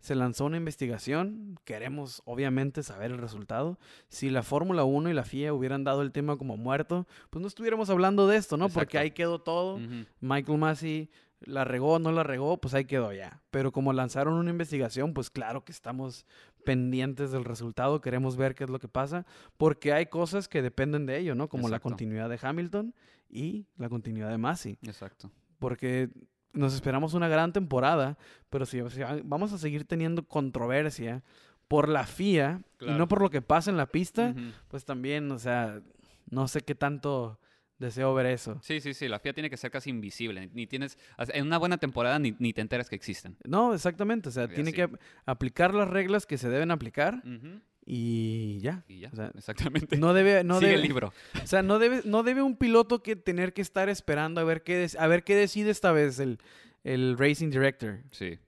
se 0.00 0.14
lanzó 0.14 0.46
una 0.46 0.56
investigación. 0.56 1.58
Queremos, 1.64 2.22
obviamente, 2.24 2.82
saber 2.82 3.10
el 3.10 3.18
resultado. 3.18 3.78
Si 4.08 4.30
la 4.30 4.42
Fórmula 4.42 4.84
1 4.84 5.10
y 5.10 5.14
la 5.14 5.24
FIA 5.24 5.52
hubieran 5.52 5.84
dado 5.84 6.02
el 6.02 6.10
tema 6.10 6.36
como 6.36 6.56
muerto, 6.56 7.06
pues 7.30 7.40
no 7.40 7.48
estuviéramos 7.48 7.90
hablando 7.90 8.26
de 8.26 8.36
esto, 8.36 8.56
¿no? 8.56 8.68
Porque 8.68 8.98
ahí 8.98 9.12
quedó 9.12 9.40
todo. 9.40 9.78
Michael 10.20 10.58
Massey 10.58 11.10
la 11.40 11.64
regó, 11.64 11.98
no 11.98 12.12
la 12.12 12.22
regó, 12.22 12.60
pues 12.60 12.74
ahí 12.74 12.84
quedó 12.84 13.12
ya. 13.12 13.42
Pero 13.50 13.72
como 13.72 13.92
lanzaron 13.92 14.34
una 14.34 14.50
investigación, 14.50 15.14
pues 15.14 15.30
claro 15.30 15.64
que 15.64 15.72
estamos 15.72 16.26
pendientes 16.64 17.30
del 17.30 17.44
resultado, 17.44 18.00
queremos 18.00 18.36
ver 18.36 18.54
qué 18.54 18.64
es 18.64 18.70
lo 18.70 18.78
que 18.78 18.88
pasa, 18.88 19.26
porque 19.56 19.92
hay 19.92 20.06
cosas 20.06 20.48
que 20.48 20.60
dependen 20.60 21.06
de 21.06 21.18
ello, 21.18 21.34
¿no? 21.34 21.48
Como 21.48 21.68
la 21.68 21.80
continuidad 21.80 22.28
de 22.28 22.38
Hamilton 22.40 22.94
y 23.28 23.66
la 23.76 23.88
continuidad 23.88 24.28
de 24.28 24.38
Massey 24.38 24.78
Exacto. 24.82 25.30
porque 25.58 26.10
nos 26.52 26.74
esperamos 26.74 27.14
una 27.14 27.28
gran 27.28 27.52
temporada, 27.52 28.18
pero 28.48 28.66
si, 28.66 28.80
si 28.90 29.00
va- 29.00 29.20
vamos 29.24 29.52
a 29.52 29.58
seguir 29.58 29.84
teniendo 29.84 30.24
controversia 30.26 31.22
por 31.68 31.88
la 31.88 32.04
FIA 32.06 32.62
y 32.80 32.86
no 32.86 33.06
por 33.08 33.20
lo 33.22 33.30
que 33.30 33.42
pasa 33.42 33.70
en 33.70 33.76
la 33.76 33.86
pista, 33.86 34.34
pues 34.68 34.84
también, 34.84 35.30
o 35.30 35.38
sea, 35.38 35.80
no 36.28 36.48
sé 36.48 36.62
qué 36.62 36.74
tanto 36.74 37.38
deseo 37.78 38.12
ver 38.12 38.26
eso. 38.26 38.58
Sí, 38.62 38.80
sí, 38.80 38.92
sí. 38.92 39.08
La 39.08 39.20
FIA 39.20 39.32
tiene 39.32 39.48
que 39.48 39.56
ser 39.56 39.70
casi 39.70 39.88
invisible. 39.90 40.50
Ni 40.52 40.66
tienes. 40.66 40.98
En 41.18 41.46
una 41.46 41.56
buena 41.58 41.78
temporada 41.78 42.18
ni, 42.18 42.34
ni 42.38 42.52
te 42.52 42.60
enteras 42.60 42.88
que 42.90 42.96
existen. 42.96 43.36
No, 43.44 43.72
exactamente, 43.72 44.28
o 44.28 44.32
sea, 44.32 44.48
tiene 44.48 44.72
que 44.72 44.82
ap- 44.82 45.00
aplicar 45.26 45.72
las 45.74 45.88
reglas 45.88 46.26
que 46.26 46.36
se 46.38 46.48
deben 46.50 46.70
aplicar 46.72 47.22
Ujú. 47.24 47.60
Y 47.92 48.60
ya. 48.60 48.84
Y 48.86 49.00
ya. 49.00 49.08
O 49.12 49.16
sea, 49.16 49.32
Exactamente. 49.36 49.96
no 49.96 50.14
debe, 50.14 50.44
no 50.44 50.54
Sigue 50.60 50.68
debe, 50.68 50.80
el 50.82 50.86
libro. 50.86 51.12
o 51.42 51.46
sea, 51.46 51.62
no 51.62 51.78
debe, 51.80 52.02
no 52.04 52.22
debe 52.22 52.40
un 52.42 52.56
piloto 52.56 53.02
que 53.02 53.16
tener 53.16 53.52
que 53.52 53.62
estar 53.62 53.88
esperando 53.88 54.40
a 54.40 54.44
ver 54.44 54.62
qué, 54.62 54.86
a 54.98 55.06
ver 55.08 55.24
qué 55.24 55.34
decide 55.34 55.70
esta 55.70 55.90
vez 55.90 56.20
el, 56.20 56.38
el 56.84 57.16
racing 57.18 57.50
director. 57.50 57.98
Sí. 58.12 58.38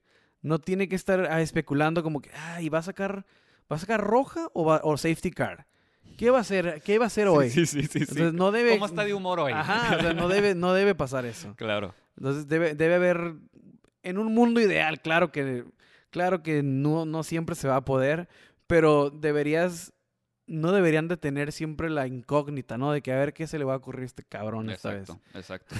no 0.41 0.59
tiene 0.59 0.87
que 0.87 0.95
estar 0.95 1.27
ah, 1.29 1.41
especulando 1.41 2.03
como 2.03 2.21
que, 2.21 2.29
ay, 2.33 2.69
¿va 2.69 2.79
a 2.79 2.83
sacar, 2.83 3.25
va 3.71 3.75
a 3.75 3.79
sacar 3.79 3.99
roja 4.01 4.47
o, 4.53 4.63
va- 4.65 4.81
o 4.83 4.95
safety 4.97 5.31
car? 5.31 5.67
¿Qué 6.17 6.29
va 6.29 6.37
a 6.37 6.41
hacer, 6.41 6.81
qué 6.85 6.97
va 6.99 7.05
a 7.05 7.07
hacer 7.07 7.27
hoy? 7.27 7.49
Sí, 7.49 7.65
sí, 7.65 7.81
sí. 7.83 7.87
sí. 7.87 7.99
Entonces 8.01 8.33
no 8.33 8.51
debe... 8.51 8.71
¿Cómo 8.71 8.85
está 8.85 9.03
de 9.03 9.13
humor 9.13 9.39
hoy? 9.39 9.51
Ajá, 9.51 9.97
o 9.97 9.99
sea, 10.01 10.13
no 10.13 10.27
debe, 10.29 10.53
no 10.55 10.73
debe 10.73 10.95
pasar 10.95 11.25
eso. 11.25 11.53
Claro. 11.55 11.93
Entonces 12.17 12.47
debe, 12.47 12.75
debe 12.75 12.95
haber, 12.95 13.33
en 14.03 14.17
un 14.19 14.33
mundo 14.33 14.61
ideal, 14.61 15.01
claro 15.01 15.31
que, 15.31 15.65
claro 16.11 16.43
que 16.43 16.61
no, 16.61 17.05
no 17.05 17.23
siempre 17.23 17.55
se 17.55 17.67
va 17.67 17.77
a 17.77 17.85
poder, 17.85 18.29
pero 18.67 19.09
deberías, 19.09 19.93
no 20.47 20.71
deberían 20.71 21.07
de 21.07 21.17
tener 21.17 21.51
siempre 21.51 21.89
la 21.89 22.07
incógnita, 22.07 22.77
¿no? 22.77 22.91
De 22.91 23.01
que 23.01 23.11
a 23.11 23.17
ver 23.17 23.33
qué 23.33 23.47
se 23.47 23.57
le 23.59 23.65
va 23.65 23.73
a 23.73 23.77
ocurrir 23.77 24.03
a 24.03 24.05
este 24.05 24.23
cabrón 24.23 24.69
esta 24.69 24.91
vez. 24.91 25.09
Exacto, 25.09 25.37
exacto. 25.37 25.75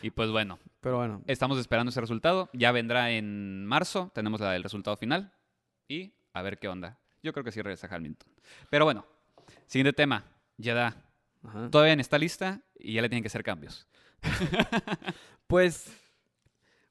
Y 0.00 0.10
pues 0.10 0.30
bueno, 0.30 0.58
Pero 0.80 0.96
bueno, 0.98 1.22
estamos 1.26 1.58
esperando 1.58 1.90
ese 1.90 2.00
resultado. 2.00 2.48
Ya 2.52 2.72
vendrá 2.72 3.10
en 3.10 3.64
marzo. 3.66 4.10
Tenemos 4.14 4.40
la- 4.40 4.56
el 4.56 4.62
resultado 4.62 4.96
final. 4.96 5.32
Y 5.88 6.12
a 6.32 6.42
ver 6.42 6.58
qué 6.58 6.68
onda. 6.68 6.98
Yo 7.22 7.32
creo 7.32 7.44
que 7.44 7.52
sí 7.52 7.62
regresa 7.62 7.88
Hamilton. 7.90 8.28
Pero 8.70 8.84
bueno, 8.84 9.06
siguiente 9.66 9.92
tema. 9.92 10.24
Jeddah. 10.60 10.94
ajá. 11.44 11.70
Todavía 11.70 11.94
no 11.96 12.00
está 12.02 12.18
lista 12.18 12.62
y 12.78 12.94
ya 12.94 13.02
le 13.02 13.08
tienen 13.08 13.22
que 13.22 13.28
hacer 13.28 13.42
cambios. 13.44 13.86
Pues 15.46 15.92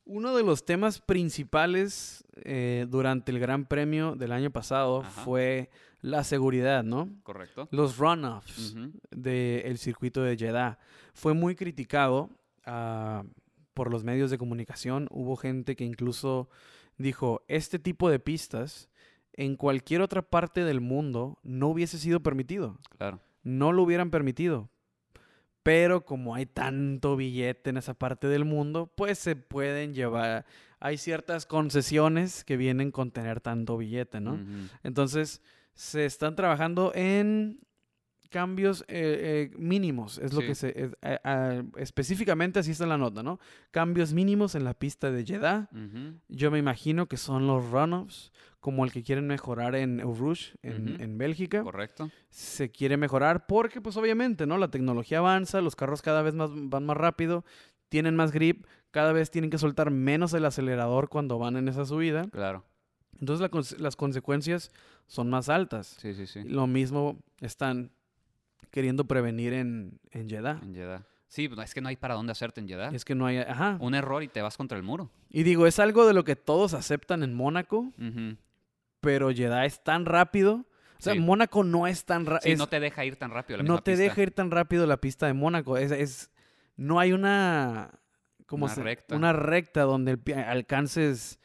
uno 0.05 0.35
de 0.35 0.43
los 0.43 0.65
temas 0.65 0.99
principales 1.01 2.23
eh, 2.43 2.85
durante 2.89 3.31
el 3.31 3.39
Gran 3.39 3.65
Premio 3.65 4.15
del 4.15 4.31
año 4.31 4.51
pasado 4.51 5.01
Ajá. 5.01 5.21
fue 5.23 5.69
la 6.01 6.23
seguridad, 6.23 6.83
¿no? 6.83 7.09
¿Correcto? 7.23 7.67
Los 7.71 7.97
runoffs 7.97 8.75
del 9.11 9.77
circuito 9.77 10.23
de 10.23 10.35
Jeddah. 10.35 10.79
Fue 11.13 11.33
muy 11.35 11.55
criticado 11.55 12.29
ah, 12.65 13.23
por 13.75 13.91
los 13.91 14.03
medios 14.03 14.31
de 14.31 14.39
comunicación. 14.39 15.07
Hubo 15.11 15.35
gente 15.35 15.75
que 15.75 15.85
incluso 15.85 16.49
dijo, 16.97 17.43
este 17.47 17.77
tipo 17.77 18.09
de 18.09 18.19
pistas 18.19 18.89
en 19.33 19.55
cualquier 19.55 20.01
otra 20.01 20.23
parte 20.23 20.63
del 20.65 20.81
mundo 20.81 21.37
no 21.43 21.67
hubiese 21.69 21.97
sido 21.99 22.21
permitido 22.21 22.79
Claro. 22.97 23.21
no 23.43 23.71
lo 23.71 23.83
hubieran 23.83 24.09
permitido. 24.09 24.70
Pero 25.63 26.05
como 26.05 26.33
hay 26.35 26.45
tanto 26.47 27.15
billete 27.15 27.69
en 27.69 27.77
esa 27.77 27.93
parte 27.93 28.27
del 28.27 28.45
mundo, 28.45 28.91
pues 28.95 29.19
se 29.19 29.35
pueden 29.35 29.93
llevar. 29.93 30.45
Hay 30.79 30.97
ciertas 30.97 31.45
concesiones 31.45 32.43
que 32.43 32.57
vienen 32.57 32.91
con 32.91 33.11
tener 33.11 33.41
tanto 33.41 33.77
billete, 33.77 34.19
¿no? 34.19 34.39
Entonces, 34.83 35.41
se 35.75 36.05
están 36.05 36.35
trabajando 36.35 36.91
en 36.95 37.59
cambios 38.29 38.83
eh, 38.87 39.49
eh, 39.51 39.55
mínimos, 39.57 40.17
es 40.17 40.31
lo 40.33 40.39
que 40.47 40.55
se... 40.55 40.83
es- 40.85 40.95
a- 41.01 41.19
a- 41.23 41.63
específicamente 41.75 42.59
así 42.59 42.71
está 42.71 42.85
la 42.85 42.97
nota, 42.97 43.21
¿no? 43.23 43.39
Cambios 43.71 44.13
mínimos 44.13 44.55
en 44.55 44.63
la 44.63 44.73
pista 44.73 45.11
de 45.11 45.25
Jeddah. 45.25 45.69
Yo 46.29 46.49
me 46.49 46.57
imagino 46.57 47.07
que 47.07 47.17
son 47.17 47.45
los 47.45 47.69
runoffs, 47.69 48.31
como 48.61 48.85
el 48.85 48.91
que 48.91 49.03
quieren 49.03 49.27
mejorar 49.27 49.75
en 49.75 49.99
Eau 49.99 50.13
Rouge, 50.15 50.53
en, 50.61 51.01
en 51.01 51.17
Bélgica 51.17 51.63
Correcto. 51.63 52.09
se 52.29 52.71
quiere 52.71 52.95
mejorar 52.95 53.47
porque 53.47 53.81
pues 53.81 53.97
obviamente, 53.97 54.45
¿no? 54.45 54.57
La 54.57 54.69
tecnología 54.69 55.17
avanza, 55.17 55.59
los 55.61 55.75
carros 55.75 56.01
cada 56.01 56.21
vez 56.21 56.35
más 56.35 56.51
van 56.53 56.85
más 56.85 56.95
rápido, 56.95 57.43
tienen 57.89 58.15
más 58.15 58.31
grip, 58.31 58.65
cada 58.91 59.11
vez 59.11 59.31
tienen 59.31 59.49
que 59.49 59.57
soltar 59.57 59.91
menos 59.91 60.33
el 60.33 60.45
acelerador 60.45 61.09
cuando 61.09 61.37
van 61.39 61.57
en 61.57 61.67
esa 61.67 61.85
subida. 61.85 62.29
Claro. 62.29 62.63
Entonces 63.19 63.49
la 63.51 63.83
las 63.83 63.95
consecuencias 63.95 64.71
son 65.07 65.29
más 65.29 65.49
altas. 65.49 65.97
Sí, 65.99 66.13
sí, 66.13 66.25
sí. 66.25 66.43
Lo 66.45 66.67
mismo 66.67 67.19
están 67.39 67.91
queriendo 68.69 69.05
prevenir 69.05 69.53
en, 69.53 69.99
en 70.11 70.29
Jeddah. 70.29 70.59
En 70.63 70.73
Jeddah. 70.73 71.03
Sí, 71.27 71.47
pues, 71.49 71.59
es 71.69 71.73
que 71.73 71.81
no 71.81 71.89
hay 71.89 71.95
para 71.95 72.15
dónde 72.15 72.31
hacerte 72.31 72.61
en 72.61 72.67
Jeddah. 72.67 72.89
Es 72.93 73.05
que 73.05 73.15
no 73.15 73.25
hay... 73.25 73.37
Ajá. 73.37 73.77
Un 73.79 73.95
error 73.95 74.21
y 74.21 74.27
te 74.27 74.41
vas 74.41 74.57
contra 74.57 74.77
el 74.77 74.83
muro. 74.83 75.09
Y 75.29 75.43
digo, 75.43 75.65
es 75.65 75.79
algo 75.79 76.05
de 76.05 76.13
lo 76.13 76.23
que 76.23 76.35
todos 76.35 76.73
aceptan 76.73 77.23
en 77.23 77.33
Mónaco, 77.33 77.91
Ujú. 77.97 78.37
Pero 79.01 79.31
Jeddah 79.31 79.65
es 79.65 79.83
tan 79.83 80.05
rápido. 80.05 80.65
O 80.97 81.03
sea, 81.03 81.13
Sí. 81.13 81.19
Mónaco 81.19 81.63
no 81.63 81.87
es 81.87 82.05
tan 82.05 82.23
Sí, 82.25 82.29
rápido. 82.29 82.57
no 82.57 82.67
te 82.67 82.79
deja 82.79 83.03
ir 83.03 83.15
tan 83.17 83.31
rápido 83.31 83.57
la 83.57 83.63
no 83.63 83.81
te 83.81 83.91
pista. 83.93 84.03
deja 84.03 84.21
ir 84.21 84.31
tan 84.31 84.51
rápido 84.51 84.85
la 84.85 84.97
pista 84.97 85.25
de 85.25 85.33
Mónaco. 85.33 85.77
Es, 85.77 85.91
es- 85.91 86.31
no 86.77 86.99
hay 86.99 87.11
una, 87.11 87.99
¿cómo 88.45 88.65
Una 88.65 88.75
se- 88.75 88.83
recta. 88.83 89.15
una 89.15 89.33
recta 89.33 89.81
donde 89.81 90.11
el 90.23 90.39
alcances 90.45 91.39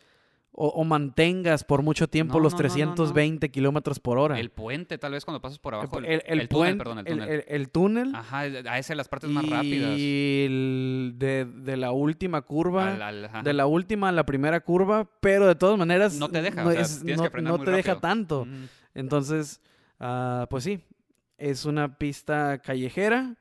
o, 0.59 0.68
o 0.68 0.84
mantengas 0.84 1.64
por 1.64 1.82
mucho 1.82 2.09
tiempo 2.09 2.34
No, 2.38 2.40
los 2.40 2.54
no, 2.54 2.59
no, 2.59 2.62
no, 2.62 2.68
no. 2.68 2.94
320 2.94 3.50
kilómetros 3.50 4.00
por 4.00 4.16
hora. 4.18 4.40
El 4.40 4.48
puente, 4.50 4.96
tal 4.96 5.12
vez 5.12 5.24
cuando 5.24 5.40
pasas 5.42 5.59
por 5.59 5.74
abajo. 5.74 5.98
El, 5.98 6.07
el- 6.07 6.22
el 6.26 6.40
el 6.40 6.48
túnel, 6.48 6.78
perdón, 6.78 6.98
el 7.00 7.07
el- 7.07 7.12
túnel. 7.18 7.28
el- 7.30 7.44
el 7.46 7.68
túnel 7.70 8.14
Ajá, 8.14 8.38
a 8.40 8.78
ese 8.78 8.94
las 8.94 9.07
partes 9.09 9.28
más 9.28 9.46
rápidas. 9.48 9.94
y 9.98 11.11
de, 11.14 11.44
de 11.44 11.76
la 11.76 11.92
última 11.92 12.40
curva. 12.42 12.94
Al- 12.94 13.02
al- 13.02 13.24
ajá. 13.26 13.42
de 13.42 13.52
la 13.52 13.66
última 13.66 14.09
a 14.09 14.12
la 14.12 14.24
primera 14.24 14.61
curva, 14.61 15.09
pero 15.20 15.46
de 15.46 15.54
todas 15.54 15.78
maneras 15.78 16.14
No 16.14 16.28
te 16.30 16.40
deja, 16.40 16.62
no, 16.64 16.70
o 16.70 16.72
sea, 16.72 16.80
es- 16.80 17.02
tienes 17.04 17.20
que 17.20 17.42
te 17.64 17.70
deja 17.70 18.00
tanto. 18.00 18.46
Entonces, 18.94 19.61
ah, 20.00 20.46
pues 20.48 20.64
sí, 20.64 20.80
es 21.38 21.66
una 21.66 21.98
pista 21.98 22.59
callejera 22.59 23.36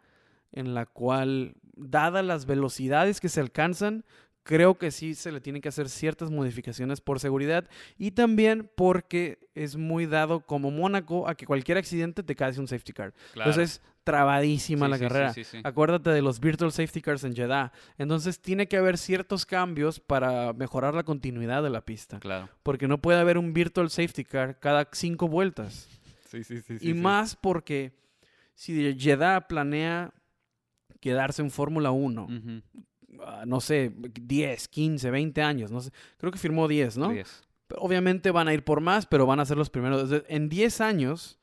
en 0.51 0.73
la 0.73 0.85
cual, 0.85 1.55
dadas 1.77 2.23
las 2.25 2.45
velocidades 2.45 3.19
que 3.19 3.29
se 3.29 3.39
alcanzan, 3.41 4.05
creo 4.45 4.75
que 4.77 4.91
sí 4.91 5.15
se 5.15 5.31
le 5.31 5.41
tienen 5.41 5.61
que 5.61 5.69
hacer 5.69 5.89
ciertas 5.89 6.29
modificaciones 6.29 7.01
por 7.01 7.19
seguridad 7.19 7.67
y 7.97 8.11
también 8.11 8.69
porque 8.75 9.39
es 9.55 9.75
muy 9.75 10.05
dado 10.05 10.41
como 10.41 10.69
Mónaco 10.71 11.27
a 11.27 11.33
que 11.35 11.47
cualquier 11.47 11.79
accidente 11.79 12.21
te 12.23 12.35
cae 12.35 12.57
un 12.59 12.67
safety 12.67 12.93
car. 12.93 13.13
Claro. 13.33 13.49
Entonces, 13.49 13.81
trabadísima 14.03 14.85
Sí, 14.85 14.91
la 14.91 14.97
sí, 14.97 15.03
carrera. 15.03 15.33
sí. 15.33 15.43
Acuérdate 15.63 16.11
de 16.11 16.21
los 16.21 16.39
virtual 16.39 16.71
safety 16.71 17.01
cars 17.01 17.23
en 17.23 17.35
Jeddah. 17.35 17.71
Entonces, 17.97 18.39
tiene 18.39 18.67
que 18.67 18.77
haber 18.77 18.99
ciertos 18.99 19.47
cambios 19.47 19.99
para 19.99 20.53
mejorar 20.53 20.93
la 20.93 21.01
continuidad 21.03 21.63
de 21.63 21.71
la 21.71 21.81
pista. 21.81 22.19
Claro. 22.19 22.47
Porque 22.61 22.87
no 22.87 22.99
puede 23.01 23.19
haber 23.19 23.39
un 23.39 23.51
virtual 23.51 23.89
safety 23.89 24.23
car 24.23 24.59
cada 24.59 24.87
cinco 24.91 25.27
vueltas. 25.27 25.89
Sí, 26.29 26.43
sí, 26.43 26.61
sí. 26.61 26.77
y 26.81 26.93
más 26.93 27.35
porque 27.35 27.93
si 28.53 28.93
Jeddah 28.95 29.47
planea 29.47 30.13
quedarse 30.99 31.41
en 31.41 31.49
Fórmula 31.49 31.89
1, 31.91 32.27
ah, 33.25 33.43
no 33.45 33.61
sé, 33.61 33.91
10, 33.95 34.67
15, 34.67 35.11
20 35.11 35.41
años, 35.41 35.71
no 35.71 35.81
sé, 35.81 35.91
creo 36.17 36.31
que 36.31 36.37
firmó 36.39 36.67
10, 36.67 36.97
¿no? 36.97 37.09
Pero 37.67 37.81
Obviamente 37.81 38.31
van 38.31 38.47
a 38.47 38.53
ir 38.53 38.63
por 38.63 38.79
más, 38.81 39.05
pero 39.05 39.25
van 39.25 39.39
a 39.39 39.45
ser 39.45 39.57
los 39.57 39.69
primeros. 39.69 40.09
En 40.27 40.49
10 40.49 40.81
años, 40.81 41.39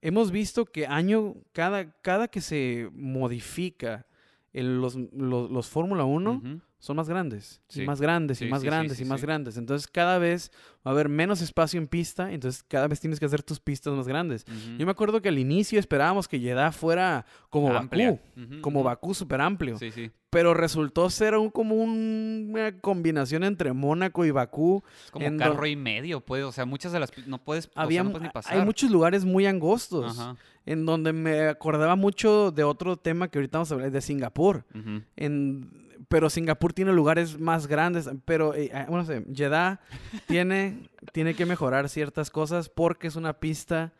hemos 0.00 0.30
visto 0.30 0.64
que 0.66 0.86
año, 0.86 1.34
cada, 1.52 1.92
cada 2.02 2.28
que 2.28 2.40
se 2.40 2.88
modifica 2.92 4.06
el- 4.52 4.80
los, 4.80 4.94
los, 4.96 5.50
los 5.50 5.68
Fórmula 5.68 6.04
1, 6.04 6.40
son 6.78 6.96
más 6.96 7.08
grandes, 7.08 7.60
y 7.74 7.82
más 7.82 8.00
grandes, 8.00 8.40
y 8.42 8.46
más 8.46 8.60
sí, 8.60 8.66
grandes, 8.66 9.00
y 9.00 9.04
más 9.04 9.22
grandes. 9.22 9.56
Entonces 9.56 9.88
cada 9.88 10.18
vez 10.18 10.50
va 10.86 10.90
a 10.90 10.94
haber 10.94 11.08
menos 11.08 11.40
espacio 11.40 11.80
en 11.80 11.88
pista, 11.88 12.30
entonces 12.32 12.62
cada 12.68 12.86
vez 12.86 13.00
tienes 13.00 13.18
que 13.18 13.26
hacer 13.26 13.42
tus 13.42 13.58
pistas 13.60 13.94
más 13.94 14.06
grandes. 14.06 14.44
Yo 14.78 14.84
me 14.86 14.92
acuerdo 14.92 15.20
que 15.22 15.28
al 15.30 15.38
inicio 15.38 15.80
esperábamos 15.80 16.28
que 16.28 16.38
Jeddah 16.38 16.70
fuera 16.72 17.24
como 17.50 17.72
Amplia. 17.74 18.20
Bakú, 18.36 18.60
como. 18.60 18.82
Bakú 18.82 19.14
súper 19.14 19.40
amplio, 19.40 19.78
Sí, 19.78 19.90
sí. 19.90 20.10
pero 20.30 20.52
resultó 20.54 21.08
ser 21.10 21.34
un, 21.36 21.50
como 21.50 21.74
un- 21.74 22.48
una 22.52 22.78
combinación 22.78 23.42
entre 23.42 23.72
Mónaco 23.72 24.24
y 24.24 24.30
Bakú. 24.30 24.82
Es 25.06 25.10
como 25.10 25.28
do- 25.30 25.36
carro 25.38 25.66
y 25.66 25.76
medio, 25.76 26.20
pues. 26.20 26.44
O 26.44 26.52
sea, 26.52 26.66
muchas 26.66 26.92
de 26.92 27.00
las. 27.00 27.10
No 27.26 27.42
puedes. 27.42 27.66
o 27.68 27.70
sea, 27.72 27.82
Había, 27.82 28.02
no 28.02 28.10
mu- 28.10 28.12
puedes 28.12 28.28
ni 28.28 28.32
pasar. 28.32 28.56
hay 28.58 28.64
muchos 28.64 28.90
lugares 28.90 29.24
muy 29.24 29.46
angostos, 29.46 30.18
Ajá. 30.20 30.36
en 30.66 30.84
donde 30.86 31.12
me 31.14 31.48
acordaba 31.48 31.96
mucho 31.96 32.52
de 32.52 32.62
otro 32.64 32.96
tema 32.98 33.28
que 33.28 33.38
ahorita 33.38 33.58
vamos 33.58 33.70
a 33.72 33.74
hablar, 33.74 33.90
de 33.90 34.00
Singapur. 34.02 34.64
ujú. 34.74 35.02
En, 35.16 35.85
pero 36.08 36.30
Singapur 36.30 36.72
tiene 36.72 36.92
lugares 36.92 37.38
más 37.38 37.66
grandes, 37.66 38.08
pero 38.24 38.54
eh, 38.54 38.70
ah, 38.72 38.86
bueno, 38.88 39.02
no 39.02 39.04
sé, 39.06 39.24
Jeddah 39.34 39.80
tiene, 40.28 40.88
tiene 41.12 41.34
que 41.34 41.46
mejorar 41.46 41.88
ciertas 41.88 42.30
cosas 42.30 42.68
porque 42.68 43.06
es 43.08 43.16
una 43.16 43.32
pista, 43.40 43.92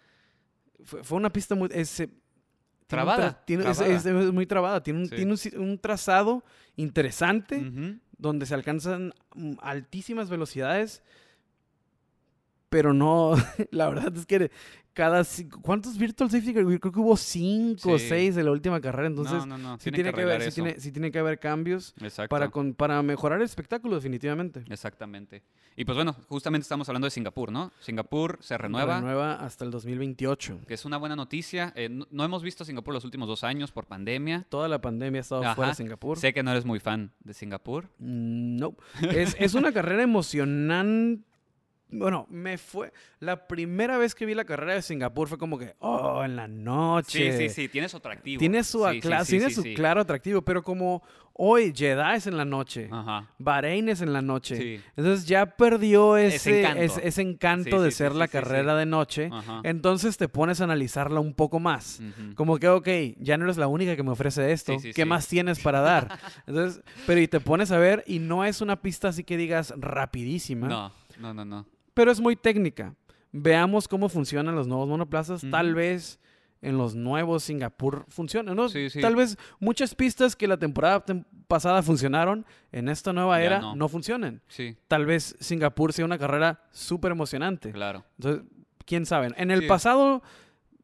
fue, 0.85 1.03
fue 1.05 1.19
una 1.19 1.31
pista 1.33 1.55
muy... 1.55 1.69
es, 1.73 2.01
eh, 2.01 2.07
tiene 2.07 2.21
Trabada, 2.87 3.43
es- 3.49 3.63
trabada. 3.65 3.87
Es, 3.97 4.07
es 4.07 4.33
muy 4.33 4.47
trabada, 4.47 4.83
tiene 4.83 5.01
un, 5.01 5.07
Sí. 5.09 5.17
tiene 5.17 5.31
un 5.33 5.39
si- 5.39 5.57
un 5.57 5.79
trazado 5.79 6.45
interesante 6.77 7.99
donde 8.19 8.47
se 8.47 8.55
alcanzan 8.55 9.13
altísimas 9.61 10.31
velocidades, 10.31 11.03
pero 12.69 12.93
no, 12.93 13.35
la 13.71 13.89
verdad 13.89 14.17
es 14.17 14.27
que 14.27 14.51
cada... 14.97 15.21
ci- 15.21 15.49
¿Cuántos 15.61 15.99
Virtual 15.99 16.31
Safety 16.31 16.55
Car? 16.55 16.65
Creo 16.65 16.81
que 16.93 16.99
hubo 16.99 17.17
cinco 17.17 17.93
o 17.93 17.99
Sí. 17.99 18.07
seis 18.09 18.35
de 18.35 18.43
la 18.43 18.51
última 18.51 18.81
carrera, 18.81 19.09
entonces... 19.09 19.35
no, 19.47 19.47
no, 19.47 19.59
no. 19.59 19.79
Sí 19.79 19.91
tiene, 19.93 19.99
que 19.99 20.15
que 20.17 20.23
haber, 20.23 20.37
arreglar 20.37 20.43
sí, 20.43 20.49
eso. 20.49 20.65
tiene, 20.65 20.81
sí 20.81 20.91
tiene 20.93 21.13
que 21.13 21.19
haber 21.19 21.39
cambios 21.39 21.95
Exacto. 22.01 22.31
para, 22.31 22.49
con- 22.49 22.73
para 22.75 23.03
mejorar 23.03 23.39
el 23.41 23.45
espectáculo, 23.45 23.95
definitivamente. 23.97 24.65
Exactamente. 24.71 25.43
Y 25.77 25.85
pues 25.85 25.95
bueno, 25.97 26.17
justamente 26.29 26.63
estamos 26.63 26.89
hablando 26.89 27.05
de 27.07 27.11
Singapur, 27.11 27.53
¿no? 27.53 27.71
Singapur 27.81 28.39
se 28.41 28.57
renueva, 28.57 28.97
Renueva 28.97 29.35
hasta 29.35 29.65
el 29.67 29.71
2028. 29.71 30.61
que 30.67 30.73
es 30.73 30.87
una 30.87 30.97
buena 30.97 31.15
noticia. 31.15 31.75
Eh, 31.77 31.91
no, 31.91 32.25
hemos 32.25 32.43
visto 32.43 32.65
Singapur 32.65 32.95
los 32.95 33.05
últimos 33.05 33.29
dos 33.29 33.45
años 33.45 33.73
por 33.73 33.85
pandemia. 33.87 34.47
Toda 34.49 34.69
la 34.69 34.81
pandemia 34.81 35.21
ha 35.21 35.23
estado 35.23 35.43
Ajá. 35.45 35.55
fuera 35.55 35.71
de 35.73 35.75
Singapur. 35.75 36.19
Sé 36.19 36.33
que 36.33 36.43
no 36.43 36.51
eres 36.51 36.65
muy 36.65 36.81
fan 36.81 37.13
de 37.23 37.35
Singapur. 37.35 37.85
Mm, 37.99 38.57
No. 38.57 38.75
Es, 39.03 39.37
es 39.39 39.53
una 39.53 39.71
carrera 39.75 40.03
emocionante. 40.03 41.23
Bueno, 41.89 42.27
me 42.31 42.59
fue. 42.59 42.93
La 43.21 43.47
primera 43.47 43.97
vez 43.97 44.15
que 44.15 44.27
vi 44.27 44.35
la 44.35 44.45
carrera 44.45 44.75
de 44.75 44.83
Singapur 44.83 45.29
fue 45.29 45.39
como 45.39 45.57
que, 45.59 45.75
oh, 45.79 46.23
en 46.25 46.35
la 46.37 46.49
noche. 46.49 47.33
Sí, 47.33 47.49
sí, 47.49 47.55
sí, 47.55 47.69
tiene 47.69 47.89
su 47.89 47.97
atractivo. 47.99 48.41
Tiene 48.41 48.65
su, 48.65 48.85
Sí, 48.91 49.01
sí, 49.01 49.09
sí, 49.25 49.39
tiene 49.39 49.51
su 49.51 49.63
claro 49.75 50.01
atractivo, 50.01 50.43
pero 50.43 50.63
como 50.63 51.03
hoy 51.39 51.73
Jeddah 51.75 52.15
es 52.17 52.27
en 52.27 52.37
la 52.39 52.45
noche, 52.45 52.89
Ajá. 52.91 53.31
Bahrein 53.39 53.89
es 53.89 54.01
en 54.01 54.13
la 54.13 54.21
noche. 54.23 54.81
Entonces 54.97 55.27
ya 55.27 55.47
perdió 55.47 56.17
ese, 56.17 56.37
Ese 56.37 56.61
encanto. 56.61 56.83
ese- 56.83 57.07
ese 57.09 57.23
encanto 57.23 57.83
de 57.83 57.91
ser 57.93 58.15
la 58.15 58.27
carrera 58.27 58.75
de 58.75 58.87
noche. 58.87 59.29
Ajá. 59.33 59.61
Entonces 59.63 60.17
te 60.17 60.29
pones 60.29 60.61
a 60.61 60.65
analizarla 60.65 61.21
un 61.21 61.35
poco 61.35 61.61
más. 61.61 62.01
Ujú. 62.01 62.35
Como 62.35 62.59
que, 62.59 62.69
ok, 62.69 62.89
ya 63.19 63.37
no 63.39 63.45
eres 63.45 63.59
la 63.59 63.69
única 63.69 63.95
que 63.97 64.03
me 64.03 64.11
ofrece 64.11 64.51
esto. 64.51 64.77
¿Qué 64.95 65.05
más 65.05 65.29
tienes 65.29 65.61
para 65.61 65.81
dar? 65.83 66.09
Entonces, 66.49 66.83
pero 67.07 67.21
y 67.21 67.29
te 67.29 67.39
pones 67.39 67.71
a 67.71 67.79
ver 67.79 68.03
y 68.09 68.19
no 68.19 68.45
es 68.45 68.61
una 68.61 68.81
pista 68.83 69.09
así 69.09 69.23
que 69.23 69.37
digas 69.37 69.73
rapidísima, 69.77 70.67
No, 70.69 70.93
no, 71.21 71.33
no, 71.35 71.45
no. 71.45 71.67
Pero 71.97 72.11
es 72.13 72.21
muy 72.21 72.37
técnica. 72.37 72.95
Veamos 73.33 73.89
cómo 73.89 74.11
funcionan 74.11 74.55
los 74.55 74.67
nuevos 74.69 74.87
monoplazas. 74.87 75.43
Tal 75.51 75.75
vez 75.75 76.21
en 76.61 76.77
los 76.77 76.95
nuevos 76.95 77.43
Singapur 77.45 78.05
funcionen, 78.09 78.55
¿no? 78.55 78.69
Sí, 78.69 78.91
sí. 78.91 79.01
Tal 79.01 79.17
vez 79.17 79.39
muchas 79.61 79.95
pistas 79.95 80.37
que 80.37 80.47
la 80.47 80.59
temporada 80.59 81.05
tem- 81.07 81.25
pasada 81.49 81.83
funcionaron, 81.83 82.45
en 82.71 82.89
esta 82.91 83.13
nueva 83.15 83.41
era 83.43 83.61
no. 83.61 83.75
no. 83.77 83.89
funcionen. 83.89 84.43
Sí, 84.49 84.77
Tal 84.89 85.07
vez 85.07 85.37
Singapur 85.41 85.93
sea 85.95 86.05
una 86.05 86.19
carrera 86.19 86.65
súper 86.71 87.13
emocionante. 87.13 87.73
claro. 87.73 88.05
Entonces, 88.19 88.45
quién 88.85 89.07
sabe. 89.07 89.29
En 89.39 89.51
el 89.51 89.63
Sí. 89.63 89.67
pasado, 89.67 90.23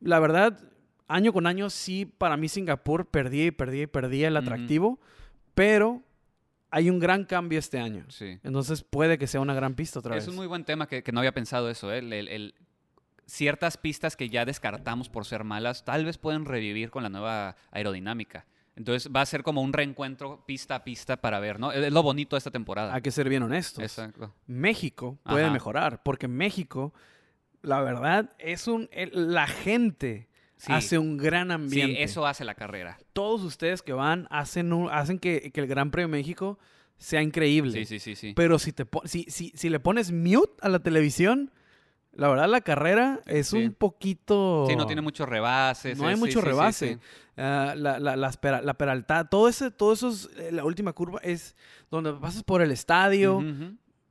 la 0.00 0.18
verdad, 0.18 0.58
año 1.08 1.32
con 1.34 1.46
año, 1.46 1.68
sí, 1.68 2.06
para 2.06 2.36
mí 2.38 2.48
Singapur 2.48 3.04
perdía 3.06 3.46
y 3.46 3.50
perdía 3.50 3.82
y 3.82 3.86
perdía 3.86 4.28
el 4.28 4.36
atractivo, 4.38 4.98
pero 5.54 6.02
hay 6.72 6.90
un 6.90 6.98
gran 6.98 7.24
cambio 7.24 7.58
este 7.60 7.78
año. 7.78 8.04
Sí. 8.08 8.40
Entonces 8.42 8.82
puede 8.82 9.18
que 9.18 9.26
sea 9.28 9.40
una 9.40 9.54
gran 9.54 9.74
pista 9.74 10.00
otra 10.00 10.14
vez. 10.16 10.24
Es 10.24 10.28
un 10.28 10.34
muy 10.36 10.46
buen 10.48 10.64
tema 10.64 10.88
que, 10.88 11.02
que 11.04 11.12
no 11.12 11.20
había 11.20 11.32
pensado 11.32 11.70
eso, 11.70 11.92
¿eh? 11.92 11.98
El- 11.98 12.12
el- 12.12 12.28
el- 12.28 12.54
ciertas 13.26 13.76
pistas 13.76 14.16
que 14.16 14.28
ya 14.28 14.44
descartamos 14.44 15.08
por 15.08 15.24
ser 15.24 15.44
malas, 15.44 15.84
tal 15.84 16.04
vez 16.04 16.18
pueden 16.18 16.44
revivir 16.44 16.90
con 16.90 17.02
la 17.04 17.08
nueva 17.08 17.54
aerodinámica. 17.70 18.46
Entonces 18.74 19.12
va 19.14 19.20
a 19.20 19.26
ser 19.26 19.42
como 19.42 19.60
un 19.60 19.72
reencuentro 19.72 20.44
pista 20.46 20.76
a 20.76 20.82
pista 20.84 21.18
para 21.18 21.38
ver, 21.40 21.60
¿no? 21.60 21.72
Es 21.72 21.92
lo 21.92 22.02
bonito 22.02 22.36
de 22.36 22.38
esta 22.38 22.50
temporada. 22.50 22.94
Hay 22.94 23.02
que 23.02 23.10
ser 23.10 23.28
bien 23.28 23.42
honestos. 23.42 23.84
Exacto. 23.84 24.34
México 24.46 25.18
puede 25.24 25.44
Ajá. 25.44 25.52
mejorar, 25.52 26.02
porque 26.02 26.26
México, 26.26 26.92
la 27.60 27.80
verdad, 27.82 28.30
es 28.38 28.66
un... 28.66 28.88
la 29.12 29.46
gente 29.46 30.28
Sí. 30.64 30.72
hace 30.72 30.96
un 30.98 31.16
gran 31.16 31.50
ambiente. 31.50 31.96
Sí, 31.96 32.02
eso 32.02 32.24
hace 32.24 32.44
la 32.44 32.54
carrera. 32.54 32.96
Todos 33.12 33.42
ustedes 33.42 33.82
que 33.82 33.92
van 33.92 34.28
hacen, 34.30 34.72
un- 34.72 34.88
hacen 34.90 35.18
que, 35.18 35.50
que 35.52 35.60
el 35.60 35.66
Gran 35.66 35.90
Premio 35.90 36.06
de 36.08 36.18
México 36.20 36.56
sea 36.98 37.20
increíble. 37.20 37.72
Sí, 37.72 37.84
sí, 37.84 37.98
sí, 37.98 38.14
sí. 38.14 38.32
Pero 38.36 38.60
si, 38.60 38.72
te 38.72 38.86
si, 39.06 39.24
si, 39.28 39.50
si 39.56 39.68
le 39.70 39.80
pones 39.80 40.12
mute 40.12 40.52
a 40.60 40.68
la 40.68 40.78
televisión, 40.78 41.50
la 42.12 42.28
verdad 42.28 42.48
la 42.48 42.60
carrera 42.60 43.20
es 43.26 43.48
Sí. 43.48 43.56
un 43.56 43.72
poquito... 43.74 44.66
Sí, 44.68 44.76
no 44.76 44.86
tiene 44.86 45.02
muchos 45.02 45.28
rebases. 45.28 45.98
No 45.98 46.06
hay 46.06 46.14
mucho 46.14 46.40
rebase. 46.40 46.98
Ah, 47.36 47.74
la, 47.76 47.98
la, 47.98 48.30
pera- 48.32 48.60
la 48.62 48.74
peralta, 48.74 49.24
todo 49.28 49.48
ese, 49.48 49.70
todo 49.72 49.94
eso 49.94 50.10
es, 50.10 50.28
eh, 50.36 50.52
la 50.52 50.64
última 50.64 50.92
curva 50.92 51.18
es 51.24 51.56
donde 51.90 52.12
pasas 52.12 52.44
por 52.44 52.62
el 52.62 52.70
estadio. 52.70 53.42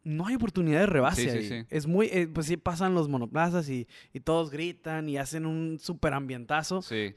No 0.03 0.25
hay 0.27 0.35
oportunidad 0.35 0.79
de 0.81 0.85
rebase 0.87 1.21
Sí, 1.23 1.29
sí, 1.29 1.37
ahí. 1.37 1.47
sí. 1.61 1.65
Es 1.69 1.85
muy, 1.87 2.07
eh, 2.07 2.27
pues 2.33 2.47
sí 2.47 2.57
pasan 2.57 2.93
los 2.95 3.07
monoplazas 3.07 3.69
y, 3.69 3.87
y 4.13 4.19
todos 4.21 4.49
gritan 4.49 5.07
y 5.09 5.17
hacen 5.17 5.45
un 5.45 5.77
super 5.79 6.13
ambientazo, 6.13 6.81
Sí. 6.81 7.13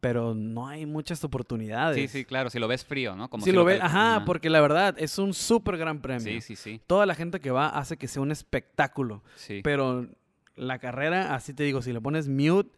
pero 0.00 0.34
no 0.34 0.66
hay 0.66 0.84
muchas 0.84 1.22
oportunidades. 1.24 1.96
sí, 2.10 2.18
sí, 2.18 2.24
claro. 2.24 2.50
Si 2.50 2.58
lo 2.58 2.66
ves 2.68 2.84
frío, 2.84 3.14
¿no? 3.16 3.30
Como 3.30 3.44
si 3.44 3.52
lo 3.52 3.64
ves, 3.64 3.80
ajá, 3.80 4.24
porque 4.26 4.50
la 4.50 4.60
verdad 4.60 4.94
es 4.98 5.18
un 5.18 5.32
super 5.32 5.76
gran 5.76 6.00
premio. 6.02 6.24
Sí, 6.26 6.40
sí, 6.40 6.56
sí. 6.56 6.80
Toda 6.86 7.06
la 7.06 7.14
gente 7.14 7.38
que 7.40 7.50
va 7.50 7.68
hace 7.68 7.96
que 7.96 8.08
sea 8.08 8.20
un 8.22 8.32
espectáculo. 8.32 9.22
sí. 9.36 9.60
Pero 9.62 10.08
la 10.56 10.78
carrera, 10.78 11.34
así 11.34 11.52
te 11.52 11.64
digo, 11.64 11.82
si 11.82 11.92
le 11.92 12.00
pones 12.00 12.28
mute 12.28 12.70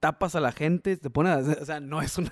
tapas 0.00 0.34
a 0.34 0.40
la 0.40 0.50
gente, 0.52 0.96
te 0.96 1.10
pones, 1.10 1.46
a- 1.46 1.62
o 1.62 1.64
sea, 1.64 1.78
no 1.80 2.00
es 2.02 2.16
una, 2.18 2.30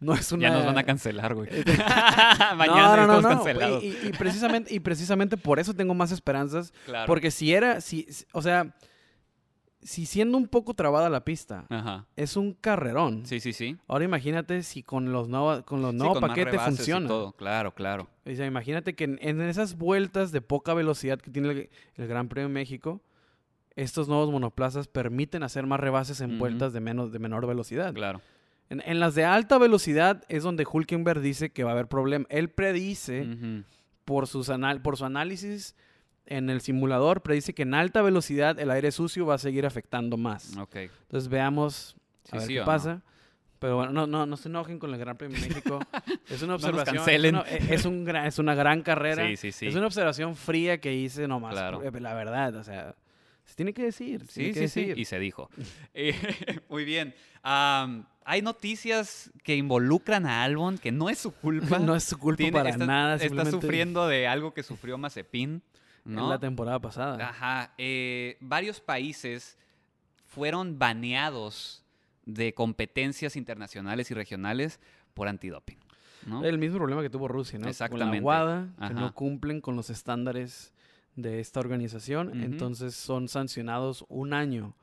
no 0.00 0.14
es 0.14 0.32
una. 0.32 0.48
Ya 0.48 0.54
nos 0.54 0.64
van 0.66 0.78
a 0.78 0.84
cancelar, 0.84 1.34
güey. 1.34 1.48
Mañana 2.56 2.96
no, 2.96 3.06
no, 3.06 3.20
no. 3.20 3.28
cancelados. 3.28 3.84
Y, 3.84 4.10
precisamente, 4.18 4.74
y 4.74 4.80
precisamente 4.80 5.36
por 5.36 5.58
eso 5.58 5.74
tengo 5.74 5.94
más 5.94 6.10
esperanzas, 6.12 6.72
Claro. 6.86 7.06
porque 7.06 7.30
si 7.30 7.52
era, 7.54 7.80
si, 7.80 8.06
o 8.32 8.42
sea, 8.42 8.74
si 9.82 10.06
siendo 10.06 10.38
un 10.38 10.48
poco 10.48 10.72
trabada 10.72 11.10
la 11.10 11.24
pista, 11.24 11.66
Ajá. 11.68 12.06
es 12.16 12.38
un 12.38 12.54
carrerón. 12.54 13.26
Sí, 13.26 13.38
sí, 13.38 13.52
sí. 13.52 13.76
Ahora 13.86 14.04
imagínate 14.06 14.62
si 14.62 14.82
con 14.82 15.12
los 15.12 15.28
nuevos, 15.28 15.62
con 15.64 15.82
los 15.82 15.92
nuevos 15.92 16.20
paquetes 16.20 16.54
y 16.54 16.58
funciona. 16.58 17.06
todo. 17.06 17.32
Claro, 17.32 17.74
claro. 17.74 18.08
O 18.24 18.34
sea, 18.34 18.46
imagínate 18.46 18.94
que 18.94 19.04
en, 19.04 19.18
en 19.20 19.42
esas 19.42 19.76
vueltas 19.76 20.32
de 20.32 20.40
poca 20.40 20.72
velocidad 20.72 21.18
que 21.20 21.30
tiene 21.30 21.50
el, 21.50 21.70
el 21.96 22.06
Gran 22.08 22.28
Premio 22.28 22.48
de 22.48 22.54
México, 22.54 23.02
estos 23.76 24.08
nuevos 24.08 24.30
monoplazas 24.30 24.86
permiten 24.88 25.42
hacer 25.42 25.66
más 25.66 25.80
rebases 25.80 26.20
en 26.20 26.30
Ujú. 26.32 26.38
vueltas 26.40 26.72
de, 26.72 26.80
menos, 26.80 27.12
de 27.12 27.18
menor 27.18 27.46
velocidad. 27.46 27.92
Claro. 27.94 28.20
En, 28.70 28.82
en 28.86 29.00
las 29.00 29.14
de 29.14 29.24
alta 29.24 29.58
velocidad 29.58 30.24
es 30.28 30.42
donde 30.42 30.64
Hulkenberg 30.70 31.20
dice 31.20 31.50
que 31.50 31.64
va 31.64 31.70
a 31.70 31.72
haber 31.74 31.86
problema. 31.88 32.24
Él 32.30 32.48
predice, 32.50 33.26
por, 34.04 34.26
sus 34.26 34.48
anal- 34.48 34.80
por 34.82 34.96
su 34.96 35.04
análisis 35.04 35.74
en 36.26 36.48
el 36.50 36.60
simulador, 36.62 37.20
predice 37.22 37.52
que 37.54 37.62
en 37.62 37.74
alta 37.74 38.00
velocidad 38.00 38.58
el 38.58 38.70
aire 38.70 38.90
sucio 38.92 39.26
va 39.26 39.34
a 39.34 39.38
seguir 39.38 39.66
afectando 39.66 40.16
más. 40.16 40.56
Ok. 40.56 40.76
Entonces 40.76 41.28
veamos 41.28 41.96
a 42.30 42.30
Sí, 42.30 42.36
ver 42.38 42.42
sí 42.46 42.52
qué 42.54 42.60
no. 42.60 42.64
pasa. 42.64 43.02
Pero 43.58 43.76
bueno, 43.76 43.92
no, 43.92 44.06
no, 44.06 44.26
no 44.26 44.36
se 44.36 44.48
enojen 44.48 44.78
con 44.78 44.92
el 44.92 44.98
Gran 44.98 45.16
Premio 45.16 45.38
de 45.40 45.48
México. 45.48 45.78
Es 46.28 46.40
una 46.42 46.52
No 46.52 46.54
observación. 46.56 46.96
cancelen. 46.96 47.34
Es, 47.36 47.40
una, 47.42 47.50
e, 47.50 47.74
es 47.74 47.84
un 47.84 48.04
gran- 48.04 48.26
es 48.26 48.38
una 48.38 48.54
gran 48.54 48.82
carrera. 48.82 49.26
Sí, 49.26 49.36
sí, 49.36 49.52
sí. 49.52 49.66
Es 49.66 49.74
una 49.74 49.86
observación 49.86 50.34
fría 50.36 50.80
que 50.80 50.94
hice 50.94 51.28
nomás. 51.28 51.52
Claro. 51.52 51.82
eh, 51.82 51.90
La 52.00 52.14
verdad, 52.14 52.54
o 52.56 52.64
sea, 52.64 52.94
se 53.44 53.54
tiene 53.54 53.72
que 53.72 53.82
decir. 53.84 54.20
se 54.26 54.32
Sí, 54.32 54.40
tiene 54.40 54.52
que 54.60 54.68
sí, 54.68 54.84
sí. 54.94 55.00
Y 55.00 55.04
se 55.04 55.18
dijo. 55.18 55.48
Eh, 55.94 56.14
muy 56.68 56.84
bien. 56.84 57.14
Hay 58.26 58.40
noticias 58.42 59.30
que 59.42 59.54
involucran 59.56 60.26
a 60.26 60.44
Albon, 60.44 60.78
que 60.78 60.90
no 60.92 61.08
es 61.10 61.18
su 61.18 61.30
culpa. 61.32 61.78
No 61.78 61.94
es 61.94 62.04
su 62.04 62.18
culpa 62.18 62.38
Tiene- 62.38 62.52
para 62.52 62.70
está, 62.70 62.86
nada. 62.86 63.16
Está 63.16 63.44
sufriendo 63.50 64.06
de 64.08 64.26
algo 64.26 64.54
que 64.54 64.62
sufrió 64.62 64.96
Mazepin. 64.98 65.62
en 66.06 66.28
la 66.28 66.38
temporada 66.38 66.78
pasada. 66.80 67.28
Ajá. 67.28 67.72
eh, 67.78 68.36
varios 68.40 68.80
países 68.80 69.56
fueron 70.26 70.78
baneados 70.78 71.82
de 72.26 72.54
competencias 72.54 73.36
internacionales 73.36 74.10
y 74.10 74.14
regionales 74.14 74.80
por 75.12 75.28
antidoping. 75.28 75.78
¿no? 76.26 76.42
El 76.44 76.58
mismo 76.58 76.78
problema 76.78 77.02
que 77.02 77.10
tuvo 77.10 77.28
Rusia, 77.28 77.58
¿no? 77.58 77.64
Con 77.64 77.70
Exactamente. 77.70 78.16
la 78.20 78.22
WADA, 78.24 78.68
que 78.88 78.94
no 78.94 79.14
cumplen 79.14 79.60
con 79.60 79.76
los 79.76 79.90
estándares 79.90 80.72
de 81.16 81.40
esta 81.40 81.60
organización. 81.60 82.42
Entonces 82.42 82.94
son 82.94 83.28
sancionados 83.28 84.04
un 84.08 84.32
año 84.32 84.74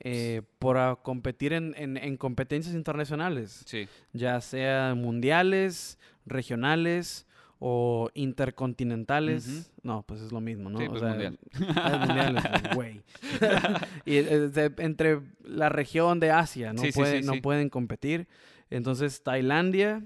eh, 0.00 0.42
por 0.58 1.00
competir 1.02 1.52
en, 1.52 1.74
en- 1.76 1.96
en 1.96 2.16
competencias 2.16 2.74
internacionales, 2.74 3.62
Sí. 3.66 3.86
ya 4.12 4.40
sea 4.40 4.94
mundiales, 4.96 5.98
regionales 6.26 7.26
o 7.60 8.10
intercontinentales. 8.14 9.70
No, 9.82 10.02
pues 10.02 10.20
es 10.20 10.32
lo 10.32 10.40
mismo, 10.40 10.68
¿no? 10.70 10.78
Sí, 10.78 10.84
O 10.86 10.90
pues, 10.90 11.00
sea, 11.00 11.10
mundial. 11.10 11.38
ah, 11.76 11.90
es 12.02 12.06
mundial, 12.08 12.36
es- 12.36 12.74
güey. 12.74 13.02
y 14.04 14.16
eh, 14.16 14.24
de- 14.48 14.72
entre 14.78 15.20
la 15.44 15.68
región 15.68 16.20
de 16.20 16.30
Asia, 16.30 16.72
no, 16.72 16.82
Sí, 16.82 16.92
sí, 16.92 17.00
no 17.24 17.34
pueden 17.40 17.68
competir. 17.68 18.26
Entonces, 18.70 19.22
Tailandia, 19.22 20.02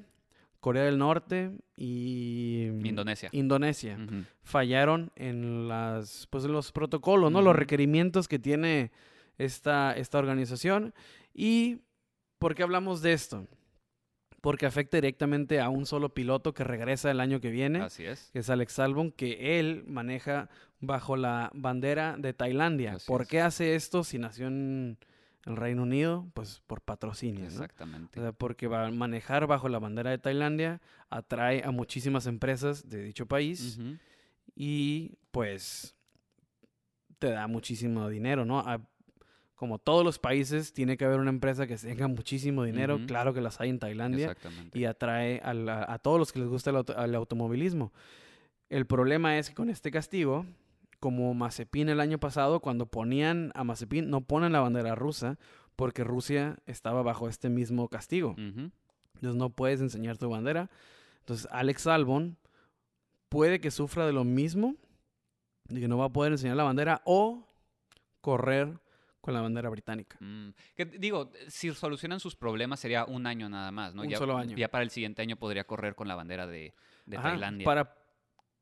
Corea 0.60 0.82
del 0.84 0.98
Norte 0.98 1.52
y 1.76 2.66
Indonesia. 2.84 3.28
Indonesia 3.32 3.98
fallaron 4.42 5.12
en 5.16 5.68
las 5.68 6.26
pues 6.30 6.44
los 6.44 6.72
protocolos, 6.72 7.30
¿no? 7.30 7.42
Los 7.42 7.54
requerimientos 7.56 8.26
que 8.28 8.38
tiene 8.38 8.90
esta, 9.38 9.92
esta 9.96 10.18
organización. 10.18 10.94
¿Y 11.32 11.78
por 12.38 12.54
qué 12.54 12.64
hablamos 12.64 13.02
de 13.02 13.12
esto? 13.12 13.46
Porque 14.40 14.66
afecta 14.66 14.96
directamente 14.96 15.60
a 15.60 15.68
un 15.68 15.84
solo 15.86 16.14
piloto 16.14 16.54
que 16.54 16.64
regresa 16.64 17.10
el 17.10 17.20
año 17.20 17.40
que 17.40 17.50
viene, 17.50 17.80
Así 17.80 18.04
es. 18.04 18.30
que 18.32 18.38
es 18.40 18.50
Alex 18.50 18.78
Albon, 18.78 19.10
que 19.12 19.58
él 19.58 19.84
maneja 19.86 20.48
bajo 20.80 21.16
la 21.16 21.50
bandera 21.54 22.16
de 22.18 22.32
Tailandia. 22.34 22.94
Así 22.94 23.06
¿Por 23.08 23.22
es. 23.22 23.28
qué 23.28 23.40
hace 23.40 23.74
esto 23.74 24.04
si 24.04 24.18
nació 24.18 24.46
en 24.46 24.96
el 25.48 25.56
Reino 25.56 25.82
Unido? 25.82 26.26
Pues 26.34 26.62
por 26.66 26.80
patrocinio, 26.80 27.40
¿no? 27.42 27.46
Exactamente. 27.48 28.18
O 28.18 28.22
sea, 28.22 28.32
porque 28.32 28.66
va 28.68 28.86
a 28.86 28.90
manejar 28.90 29.46
bajo 29.46 29.68
la 29.68 29.78
bandera 29.78 30.10
de 30.10 30.18
Tailandia 30.18 30.80
atrae 31.10 31.62
a 31.64 31.70
muchísimas 31.70 32.26
empresas 32.26 32.88
de 32.88 33.02
dicho 33.02 33.26
país 33.26 33.78
y 34.54 35.12
pues 35.30 35.94
te 37.18 37.30
da 37.30 37.46
muchísimo 37.46 38.08
dinero, 38.08 38.44
¿no? 38.44 38.60
A- 38.60 38.80
como 39.54 39.80
todos 39.80 40.04
los 40.04 40.20
países, 40.20 40.72
tiene 40.72 40.96
que 40.96 41.04
haber 41.04 41.18
una 41.18 41.30
empresa 41.30 41.66
que 41.66 41.76
tenga 41.76 42.06
muchísimo 42.06 42.62
dinero, 42.62 43.00
claro 43.08 43.34
que 43.34 43.40
las 43.40 43.60
hay 43.60 43.70
en 43.70 43.80
Tailandia, 43.80 44.26
Exactamente. 44.30 44.78
y 44.78 44.84
atrae 44.84 45.40
a, 45.42 45.52
la- 45.52 45.84
a 45.88 45.98
todos 45.98 46.16
los 46.20 46.30
que 46.30 46.38
les 46.38 46.48
gusta 46.48 46.70
el, 46.70 46.76
auto- 46.76 46.96
el 47.04 47.12
automovilismo. 47.16 47.92
El 48.70 48.86
problema 48.86 49.36
es 49.36 49.48
que 49.48 49.56
con 49.56 49.68
este 49.68 49.90
castigo, 49.90 50.46
como 51.00 51.32
Mazepin 51.34 51.88
el 51.88 52.00
año 52.00 52.18
pasado, 52.18 52.60
cuando 52.60 52.86
ponían 52.86 53.52
a 53.54 53.64
Mazepin, 53.64 54.10
no 54.10 54.22
ponen 54.22 54.52
la 54.52 54.60
bandera 54.60 54.94
rusa, 54.94 55.38
porque 55.76 56.04
Rusia 56.04 56.58
estaba 56.66 57.02
bajo 57.02 57.28
este 57.28 57.48
mismo 57.48 57.88
castigo. 57.88 58.30
Ujú. 58.30 58.70
Entonces 59.14 59.36
no 59.36 59.50
puedes 59.50 59.80
enseñar 59.80 60.18
tu 60.18 60.28
bandera. 60.28 60.70
Entonces 61.20 61.48
Alex 61.50 61.86
Albon 61.86 62.36
puede 63.28 63.60
que 63.60 63.70
sufra 63.70 64.06
de 64.06 64.12
lo 64.12 64.24
mismo, 64.24 64.76
de 65.64 65.80
que 65.80 65.88
no 65.88 65.98
va 65.98 66.06
a 66.06 66.12
poder 66.12 66.32
enseñar 66.32 66.56
la 66.56 66.64
bandera 66.64 67.02
o 67.04 67.46
correr 68.20 68.80
con 69.20 69.34
la 69.34 69.40
bandera 69.40 69.68
británica. 69.68 70.16
Mm, 70.20 70.50
que 70.74 70.84
digo, 70.86 71.30
si 71.48 71.72
solucionan 71.74 72.20
sus 72.20 72.34
problemas 72.34 72.80
sería 72.80 73.04
un 73.04 73.26
año 73.26 73.48
nada 73.48 73.70
más, 73.70 73.94
¿no? 73.94 74.02
Un 74.02 74.08
ya, 74.08 74.18
solo 74.18 74.36
año. 74.36 74.56
Ya 74.56 74.68
para 74.68 74.84
el 74.84 74.90
siguiente 74.90 75.22
año 75.22 75.36
podría 75.36 75.64
correr 75.64 75.94
con 75.94 76.08
la 76.08 76.14
bandera 76.14 76.46
de, 76.46 76.74
de 77.06 77.16
Ajá, 77.16 77.30
Tailandia. 77.30 77.64
Para, 77.64 77.94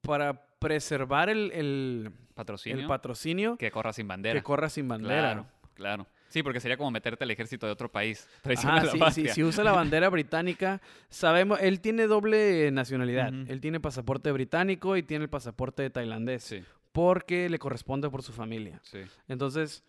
para 0.01 0.46
preservar 0.59 1.29
el, 1.29 1.51
el- 1.53 2.11
patrocinio. 2.35 2.81
el 2.81 2.87
patrocinio, 2.87 3.57
que 3.57 3.71
corra 3.71 3.93
sin 3.93 4.09
bandera. 4.09 4.39
que 4.39 4.43
corra 4.43 4.69
sin 4.69 4.89
bandera. 4.89 5.21
Claro, 5.21 5.47
claro. 5.75 6.07
Sí, 6.29 6.43
porque 6.43 6.61
sería 6.61 6.77
como 6.77 6.91
meterte 6.91 7.25
al 7.25 7.31
ejército 7.31 7.67
de 7.67 7.73
otro 7.73 7.91
país. 7.91 8.27
Ajá, 8.33 8.43
Traicionar 8.43 8.79
a 8.81 8.85
la 8.97 9.11
sí, 9.11 9.23
sí, 9.23 9.29
si 9.29 9.45
usa 9.45 9.63
la 9.65 9.73
bandera 9.73 10.09
británica, 10.11 10.81
sabemos, 11.09 11.61
él 11.63 11.81
tiene 11.81 12.07
doble 12.07 12.71
nacionalidad. 12.73 13.29
Él 13.49 13.61
tiene 13.61 13.81
pasaporte 13.81 14.31
británico 14.33 14.97
y 14.97 15.03
tiene 15.03 15.25
el 15.25 15.31
pasaporte 15.31 15.89
tailandés, 15.91 16.43
Sí, 16.43 16.65
porque 16.93 17.49
le 17.49 17.59
corresponde 17.59 18.11
por 18.11 18.23
su 18.23 18.33
familia. 18.33 18.81
sí. 18.83 19.01
Entonces, 19.29 19.85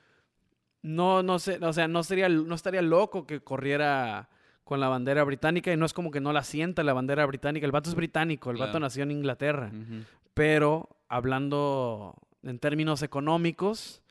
no, 0.83 1.23
no 1.23 1.39
sé, 1.39 1.57
o 1.61 1.73
sea, 1.73 1.87
no 1.87 2.03
sería, 2.03 2.29
no 2.29 2.53
estaría 2.55 2.81
loco 2.81 3.25
que 3.25 3.41
corriera 3.41 4.29
con 4.67 4.79
la 4.79 4.87
bandera 4.89 5.23
británica 5.23 5.71
y 5.73 5.77
no 5.77 5.85
es 5.85 5.93
como 5.93 6.11
que 6.11 6.19
no 6.21 6.31
la 6.33 6.43
sienta 6.43 6.83
la 6.83 6.93
bandera 6.93 7.25
británica. 7.25 7.65
El 7.65 7.71
vato 7.71 7.89
es 7.89 7.95
británico, 7.95 8.51
el 8.51 8.57
vato 8.57 8.79
nació 8.79 9.03
en 9.03 9.11
Inglaterra, 9.11 9.71
pero 10.33 10.89
hablando 11.09 12.15
en 12.43 12.59
términos 12.59 13.01
económicos, 13.01 14.01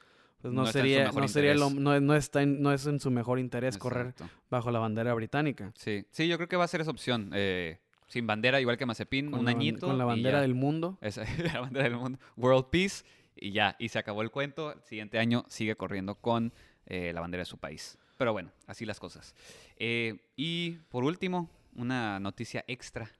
pues 0.42 0.52
no, 0.52 0.66
sería, 0.66 1.10
no 1.12 1.28
sería 1.28 1.54
lo- 1.54 1.70
no, 1.70 1.98
no 2.00 2.14
está 2.14 2.42
en, 2.42 2.60
no 2.62 2.72
es 2.72 2.86
en 2.86 3.00
su 3.00 3.10
mejor 3.10 3.38
interés 3.38 3.78
correr 3.78 4.14
bajo 4.50 4.70
la 4.70 4.78
bandera 4.78 5.12
británica. 5.14 5.72
Sí. 5.76 6.04
sí, 6.10 6.28
yo 6.28 6.36
creo 6.36 6.48
que 6.48 6.56
va 6.56 6.64
a 6.64 6.68
ser 6.68 6.80
esa 6.80 6.90
opción. 6.90 7.30
eh, 7.34 7.78
sin 8.08 8.26
bandera, 8.26 8.60
igual 8.60 8.76
que 8.78 8.86
Mazepin, 8.86 9.30
Con 9.32 9.40
un 9.40 9.44
la 9.46 9.50
añito. 9.50 9.86
Con 9.88 9.98
la 9.98 10.04
bandera 10.04 10.40
del 10.40 10.54
mundo. 10.54 10.96
Esa- 11.00 11.24
la 11.52 11.60
bandera 11.60 11.84
del 11.88 11.96
mundo. 11.96 12.18
World 12.36 12.66
Peace. 12.70 13.04
Y 13.34 13.50
ya, 13.52 13.74
y 13.78 13.88
se 13.88 13.98
acabó 13.98 14.22
el 14.22 14.30
cuento. 14.30 14.72
El 14.72 14.80
siguiente 14.82 15.18
año 15.18 15.44
sigue 15.48 15.74
corriendo 15.76 16.14
con 16.14 16.52
eh, 16.86 17.12
la 17.12 17.20
bandera 17.20 17.40
de 17.42 17.46
su 17.46 17.58
país. 17.58 17.98
Pero 18.16 18.32
bueno, 18.32 18.50
así 18.66 18.84
las 18.86 18.98
cosas. 19.00 19.34
Eh, 19.78 20.16
y 20.36 20.72
por 20.90 21.04
último, 21.04 21.50
una 21.74 22.18
noticia 22.20 22.64
extra. 22.66 23.10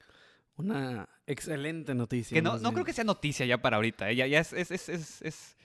Una 0.56 1.06
excelente 1.26 1.94
noticia. 1.94 2.34
Que 2.34 2.40
no, 2.42 2.56
no 2.58 2.72
creo 2.72 2.84
que 2.84 2.94
sea 2.94 3.04
noticia 3.04 3.44
ya 3.44 3.58
para 3.60 3.76
ahorita. 3.76 4.10
¿eh? 4.10 4.16
Ya, 4.16 4.26
ya 4.26 4.40
es, 4.40 4.52
es, 4.54 4.70
es, 4.70 5.20
es- 5.22 5.56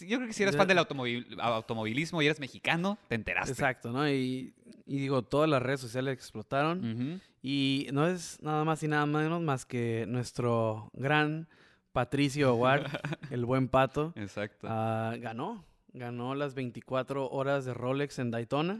Yo 0.00 0.16
creo 0.16 0.26
que 0.26 0.32
si 0.32 0.42
eres 0.42 0.54
Ya- 0.54 0.58
fan 0.58 0.68
del 0.68 0.78
automóvil- 0.78 1.38
automovilismo 1.38 2.22
y 2.22 2.26
eres 2.26 2.40
mexicano, 2.40 2.96
te 3.08 3.14
enteraste. 3.16 3.52
Exacto, 3.52 3.92
¿no? 3.92 4.08
Y, 4.08 4.54
y 4.86 4.96
digo, 4.98 5.22
todas 5.22 5.50
las 5.50 5.60
redes 5.62 5.80
sociales 5.80 6.14
explotaron. 6.14 7.20
Y 7.42 7.88
no 7.92 8.06
es 8.08 8.40
nada 8.42 8.64
más 8.64 8.82
y 8.82 8.88
nada 8.88 9.04
menos 9.04 9.42
más 9.42 9.66
que 9.66 10.06
nuestro 10.08 10.88
gran 10.94 11.46
Patricio 11.92 12.54
Ward, 12.54 12.86
el 13.30 13.44
buen 13.44 13.68
pato, 13.68 14.12
Exacto. 14.16 14.66
ah, 14.70 15.14
ganó. 15.20 15.64
Ganó 15.92 16.34
las 16.34 16.54
24 16.54 17.28
horas 17.30 17.64
de 17.64 17.74
Rolex 17.74 18.18
en 18.18 18.30
Daytona. 18.30 18.78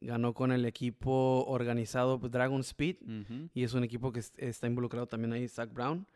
Ganó 0.00 0.32
con 0.34 0.52
el 0.52 0.64
equipo 0.64 1.44
organizado 1.46 2.18
pues, 2.18 2.32
Dragon 2.32 2.60
Speed. 2.60 2.96
Y 3.54 3.62
es 3.64 3.74
un 3.74 3.84
equipo 3.84 4.12
que 4.12 4.20
est- 4.20 4.38
está 4.38 4.66
involucrado 4.66 5.06
también 5.06 5.32
ahí, 5.32 5.46
Zach 5.48 5.72
Brown. 5.72 6.06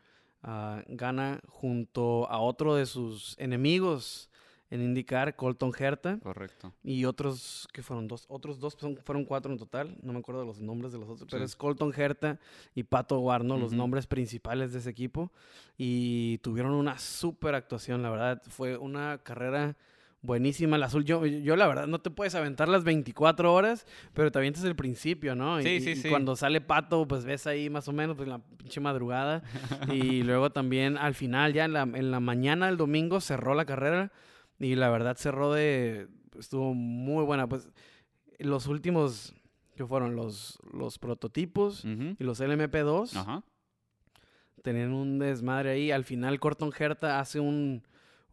Ah, 0.43 0.83
gana 0.87 1.41
junto 1.47 2.29
a 2.29 2.39
otro 2.39 2.75
de 2.75 2.85
sus 2.85 3.35
enemigos 3.39 4.29
en 4.69 4.81
indicar, 4.81 5.35
Colton 5.35 5.71
Herta. 5.77 6.19
Correcto. 6.21 6.73
Y 6.83 7.05
otros, 7.05 7.67
que 7.73 7.81
fueron 7.81 8.07
dos, 8.07 8.25
otros 8.27 8.59
dos, 8.59 8.75
son- 8.77 8.97
fueron 8.97 9.23
cuatro 9.25 9.51
en 9.51 9.57
total, 9.57 9.97
no 10.03 10.11
me 10.13 10.19
acuerdo 10.19 10.41
de 10.41 10.47
los 10.47 10.59
nombres 10.59 10.91
de 10.91 10.99
los 10.99 11.07
otros, 11.09 11.27
pero 11.31 11.39
Sí. 11.43 11.45
es 11.45 11.55
Colton 11.55 11.93
Herta 11.95 12.39
y 12.75 12.83
Pato 12.83 13.19
Warno, 13.19 13.57
los 13.57 13.69
Ujú. 13.69 13.77
nombres 13.77 14.07
principales 14.07 14.73
de 14.73 14.79
ese 14.79 14.89
equipo. 14.89 15.31
Y 15.77 16.39
tuvieron 16.39 16.73
una 16.73 16.97
súper 16.99 17.55
actuación, 17.55 18.01
la 18.01 18.09
verdad, 18.09 18.41
fue 18.49 18.77
una 18.77 19.19
carrera 19.23 19.75
buenísima. 20.21 20.75
El 20.75 20.83
azul, 20.83 21.05
yo, 21.05 21.25
yo 21.25 21.55
la 21.55 21.67
verdad, 21.67 21.87
no 21.87 21.99
te 21.99 22.09
puedes 22.09 22.35
aventar 22.35 22.67
las 22.67 22.83
24 22.83 23.53
horas, 23.53 23.85
pero 24.13 24.31
te 24.31 24.39
avientas 24.39 24.63
el 24.65 24.75
principio, 24.75 25.35
¿no? 25.35 25.59
Y- 25.59 25.63
Sí, 25.63 25.69
y, 25.69 25.81
sí, 25.81 25.89
y 25.91 25.95
sí. 25.95 26.09
cuando 26.09 26.35
sale 26.35 26.59
Pato, 26.59 27.07
pues 27.07 27.23
ves 27.23 27.47
ahí 27.47 27.69
más 27.69 27.87
o 27.87 27.93
menos 27.93 28.17
pues, 28.17 28.27
la 28.27 28.39
pinche 28.39 28.79
madrugada. 28.81 29.43
y 30.19 30.23
luego 30.23 30.49
también 30.51 30.97
al 30.97 31.13
final, 31.13 31.53
ya 31.53 31.65
en 31.65 31.73
la, 31.73 31.83
en 31.83 32.11
la 32.11 32.19
mañana 32.19 32.65
del 32.65 32.77
domingo, 32.77 33.21
cerró 33.21 33.53
la 33.53 33.65
carrera. 33.65 34.11
Y 34.59 34.75
la 34.75 34.89
verdad 34.89 35.17
cerró 35.17 35.53
de... 35.53 36.07
Estuvo 36.37 36.73
muy 36.73 37.23
buena. 37.23 37.47
Pues 37.47 37.69
los 38.39 38.67
últimos, 38.67 39.33
que 39.75 39.85
fueron 39.85 40.15
los, 40.15 40.59
los 40.71 40.99
prototipos 40.99 41.83
y 41.85 42.23
los 42.23 42.39
LMP2, 42.41 43.15
Ajá. 43.15 43.43
tenían 44.63 44.93
un 44.93 45.19
desmadre 45.19 45.71
ahí. 45.71 45.91
Al 45.91 46.03
final 46.03 46.39
Corton 46.39 46.71
Herta 46.77 47.19
hace 47.19 47.39
un, 47.39 47.83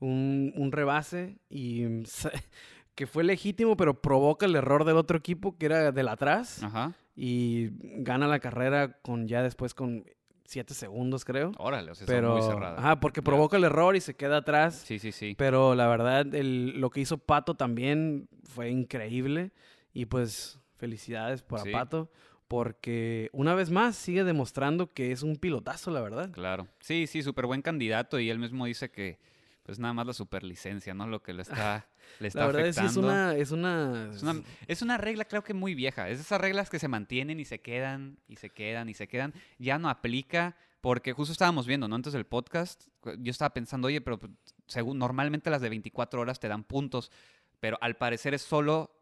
un, 0.01 0.53
un 0.57 0.72
rebase 0.72 1.39
y 1.49 1.83
mm, 1.85 2.05
que 2.95 3.07
fue 3.07 3.25
legítimo, 3.25 3.77
pero 3.77 4.01
provoca 4.01 4.47
el 4.47 4.57
error 4.57 4.85
del 4.85 4.97
otro 4.97 5.16
equipo, 5.18 5.57
que 5.57 5.66
era 5.66 5.93
del 5.93 6.09
atrás. 6.09 6.62
Ajá. 6.62 6.93
Y 7.16 7.70
gana 8.03 8.27
la 8.27 8.41
carrera 8.41 8.99
con 9.01 9.29
ya 9.29 9.43
después 9.43 9.72
con 9.72 10.05
7 10.45 10.75
segundos, 10.75 11.25
creo. 11.25 11.53
Órale, 11.59 11.91
o 11.91 11.95
sea, 11.95 12.07
pero, 12.07 12.33
muy 12.35 12.43
cerrada. 12.43 12.79
ajá, 12.79 13.01
porque 13.01 13.23
provoca 13.23 13.57
el 13.57 13.65
error 13.65 13.97
y 13.97 14.01
se 14.01 14.15
queda 14.15 14.39
atrás. 14.39 14.83
Sí, 14.85 14.99
sí, 14.99 15.11
sí. 15.13 15.35
Pero 15.39 15.75
la 15.75 15.87
verdad, 15.89 16.35
el- 16.35 16.81
lo 16.81 16.91
que 16.91 17.01
hizo 17.01 17.19
Pato 17.19 17.55
también 17.55 18.29
fue 18.45 18.71
increíble. 18.71 19.53
Y 19.93 20.07
pues, 20.07 20.61
felicidades 20.77 21.43
para 21.43 21.63
Sí. 21.63 21.71
Pato. 21.73 22.11
Porque 22.49 23.31
una 23.33 23.55
vez 23.55 23.71
más 23.71 23.97
sigue 23.97 24.23
demostrando 24.23 24.93
que 24.93 25.13
es 25.13 25.23
un 25.23 25.37
pilotazo, 25.37 25.91
la 25.91 26.01
verdad. 26.03 26.31
Claro. 26.31 26.69
Sí, 26.81 27.07
sí, 27.07 27.23
súper 27.23 27.47
buen 27.47 27.63
candidato 27.63 28.21
y 28.21 28.29
él 28.31 28.39
mismo 28.39 28.67
dice 28.67 28.91
que 28.91 29.19
pues 29.63 29.79
nada 29.79 29.95
más 29.95 30.07
la 30.07 30.13
superlicencia, 30.13 30.93
¿no? 30.93 31.07
Lo 31.07 31.23
que 31.23 31.33
le 31.33 31.41
está, 31.43 31.49
le 32.21 32.29
está 32.29 32.41
La 32.41 32.47
verdad 32.47 32.67
es, 32.67 32.77
que 32.77 32.85
es 32.85 32.93
afectando. 32.93 33.09
una, 33.09 33.35
es 33.35 33.51
una. 33.51 34.11
Es 34.15 34.23
una, 34.23 34.43
es 34.67 34.83
una 34.83 34.99
regla, 34.99 35.25
creo 35.25 35.43
que 35.43 35.55
muy 35.55 35.75
vieja. 35.75 36.09
Es 36.09 36.21
esas 36.21 36.41
reglas 36.41 36.71
que 36.71 36.79
se 36.79 36.89
mantienen 36.89 37.41
y 37.41 37.45
se 37.45 37.61
quedan 37.61 38.19
y 38.29 38.37
se 38.37 38.51
quedan 38.51 38.89
y 38.89 38.95
se 38.95 39.09
quedan. 39.09 39.35
Ya 39.59 39.79
no 39.79 39.89
aplica 39.89 40.57
porque 40.81 41.13
justo 41.13 41.33
estábamos 41.33 41.67
viendo, 41.67 41.89
¿no? 41.89 41.97
Antes 41.97 42.13
del 42.13 42.27
podcast, 42.27 42.89
yo 43.19 43.31
estaba 43.31 43.55
pensando, 43.55 43.87
oye, 43.89 44.01
pero 44.01 44.19
pues, 44.19 44.33
según 44.67 44.99
normalmente 44.99 45.49
las 45.49 45.63
de 45.63 45.71
24 45.71 46.21
horas 46.21 46.41
te 46.41 46.49
dan 46.49 46.63
puntos, 46.63 47.11
pero 47.59 47.79
al 47.81 47.97
parecer 47.97 48.35
es 48.35 48.43
solo 48.43 48.95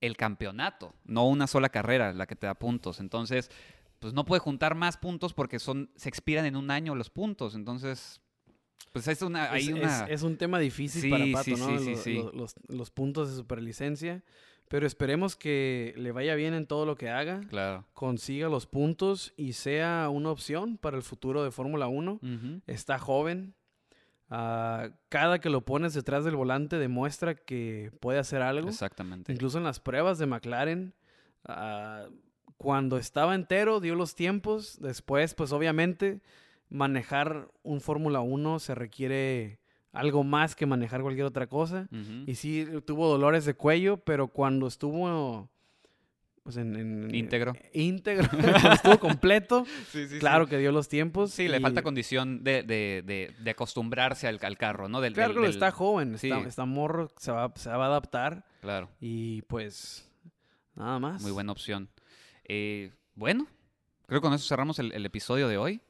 el 0.00 0.16
campeonato, 0.16 0.94
no 1.04 1.26
una 1.26 1.46
sola 1.46 1.70
carrera 1.70 2.12
la 2.12 2.26
que 2.26 2.36
te 2.36 2.46
da 2.46 2.54
puntos. 2.54 3.00
Entonces, 3.00 3.50
pues 3.98 4.12
no 4.12 4.24
puede 4.24 4.40
juntar 4.40 4.74
más 4.74 4.96
puntos 4.96 5.32
porque 5.32 5.58
son 5.58 5.90
se 5.96 6.08
expiran 6.08 6.44
en 6.44 6.56
un 6.56 6.70
año 6.70 6.94
los 6.94 7.10
puntos. 7.10 7.54
Entonces, 7.54 8.20
pues 8.92 9.08
es 9.08 9.22
una 9.22 9.50
hay 9.50 9.64
es, 9.64 9.68
una 9.70 10.04
es- 10.06 10.10
es 10.10 10.22
un 10.22 10.36
tema 10.36 10.58
difícil 10.58 11.02
Sí, 11.02 11.10
para 11.10 11.24
Pato, 11.32 11.44
sí, 11.44 11.50
¿no? 11.56 11.78
sí, 11.78 11.84
sí, 11.84 11.90
Lo- 11.90 11.96
sí. 11.98 12.14
lo- 12.14 12.32
Los, 12.32 12.54
los 12.68 12.90
puntos 12.90 13.30
de 13.30 13.36
superlicencia. 13.36 14.22
pero 14.68 14.86
esperemos 14.86 15.36
que 15.36 15.92
le 15.96 16.10
vaya 16.10 16.34
bien 16.34 16.54
en 16.54 16.66
todo 16.66 16.86
lo 16.86 16.96
que 16.96 17.10
haga, 17.10 17.40
Claro. 17.50 17.84
consiga 17.92 18.48
los 18.48 18.66
puntos 18.66 19.34
y 19.36 19.52
sea 19.52 20.08
una 20.10 20.30
opción 20.30 20.78
para 20.78 20.96
el 20.96 21.02
futuro 21.02 21.44
de 21.44 21.50
Fórmula 21.50 21.86
1. 21.86 22.14
Ujú. 22.22 22.60
Está 22.66 22.98
joven. 22.98 23.54
ah, 24.30 24.88
cada 25.10 25.38
que 25.38 25.50
lo 25.50 25.64
pones 25.64 25.92
detrás 25.94 26.24
del 26.24 26.34
volante 26.34 26.78
demuestra 26.78 27.34
que 27.34 27.92
puede 28.00 28.18
hacer 28.18 28.40
algo. 28.42 28.68
Exactamente. 28.68 29.30
Incluso 29.32 29.58
en 29.58 29.64
las 29.64 29.80
pruebas 29.80 30.18
de 30.18 30.26
McLaren, 30.26 30.94
ah, 31.44 32.06
cuando 32.56 32.96
estaba 32.96 33.34
entero, 33.34 33.80
dio 33.80 33.94
los 33.94 34.14
tiempos. 34.14 34.78
Después, 34.80 35.34
pues 35.34 35.52
obviamente, 35.52 36.20
manejar 36.68 37.48
un 37.62 37.80
Fórmula 37.80 38.20
1 38.20 38.58
se 38.58 38.74
requiere 38.74 39.60
algo 39.92 40.24
más 40.24 40.56
que 40.56 40.66
manejar 40.66 41.02
cualquier 41.02 41.26
otra 41.26 41.46
cosa. 41.46 41.88
Y 42.26 42.34
sí, 42.34 42.66
tuvo 42.84 43.08
dolores 43.08 43.44
de 43.44 43.54
cuello, 43.54 43.98
pero 43.98 44.28
cuando 44.28 44.66
estuvo 44.66 45.48
pues 46.42 46.58
en, 46.58 46.76
en- 46.76 47.14
Íntegro. 47.14 47.54
íntegro, 47.72 48.28
cuando 48.30 48.72
estuvo 48.72 48.98
completo, 48.98 49.64
Sí, 49.90 50.06
sí, 50.08 50.18
claro 50.18 50.44
sí. 50.44 50.50
que 50.50 50.58
dio 50.58 50.72
los 50.72 50.88
tiempos. 50.90 51.30
Sí, 51.30 51.48
le 51.48 51.56
y- 51.56 51.60
falta 51.60 51.80
condición 51.82 52.44
de, 52.44 52.62
de- 52.62 53.02
de- 53.06 53.34
de 53.38 53.50
acostumbrarse 53.50 54.26
al, 54.28 54.38
al 54.42 54.58
carro, 54.58 54.86
¿no? 54.90 55.00
Del, 55.00 55.14
Claro 55.14 55.28
del- 55.32 55.36
que 55.36 55.46
del- 55.46 55.50
está 55.52 55.70
joven, 55.70 56.18
sí. 56.18 56.28
está, 56.30 56.46
está 56.46 56.64
morro, 56.66 57.08
se 57.16 57.32
va, 57.32 57.50
se 57.56 57.70
va 57.70 57.84
a 57.84 57.86
adaptar 57.88 58.44
Claro, 58.60 58.90
y 59.00 59.40
pues 59.42 60.06
nada 60.74 60.98
más. 60.98 61.22
muy 61.22 61.32
buena 61.32 61.50
opción. 61.52 61.88
Eh, 62.44 62.90
bueno, 63.14 63.46
creo 64.06 64.20
que 64.20 64.24
con 64.26 64.34
eso 64.34 64.46
cerramos 64.46 64.78
el, 64.80 64.92
el 64.92 65.06
episodio 65.06 65.48
de 65.48 65.56
hoy. 65.56 65.80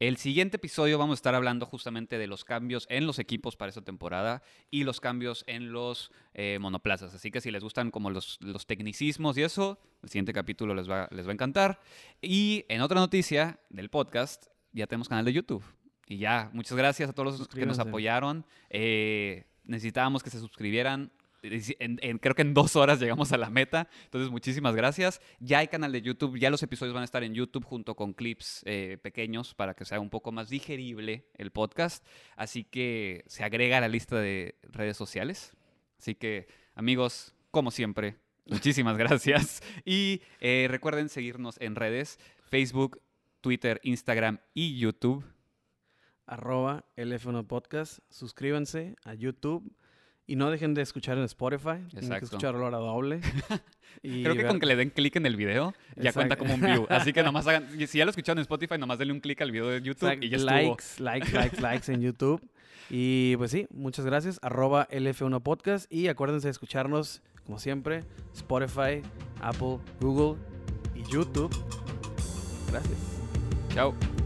El 0.00 0.16
siguiente 0.16 0.56
episodio 0.56 0.96
vamos 0.96 1.12
a 1.12 1.18
estar 1.18 1.34
hablando 1.34 1.66
justamente 1.66 2.16
de 2.16 2.26
los 2.26 2.46
cambios 2.46 2.86
en 2.88 3.06
los 3.06 3.18
equipos 3.18 3.56
para 3.56 3.68
esta 3.68 3.82
temporada 3.82 4.42
y 4.70 4.84
los 4.84 4.98
cambios 4.98 5.44
en 5.46 5.72
los 5.72 6.10
eh, 6.32 6.56
monoplazas. 6.58 7.12
Así 7.12 7.30
que 7.30 7.42
si 7.42 7.50
les 7.50 7.62
gustan 7.62 7.90
como 7.90 8.08
los, 8.08 8.38
los 8.40 8.66
tecnicismos 8.66 9.36
y 9.36 9.42
eso, 9.42 9.78
el 10.02 10.08
siguiente 10.08 10.32
capítulo 10.32 10.74
les 10.74 10.88
va, 10.88 11.06
les 11.10 11.26
va 11.26 11.32
a 11.32 11.34
encantar. 11.34 11.80
Y 12.22 12.64
en 12.70 12.80
otra 12.80 12.98
noticia 12.98 13.60
del 13.68 13.90
podcast, 13.90 14.46
ya 14.72 14.86
tenemos 14.86 15.06
canal 15.06 15.26
de 15.26 15.34
YouTube. 15.34 15.62
Y 16.06 16.16
ya, 16.16 16.48
muchas 16.54 16.78
gracias 16.78 17.10
a 17.10 17.12
todos 17.12 17.38
los 17.38 17.48
que 17.48 17.66
nos 17.66 17.78
apoyaron. 17.78 18.46
Eh, 18.70 19.44
necesitábamos 19.64 20.22
que 20.22 20.30
se 20.30 20.40
suscribieran. 20.40 21.12
Creo 21.40 22.34
que 22.34 22.42
en 22.42 22.54
dos 22.54 22.76
horas 22.76 23.00
llegamos 23.00 23.32
a 23.32 23.38
la 23.38 23.50
meta. 23.50 23.88
Entonces, 24.04 24.30
muchísimas 24.30 24.74
gracias. 24.74 25.20
Ya 25.38 25.58
hay 25.58 25.68
canal 25.68 25.92
de 25.92 26.02
YouTube. 26.02 26.38
Ya 26.38 26.50
los 26.50 26.62
episodios 26.62 26.94
van 26.94 27.02
a 27.02 27.04
estar 27.04 27.24
en 27.24 27.34
YouTube 27.34 27.64
junto 27.64 27.94
con 27.96 28.12
clips 28.12 28.62
eh, 28.66 28.98
pequeños 29.02 29.54
para 29.54 29.74
que 29.74 29.84
sea 29.84 30.00
un 30.00 30.10
poco 30.10 30.32
más 30.32 30.50
digerible 30.50 31.26
el 31.34 31.50
podcast. 31.50 32.04
Así 32.36 32.64
que 32.64 33.24
se 33.26 33.44
agrega 33.44 33.78
a 33.78 33.80
la 33.80 33.88
lista 33.88 34.16
de 34.16 34.56
redes 34.62 34.96
sociales. 34.96 35.56
Así 35.98 36.14
que, 36.14 36.48
amigos, 36.74 37.34
como 37.50 37.70
siempre, 37.70 38.16
muchísimas 38.46 38.96
gracias. 38.98 39.62
Y 39.84 40.22
eh, 40.40 40.66
recuerden 40.70 41.08
seguirnos 41.08 41.56
en 41.60 41.74
redes: 41.74 42.18
Facebook, 42.42 43.00
Twitter, 43.40 43.80
Instagram 43.82 44.40
y 44.52 44.78
YouTube. 44.78 45.24
Arroba 46.26 46.84
LF1 46.96 47.48
Podcast, 47.48 47.98
suscríbanse 48.08 48.94
a 49.02 49.14
YouTube 49.14 49.74
y 50.26 50.36
no 50.36 50.50
dejen 50.50 50.74
de 50.74 50.82
escuchar 50.82 51.18
en 51.18 51.24
Spotify. 51.24 51.64
Tienen 51.64 51.88
que 51.90 51.98
Exacto. 51.98 52.24
escucharlo 52.26 52.66
a 52.66 52.70
la 52.70 52.78
doble. 52.78 53.20
Y 54.02 54.22
Creo 54.22 54.34
que 54.36 54.42
ver- 54.42 54.46
con 54.52 54.60
que 54.60 54.66
le 54.66 54.76
den 54.76 54.90
clic 54.90 55.16
en 55.16 55.26
el 55.26 55.34
video, 55.34 55.74
ya 55.96 56.12
cuenta 56.12 56.34
Exacto. 56.34 56.44
como 56.44 56.54
un 56.54 56.60
view. 56.60 56.86
Así 56.88 57.12
que 57.12 57.22
nomás 57.24 57.46
hagan, 57.48 57.68
si 57.88 57.98
ya 57.98 58.04
lo 58.04 58.10
escucharon 58.12 58.38
en 58.38 58.42
Spotify, 58.42 58.78
nomás 58.78 58.98
denle 58.98 59.12
un 59.12 59.20
clic 59.20 59.40
al 59.42 59.50
video 59.50 59.68
de 59.68 59.82
YouTube 59.82 60.04
Exacto, 60.08 60.26
y 60.26 60.28
ya 60.30 60.36
estuvo. 60.36 60.52
likes, 60.54 60.84
likes, 61.02 61.32
likes, 61.32 61.60
likes 61.60 61.92
en 61.92 62.00
YouTube. 62.00 62.40
Y 62.88 63.36
pues 63.36 63.50
sí, 63.50 63.66
muchas 63.70 64.06
gracias. 64.06 64.38
Arroba 64.42 64.86
LF1 64.90 65.42
Podcast. 65.42 65.92
Y 65.92 66.06
acuérdense 66.06 66.46
de 66.46 66.52
escucharnos, 66.52 67.20
como 67.44 67.58
siempre, 67.58 68.04
Spotify, 68.32 69.02
Apple, 69.40 69.78
Google 70.00 70.40
y 70.94 71.02
YouTube. 71.10 71.50
Gracias. 72.70 72.96
Chao. 73.74 74.19